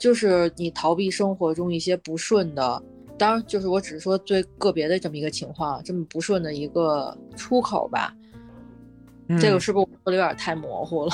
[0.04, 2.82] 就是你逃避生活中一些不顺的，
[3.16, 8.14] 当然就是我只是说最个别的这么一个情况，这么不顺的一个出口吧。
[9.40, 11.12] 这个嗯是不是我说的有点太模糊了？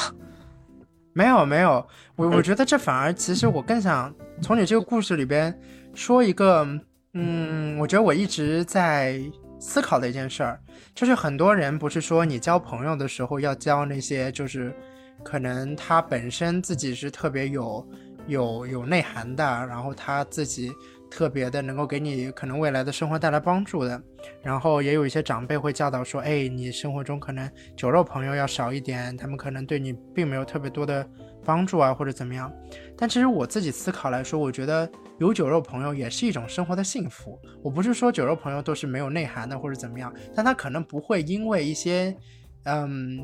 [1.14, 1.86] 没有没有，
[2.16, 4.12] 我我觉得这反而其实我更想
[4.42, 5.56] 从你这个故事里边
[5.94, 6.66] 说一个，
[7.14, 9.22] 嗯，我觉得我一直在
[9.60, 10.60] 思考的一件事儿，
[10.96, 14.74] 就是很多人不是说你交朋友的时候要交那些就是
[15.22, 17.86] 可能他本身自己是特别有
[18.30, 20.72] 有有内涵的，然后他自己
[21.10, 24.00] 特别的能够给你可能未来的生活带来帮助的，
[24.42, 31.04] 然后也有一些长辈会教导说，哎，你生活中可能酒肉朋友要少一点，他们可能对你并没有特别多的
[31.44, 32.50] 帮助啊，或者怎么样。
[32.96, 34.88] 但其实我自己思考来说，我觉得
[35.18, 37.36] 有酒肉朋友也是一种生活的幸福。
[37.62, 42.16] 我不是说酒肉朋友都是没有内涵的或者怎么样，但他可能不会因为一些
[42.64, 43.18] 嗯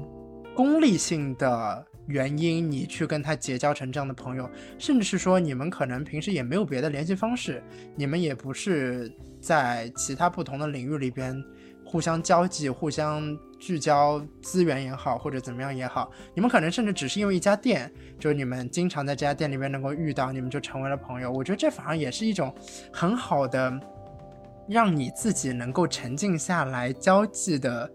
[0.57, 7.63] 功利性的原因，你去跟他结交成这样的朋友，甚至是说你们可能平时也没有别的联系方式，
[7.95, 11.43] 你们也不是在其他不同的领域里边
[11.85, 21.31] 互相交际、互相聚焦资源也好，或者怎么样也好，你们可能甚至只是因为一家店，就是你们经常在这家店里面能够遇到，你们就成为了朋友。
[21.31, 22.55] 我觉得这反而也是一种
[22.93, 23.73] 很好的
[24.69, 27.89] 让你自己能够沉静下来交际的，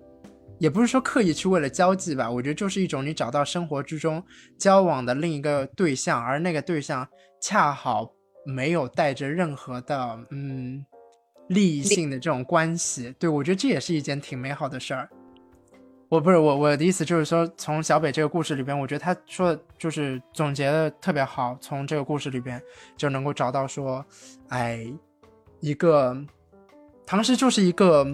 [0.61, 4.23] 也不是说刻意去为了交际吧，我觉得就是一种你找到生活之中
[4.59, 7.07] 交往的另一个对象，而那个对象
[7.41, 8.13] 恰好
[8.45, 10.85] 没有带着任何的嗯
[11.47, 13.11] 利益性的这种关系。
[13.17, 15.09] 对我觉得这也是一件挺美好的事儿。
[16.09, 21.57] 我不是我我的意思就是说，从小北这个故事里边，我觉得他说的就是总结的特别好。
[21.59, 22.61] 从这个故事里边
[22.95, 24.05] 就能够找到说，
[24.49, 24.85] 哎，
[25.59, 26.15] 一个
[27.03, 28.05] 唐诗就是一个，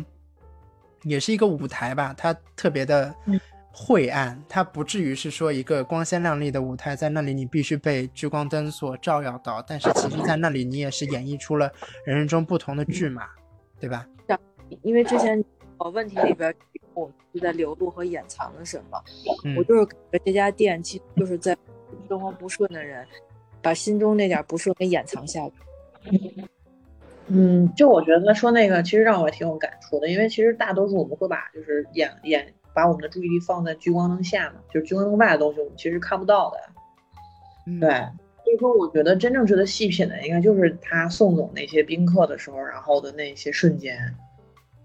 [1.03, 2.14] 也是一个舞台吧。
[2.18, 3.40] 它特别的嗯
[3.72, 9.61] 晦暗，它不至于是说一个光鲜亮丽的舞台，在那里你必须被聚光灯所照耀到。
[9.68, 11.72] 但是其实，在那里你也是演绎出了
[12.06, 13.28] 人生中不同的剧码，
[13.80, 14.07] 对吧？
[14.82, 15.41] 因为之前
[15.78, 16.53] 呃问题里边
[16.94, 19.02] 我们是在流露和掩藏了什么，
[19.45, 21.56] 嗯我就是感觉这家店其实就是在
[22.10, 23.07] 生活不顺的人，
[23.61, 25.52] 把心中那点不顺给掩藏下来。
[27.30, 36.58] 嗯，就我觉得他说那个其实让我挺有感触的，因为其实大多数我们会把就是眼眼把我们的注意力放在聚光灯下嘛，就是聚光灯外的东西我们其实看不到的。
[37.66, 43.98] 嗯对，所以说我觉得真正值得细品的，应该就是他送走那些宾客的时候，然后的那些瞬间，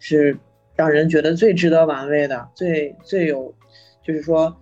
[0.01, 0.36] 是
[0.74, 3.55] 让人觉得最值得玩味的，最最有，
[4.02, 4.56] 就是说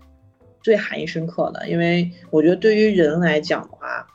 [0.63, 1.67] 最含义深刻的。
[1.67, 4.07] 因为我觉得对于人来讲的话，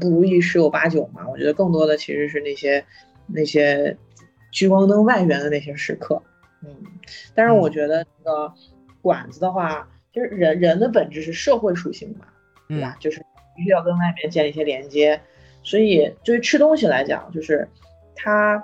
[0.00, 1.28] 不如意十有八九嘛。
[1.28, 2.84] 我觉得更多的其实是那些
[3.34, 3.96] 那些
[4.50, 6.22] 聚光灯外缘的那些时刻。
[6.64, 6.76] 嗯，
[7.34, 8.52] 但是我觉得那个
[9.00, 12.26] 管子的话，就是人人的本质是社会属性嘛，
[12.68, 12.96] 对吧？
[13.00, 13.20] 就是
[13.56, 15.20] 必须要跟外面建立一些连接。
[15.64, 17.68] 所以，对于吃东西来讲，就是
[18.14, 18.62] 它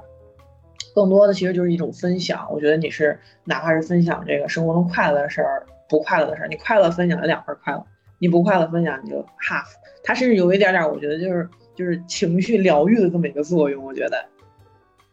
[0.94, 2.48] 更多的其实就是一种分享。
[2.52, 7.86] 我觉得你是哪怕是分享这个生活中快乐的事儿、不快乐的事儿，你快乐分享了两份快乐，
[8.18, 9.66] 你不快乐分享你就 half。
[10.02, 13.84] 它甚至有一点点，我觉得就是就是情绪疗愈的这么一个作用。
[13.84, 14.24] 我觉得，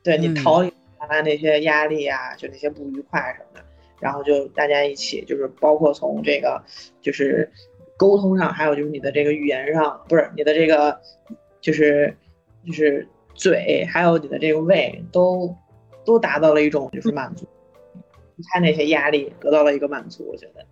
[0.05, 0.35] 对你嗯。
[0.35, 0.71] 逃离
[1.01, 3.65] 原来那些压力啊，就那些不愉快什么的，
[3.99, 6.63] 然后就大家一起，就是包括从这个
[7.01, 7.51] 就是
[7.97, 10.99] 沟通上，还有就是你的这个语言上，不是你的这个
[11.59, 12.15] 就是
[12.65, 15.55] 就是嘴，还有你的这个胃，都
[16.05, 17.45] 都达到了一种就是满足，
[18.35, 20.65] 你看那些压力得到了一个满足，我觉得，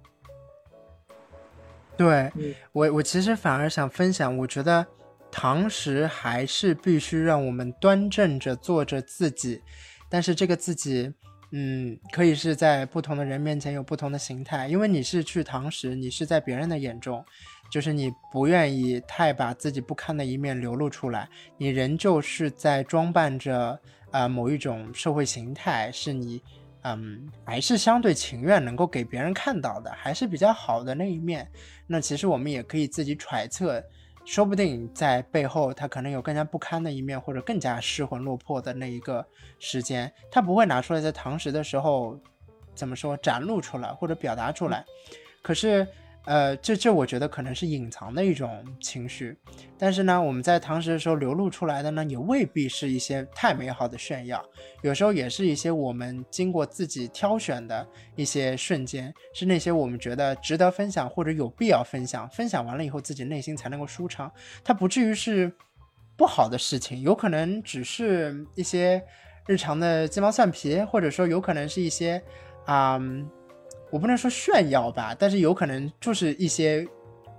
[1.97, 2.53] 对嗯。
[2.72, 4.85] 我，我其实反而想分享，我觉得
[5.34, 9.60] 堂食还是必须让我们端正着做着自己，
[10.07, 11.11] 但是这个自己，
[11.51, 17.26] 嗯，可以是在不同的人面前有不同的形态，因为你是去堂食，你是在别人的眼中，
[17.72, 21.27] 就是你不愿意太把自己不堪的一面流露出来，
[21.57, 23.80] 你仍旧是在装扮着
[24.11, 26.39] 呃某一种社会形态，是你。
[26.85, 31.49] 嗯，还是相对情愿能够给别人看到的，还是比较好的那一面。
[31.88, 33.81] 那其实我们也可以自己揣测，
[34.26, 39.26] 说不定在背后他可能有更加不堪的一面，或者更加失魂落魄的那一个
[39.60, 42.20] 时间，他不会拿出来在堂食的时候
[42.74, 44.86] 怎么说展露出来或者表达出来。
[45.41, 45.86] 可是，
[46.26, 49.38] 呃，这这我觉得可能是隐藏的一种情绪，
[49.78, 54.44] 但是呢，我们在堂食的时候流露出来的呢，也未必是一些太美好的炫耀，
[54.84, 57.86] 有时候也是一些我们经过自己挑选的
[58.16, 64.32] 一些瞬间，是那些我们觉得值得分享或者有必要分享，分享完了以后自己内心才能够舒畅，
[64.64, 65.52] 它不至于是
[66.16, 69.04] 不好的事情，有可能只是一些
[69.45, 72.24] 日常的鸡毛蒜皮，或者说有可能是一些
[72.66, 72.98] 啊、
[73.94, 76.84] 我不能说炫耀吧，但是有可能就是一些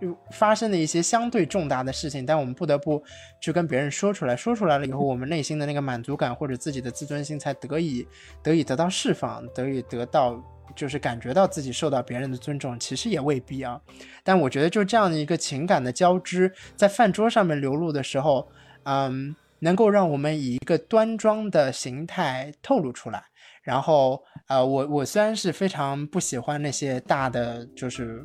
[0.01, 3.03] 就发生的一些相对重大的事情，但我们不得不
[3.41, 8.07] 去跟别人说出来，说出来了以后， 我们内心的那个满足感或者自己的自尊心才得以
[8.41, 10.41] 得以得到释放，得以得到
[10.77, 13.81] 就是感觉到自己受到别人的尊重，其实也未必啊。
[14.23, 18.47] 但我觉得就这样的一个情感的交织，在饭桌上面流露的时候，
[18.85, 23.25] 嗯，能够让我们以一个端庄的形态透露出来。
[23.65, 28.23] 然后，呃，我我虽然是非常不喜欢那些大的就是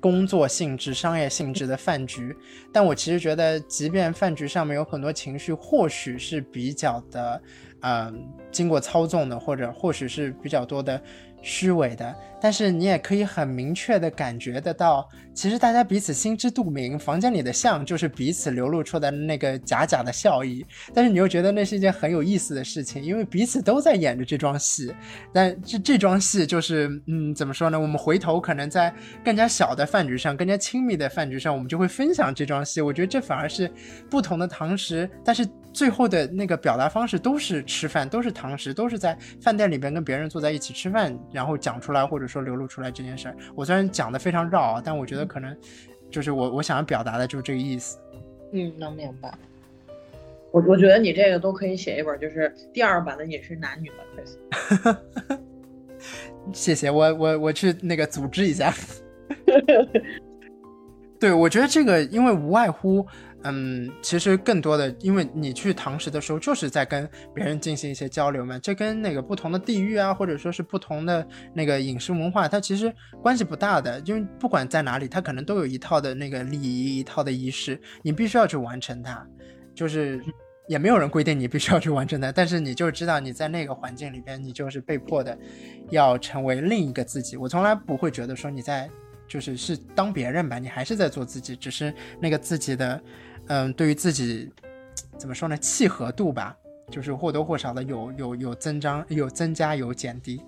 [0.00, 2.36] 工作性质、商业性质的饭局，
[2.72, 7.40] 但我其实觉得，即便饭局上面有很多情绪，或许是比较的，
[7.80, 8.12] 呃，
[8.50, 11.00] 经过操纵的，或者或许是比较多的
[11.40, 24.92] 虚伪的，但是你也可以很明确的感觉得到，其实大家彼此心知肚明，房间里的像就是彼此流露出的那个假假的笑意，但是你又觉得那是一件很有意思的事情，因为彼此都在演着这桩戏，
[25.32, 27.78] 但这这桩戏就是，嗯，怎么说呢？
[27.78, 28.92] 我们回头可能在
[29.24, 32.80] 更加小的饭局上，更加亲密的饭局上，我们就会分享这桩戏。
[32.80, 33.70] 我觉得这反而是
[34.10, 43.36] 不同的堂食，但是最后的那个表达方式都是吃饭，都是堂食，都是在饭店里边跟别人坐在一起吃饭，然后讲出来或者说流露出来这件事儿。
[43.54, 45.56] 我虽然讲的非常绕啊，但我觉得可能
[46.10, 47.96] 就是我我想要表达的就是这个意思。
[48.52, 49.32] 嗯，能明白。
[50.50, 54.98] 我我觉得你这个都可以写一本，就是第二版的饮食男女吧 Chris。
[56.52, 58.74] 谢谢我我我去那个组织一下。
[61.20, 63.04] 对，我觉得这个因为无外乎，
[63.42, 79.26] 嗯，其实更多的，因为你去堂食的时候就是在跟别人进行一些交流嘛，这跟那个不同的地域啊，或者说是不同的那个饮食文化，它其实关系不大的，因为不管在哪里，它可能都有一套的那个礼仪，一套的仪式，你必须要去完成它，
[79.74, 80.22] 就是
[80.68, 85.36] 也没有人规定你必须要去完成它，但是你就知道你在那个环境里边，你就是被迫的
[85.90, 87.36] 要成为另一个自己。
[87.36, 88.88] 我从来不会觉得说你在。
[89.28, 93.00] 就是是当别人吧，你还是在做自己，只是那个自己的，
[93.48, 94.50] 嗯，对于自己
[95.16, 96.56] 怎么说呢，契合度吧，
[96.90, 100.40] 就是或多或少的有有有增长，有增加有减低。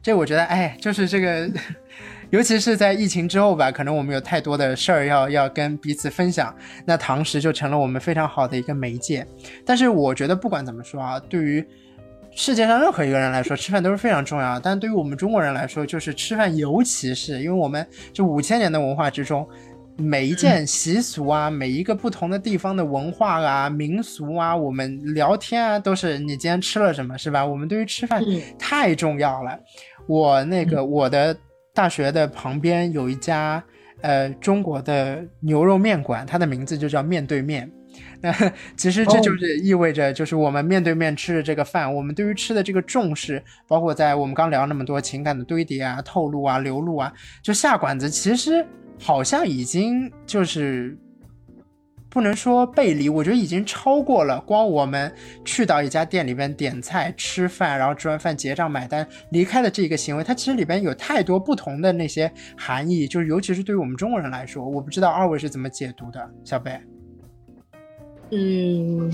[0.00, 1.50] 这我觉得，哎，就是这个，
[2.30, 6.54] 尤其是在疫情之后吧，可能我们有太多的事儿要要跟彼此分享，
[6.86, 9.26] 那堂食就成了我们非常好的一个媒介。
[9.66, 11.66] 但是我觉得不管怎么说啊，对于
[12.34, 14.60] 世界上任何一个人来说，吃饭都是非常重要的。
[14.62, 19.46] 但对于我们中国人来说，就是吃饭，尤其是因为我们这五千年的文化之中，
[19.96, 27.44] 每一件习俗啊，每一个不同的地方的文化啊、民俗啊，我们聊天啊，都是你今天吃了什么，是吧？
[27.44, 28.22] 我们对于吃饭
[28.56, 29.58] 太重要了。
[30.06, 31.36] 我那个我的
[31.74, 33.62] 大学的旁边有一家
[34.02, 37.68] 呃中国的牛肉面馆，它的名字就叫面对面。
[38.22, 38.32] 那
[38.76, 47.12] 其实这就是意味着，就是我们面对面吃的这个饭，我们对于吃的这个重视，包括在我们刚聊那么多情感的堆叠啊、透露啊、流露啊，
[47.42, 48.66] 就下馆子，其实
[48.98, 50.98] 好像已经就是
[52.10, 55.14] 不能说背离，我觉得已经超过了光我们
[55.44, 66.80] 去到一家店里边点菜吃饭，然后吃完饭结账买单离开的这个行为，它其实里边有太多不同的那些含义，就是尤其是对于我们中国人来说，我不知道二位是怎么解读的，小北。
[68.30, 69.10] 嗯，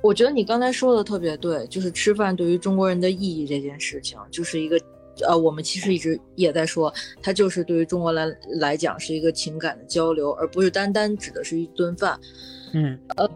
[0.00, 4.80] 我觉得你刚才说的特别对，就是吃饭对于中国人的意义这件事情，就是一个
[5.26, 8.26] 呃，我们其实一直也在说，它就是对于中国来
[8.60, 12.18] 来讲是一个情感的交流，而不是单单指的是一顿饭。
[12.74, 13.28] 嗯，呃，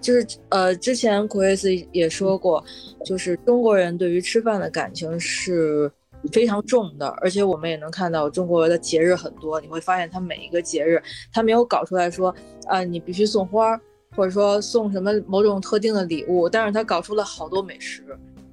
[0.00, 2.62] 就是呃，之前 Chris 也说过，
[3.04, 5.90] 就是中国人对于吃饭的感情是
[6.30, 11.02] 非常重的，而且我们也能看到中国的节日很多，你会发现他每一个节日，
[11.32, 12.34] 他没有搞出来说
[12.66, 13.80] 啊，你必须送花。
[14.14, 18.04] 或者说送什么某种特定的礼物，但是他搞出了好多美食，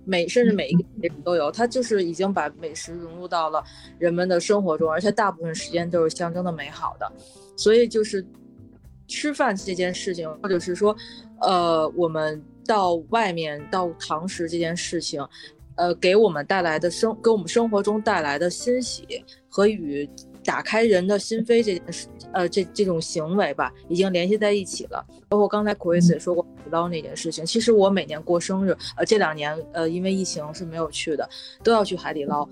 [0.05, 3.63] 每甚至每一个节日都有，他就是已经把美食融入到了
[3.97, 7.11] 人们的生活中，而且大部分时间都是象征的美好的，
[7.57, 8.25] 所以就是
[9.07, 10.95] 吃饭这件事情，或者是说，
[11.41, 15.21] 呃，我们到外面到堂食这件事情，
[15.75, 19.05] 呃，给我们带来的生给我们生活中带来的欣喜
[19.49, 20.09] 和与。
[20.43, 25.05] 打开人的心扉这件事，呃，这这种行为吧，已经联系在一起了。
[25.27, 27.45] 包括刚才 Chris 也说过海底捞那件事情。
[27.45, 31.27] 其实我每年过生日，呃，这两年呃因为疫情是没有去的，
[31.63, 32.47] 都要去海底捞。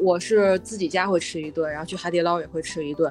[0.00, 3.10] 我是自己家会吃一顿，然后去海底捞也会吃一顿。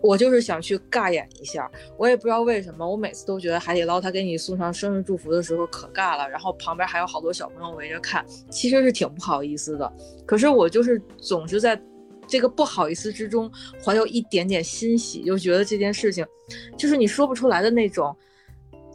[0.00, 9.92] 我就是想去尬演一下，我也不知道为什么，我每次都觉得海底捞他给你送上生日祝福的时候可尬了，然后旁边还有好多小朋友围着看，其实是挺不好意思的。
[10.24, 11.80] 可是我就是总是在。
[12.28, 13.50] 这个不好意思之中，
[13.82, 16.24] 怀有一点点欣喜，就觉得这件事情，
[16.76, 18.14] 就是你说不出来的那种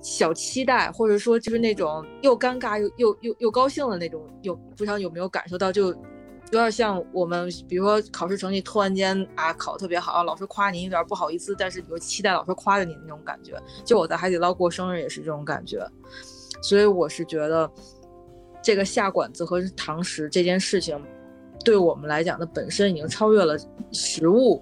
[0.02, 4.22] 小期待，或者说就是那种又尴尬又又又又高兴的那种。
[4.44, 5.96] 有不知道有没有感受到，就有
[6.52, 13.60] 点像我们，比如说考试成绩突然间啊考特别好，老师夸你有点不好意思，但是你又期待老师夸着你那种感觉。
[13.84, 15.84] 就我在海底捞过生日也是这种感觉，
[16.62, 17.72] 所以我是觉得
[18.62, 21.02] 这个下馆子和堂食这件事情。
[21.64, 23.56] 对我们来讲的本身已经超越了
[23.92, 24.62] 食物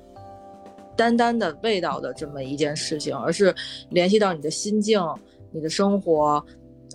[0.95, 3.53] 单单的味道的这么一件事情，而是
[3.89, 5.01] 联系到你的心境、
[5.51, 6.43] 你的生活，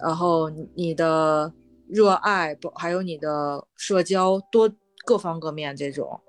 [0.01, 1.53] 然后你的
[1.89, 4.70] 热爱，不还有你的社交，多
[5.05, 6.20] 各方各面这种。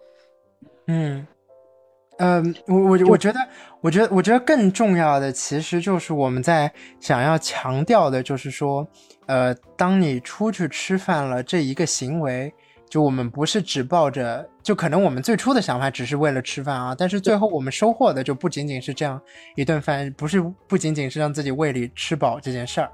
[0.87, 1.27] 嗯
[2.17, 3.39] 嗯，我我我觉得，
[3.81, 8.87] 我觉得，我觉得更重要的其实就是我们在想要强调的，就是说，
[9.27, 12.51] 呃，当你出去吃饭了这一个行为。
[12.89, 19.21] 就我们不是只抱着，就可能我们最初的想法只是为了吃饭啊，但是最后我们收获的就不仅仅是这样
[19.55, 22.91] 一顿饭，不是不仅仅是让自己胃里吃饱这件事儿。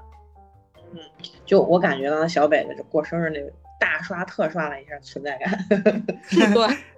[0.92, 0.98] 嗯，
[1.46, 5.66] 就我感觉到小北的过生日那个大刷特刷了一下存在感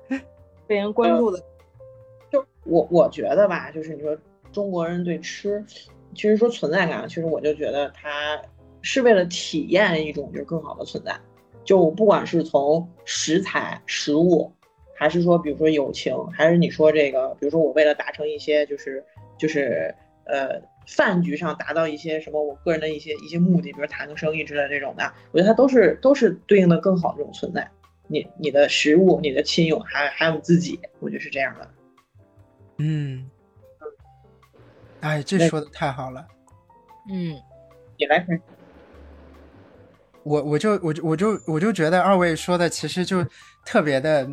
[0.08, 0.20] 对，
[0.66, 1.38] 被人关注的。
[2.32, 4.16] 就我我觉得吧，就是你说
[4.52, 5.64] 中国人对吃，
[6.14, 8.40] 其实说存在感，其实我就觉得他
[8.80, 11.14] 是为了体验一种就是更好的存在。
[11.66, 14.50] 就不管是从食材、食物，
[14.94, 19.04] 还是说，比如说友情，还是你说这个，比如说我为了达成一些，就是
[19.36, 19.94] 就是
[20.24, 27.68] 呃饭局上达到一些什么我个人的一些一些目的，比如谈个生意之类的这种的，我觉得它都是都是对应的更好的这种存在。
[28.08, 31.68] 你你的食物、你的亲友，还还有你自己，我觉得是这样的。
[32.78, 33.28] 嗯，
[35.00, 36.24] 哎，这说的太好了。
[37.10, 37.34] 嗯，
[37.98, 38.40] 你来分，
[40.26, 43.24] 我我就我就我就我就觉得二位说的其实就
[43.64, 44.28] 特别的，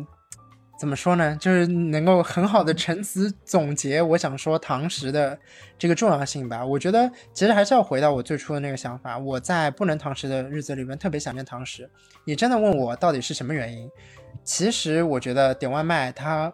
[0.76, 1.36] 怎么说呢？
[1.40, 5.38] 就是能够很好的陈词总结我想说堂食的
[5.78, 6.66] 这个重要性吧。
[6.66, 11.88] 我觉得其实还是要回到我最初的那个想法，我在不能堂食的日子里面特别想念堂食。
[12.24, 13.88] 你真的问我到底是什么原因？
[14.42, 16.52] 其实我觉得点外卖它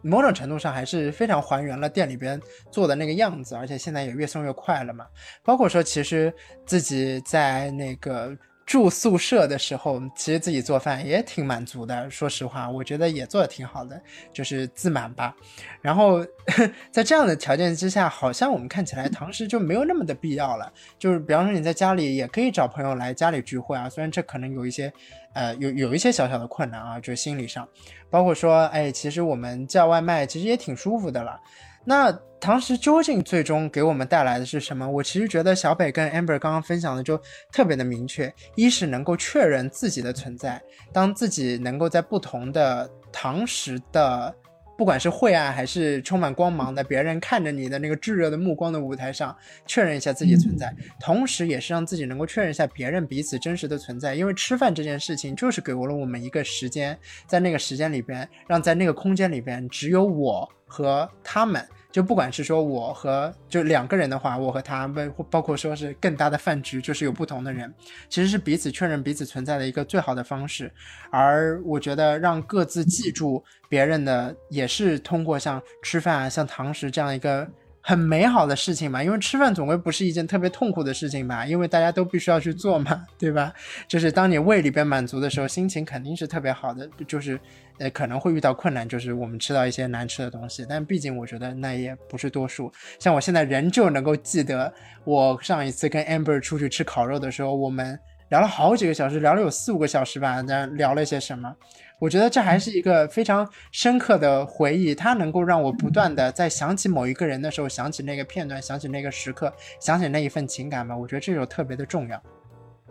[0.00, 2.40] 某种程度上还是非常还原了店里边
[2.70, 5.06] 做的那个样子，而且现在也越送越快了嘛。
[5.42, 6.32] 包括说，其实
[6.64, 8.32] 自己在那个
[8.70, 12.08] 住宿舍的时候，其实自己做饭也挺满足的。
[12.08, 14.00] 说实话，我觉得也做的挺好的，
[14.32, 15.34] 就是自满吧。
[15.82, 16.24] 然后
[16.92, 20.72] 在这样的条件之下，好像我们看起来堂食就没有那么的必要了。
[21.00, 24.92] 就是比方说你在家里也可以找朋友来家里聚会啊，虽然这可能有一些
[25.32, 27.68] 呃有有一些小小的困难啊，就是心理上。
[28.08, 31.40] 包括说，哎，其实我们叫外卖其实也挺舒服的了。
[31.84, 34.88] 那堂食究竟最终给我们带来的是什么？
[34.88, 37.20] 我其实觉得小北跟 Amber 刚刚分享的就
[37.52, 40.62] 特别的明确，一是能够确认自己的存在，
[40.92, 44.34] 当自己能够在不同的堂食的。
[44.78, 49.36] 不管是晦暗还是充满光芒的，别人看着你的那个炙热的目光的舞台上，
[49.66, 54.14] 确认一下自己存在，同时也是让自己能够确认一下别人彼此真实的存在。
[54.14, 61.66] 因为吃饭这件事情，就是给了我们一个时间，在那个时间里边，让在那个空间里边只有我和他们。
[61.92, 67.74] 就不管是说我和就两个人的话，我和他们，包括说是更大的饭局，就是有不同的人，
[68.08, 70.72] 其实是彼此确认彼此存在的一个最好的方式。
[71.10, 77.44] 而我觉得让各自记住别人的，也是通过像吃饭啊、像堂食这样一个
[77.80, 79.02] 很美好的事情嘛。
[79.02, 83.52] 因为吃饭总归不是一件特别痛苦的事情吧，因为大家都必须要去做嘛，对吧？
[83.88, 86.88] 就是当你胃里边满足的时候，心情肯定是特别好的。
[87.08, 87.40] 就是
[87.80, 92.72] 呃可能会遇到困难，就是我们吃到一些难吃的东西，但毕竟我觉得那也不是多数。
[93.00, 97.98] 像我现在仍旧能够记得，我上一次跟 Amber 出去吃烤肉的时候，我们。
[98.30, 100.40] 聊了好几个小时，聊了有四五个小时吧。
[100.42, 101.52] 那聊了些什么？
[101.98, 110.96] 我觉得这还是一个非常深刻的回忆，它能够让我不断的在想起某一个人的时候，想起那个片段，想起那个时刻，想起那一份情感吧。
[110.96, 112.22] 我觉得这就特别的重要。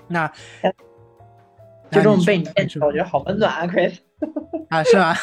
[0.09, 0.29] 那
[1.91, 2.45] 就这么被你
[2.81, 3.95] 我觉得好温暖啊，Chris。
[4.69, 5.15] 啊，是吗？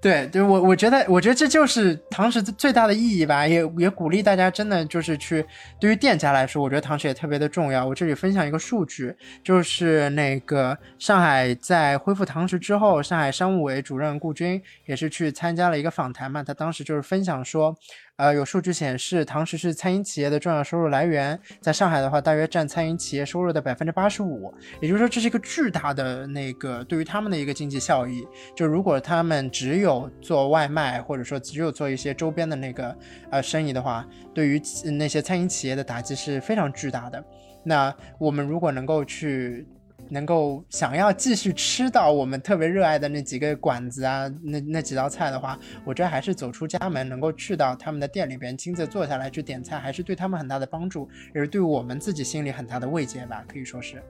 [0.00, 5.44] 对 对，我我觉得，我觉得这就是堂食最大的意义吧，也也鼓励大家真的就是去，
[5.80, 7.86] 对于店家来说，我觉得堂食也特别的重要。
[7.86, 9.14] 我这里分享一个数据，
[9.44, 17.76] 就是那个上海在恢复堂食之后，上海商务委主任顾军也是去参加了一个访谈嘛，他当时就是分享说。
[18.22, 21.36] 呃，有数据显示，堂食是餐饮企业的重要收入来源。
[21.60, 24.54] 在上海的话，大约占餐饮企业收入的百分之八十五。
[24.80, 28.24] 也就是说，这是一个巨大的那个对于他们的一个经济效益。
[28.54, 32.96] 就如果他们只有做外卖，或者说只有做一些周边的那个
[33.28, 37.20] 呃生意的话，对于那些餐饮企业的打击是非常巨大的。
[37.64, 39.66] 那我们如果能够去。
[40.08, 54.02] 能够想要继续吃到我们特别热爱的那几个馆子啊，那那几道菜的话，我觉得还是走出家门，能够去到他们的店里边亲自坐下来去点菜，还是对他们很大的帮助，也是对我们自己心里很大的慰藉吧，可以说是。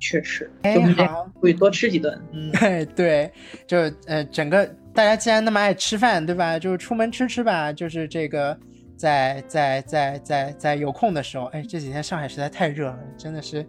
[0.00, 2.20] 确实，哎好会多吃几顿。
[2.32, 2.84] 嗯，对。
[2.94, 3.32] 对，
[3.66, 6.34] 就呃，整个大家既然那么爱吃饭，对。
[6.34, 6.58] 吧？
[6.58, 7.72] 就出门吃吃吧。
[7.72, 8.58] 就是这个，
[8.96, 13.64] 在在在在在有空的时候，哎，这几天上海实在太热了，真的是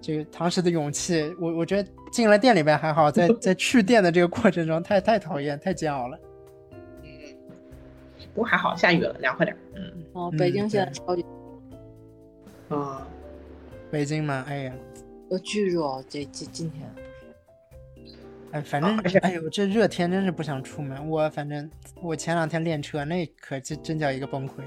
[0.00, 6.18] 这个堂食的勇气，我我觉得进了店里边还好，在 在去店的这个过程中，太太讨厌，太煎熬了。
[7.02, 7.10] 嗯
[8.32, 9.56] 不过还好，下雨了，凉快点。
[9.74, 11.24] 嗯哦，嗯北京现在超级
[12.68, 13.06] 啊，
[13.90, 14.72] 北京嘛，哎呀，
[15.30, 16.88] 呃巨热，这这今天
[18.52, 21.08] 哎，反正哎呦，这热天真是不想出门。
[21.08, 21.68] 我反正
[22.00, 24.62] 我前两天练车，那可真真叫一个崩溃。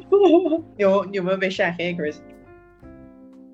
[0.76, 2.16] 有你有没有被晒黑，Chris？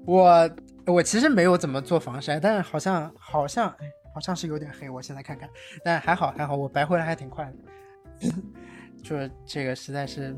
[0.05, 0.51] 我
[0.87, 3.75] 我其实没有怎么做防晒，但是好像好像，
[4.15, 4.91] 好像是有点黑。
[4.91, 5.49] 我现在看看，
[5.85, 8.29] 但还好还好，我白回来还挺快的。
[9.03, 10.35] 就是这个实在是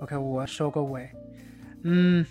[0.00, 1.08] ，OK，我收个尾。
[1.84, 2.24] 嗯，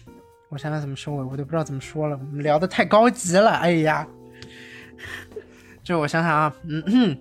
[0.50, 2.18] 我想想怎么收尾，我都不知道怎么说了。
[2.18, 4.08] 我们聊的太高级了，哎呀。
[5.84, 7.18] 就我想想啊，嗯嗯，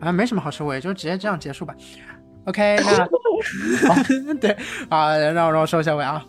[0.00, 1.74] 啊，没什么好收尾，就直接这样结束吧。
[2.46, 2.78] OK，
[4.24, 4.56] 那 对
[4.88, 6.24] 啊，让我让我收一下尾啊。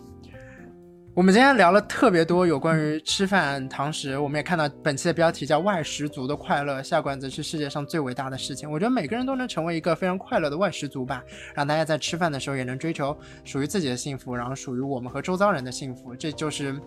[1.16, 8.70] 我们今天聊了特别多有关于吃饭堂食，我们也看到本期的标题叫“外食族的快乐”，下馆子是世界上最伟大的事情。
[8.70, 11.24] 我觉得每个人都能成为一个非常快乐的外食族吧，
[11.54, 16.78] 让大家在吃饭的时候也能追求属于自己的幸福，然后属于我们和周遭人的幸福，这就是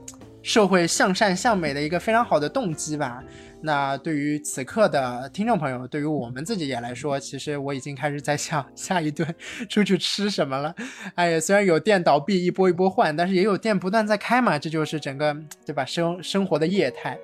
[0.42, 3.24] 社会向善向美的一个非常好的动机吧。
[3.62, 9.28] 那对于此刻的听众朋友，对于我们自己也来说，其实我已经开始在想下一顿
[9.68, 10.74] 出去吃什么了。
[11.16, 15.36] 哎呀，虽然有店倒闭一波一波换，但是也有店不断在开嘛，这就是整个
[15.66, 17.18] 对吧生生活的业态。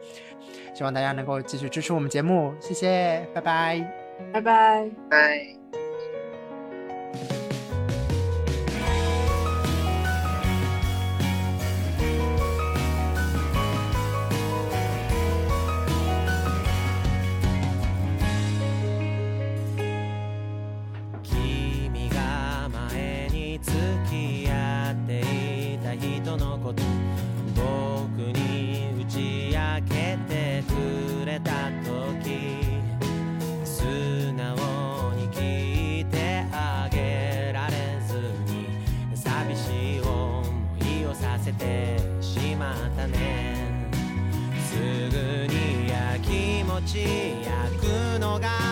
[0.74, 3.94] 希望大家能够继续支持我们节目，谢谢，拜拜。
[4.34, 4.90] 拜拜。
[5.10, 5.65] 拜。
[46.86, 48.65] ち焼くのが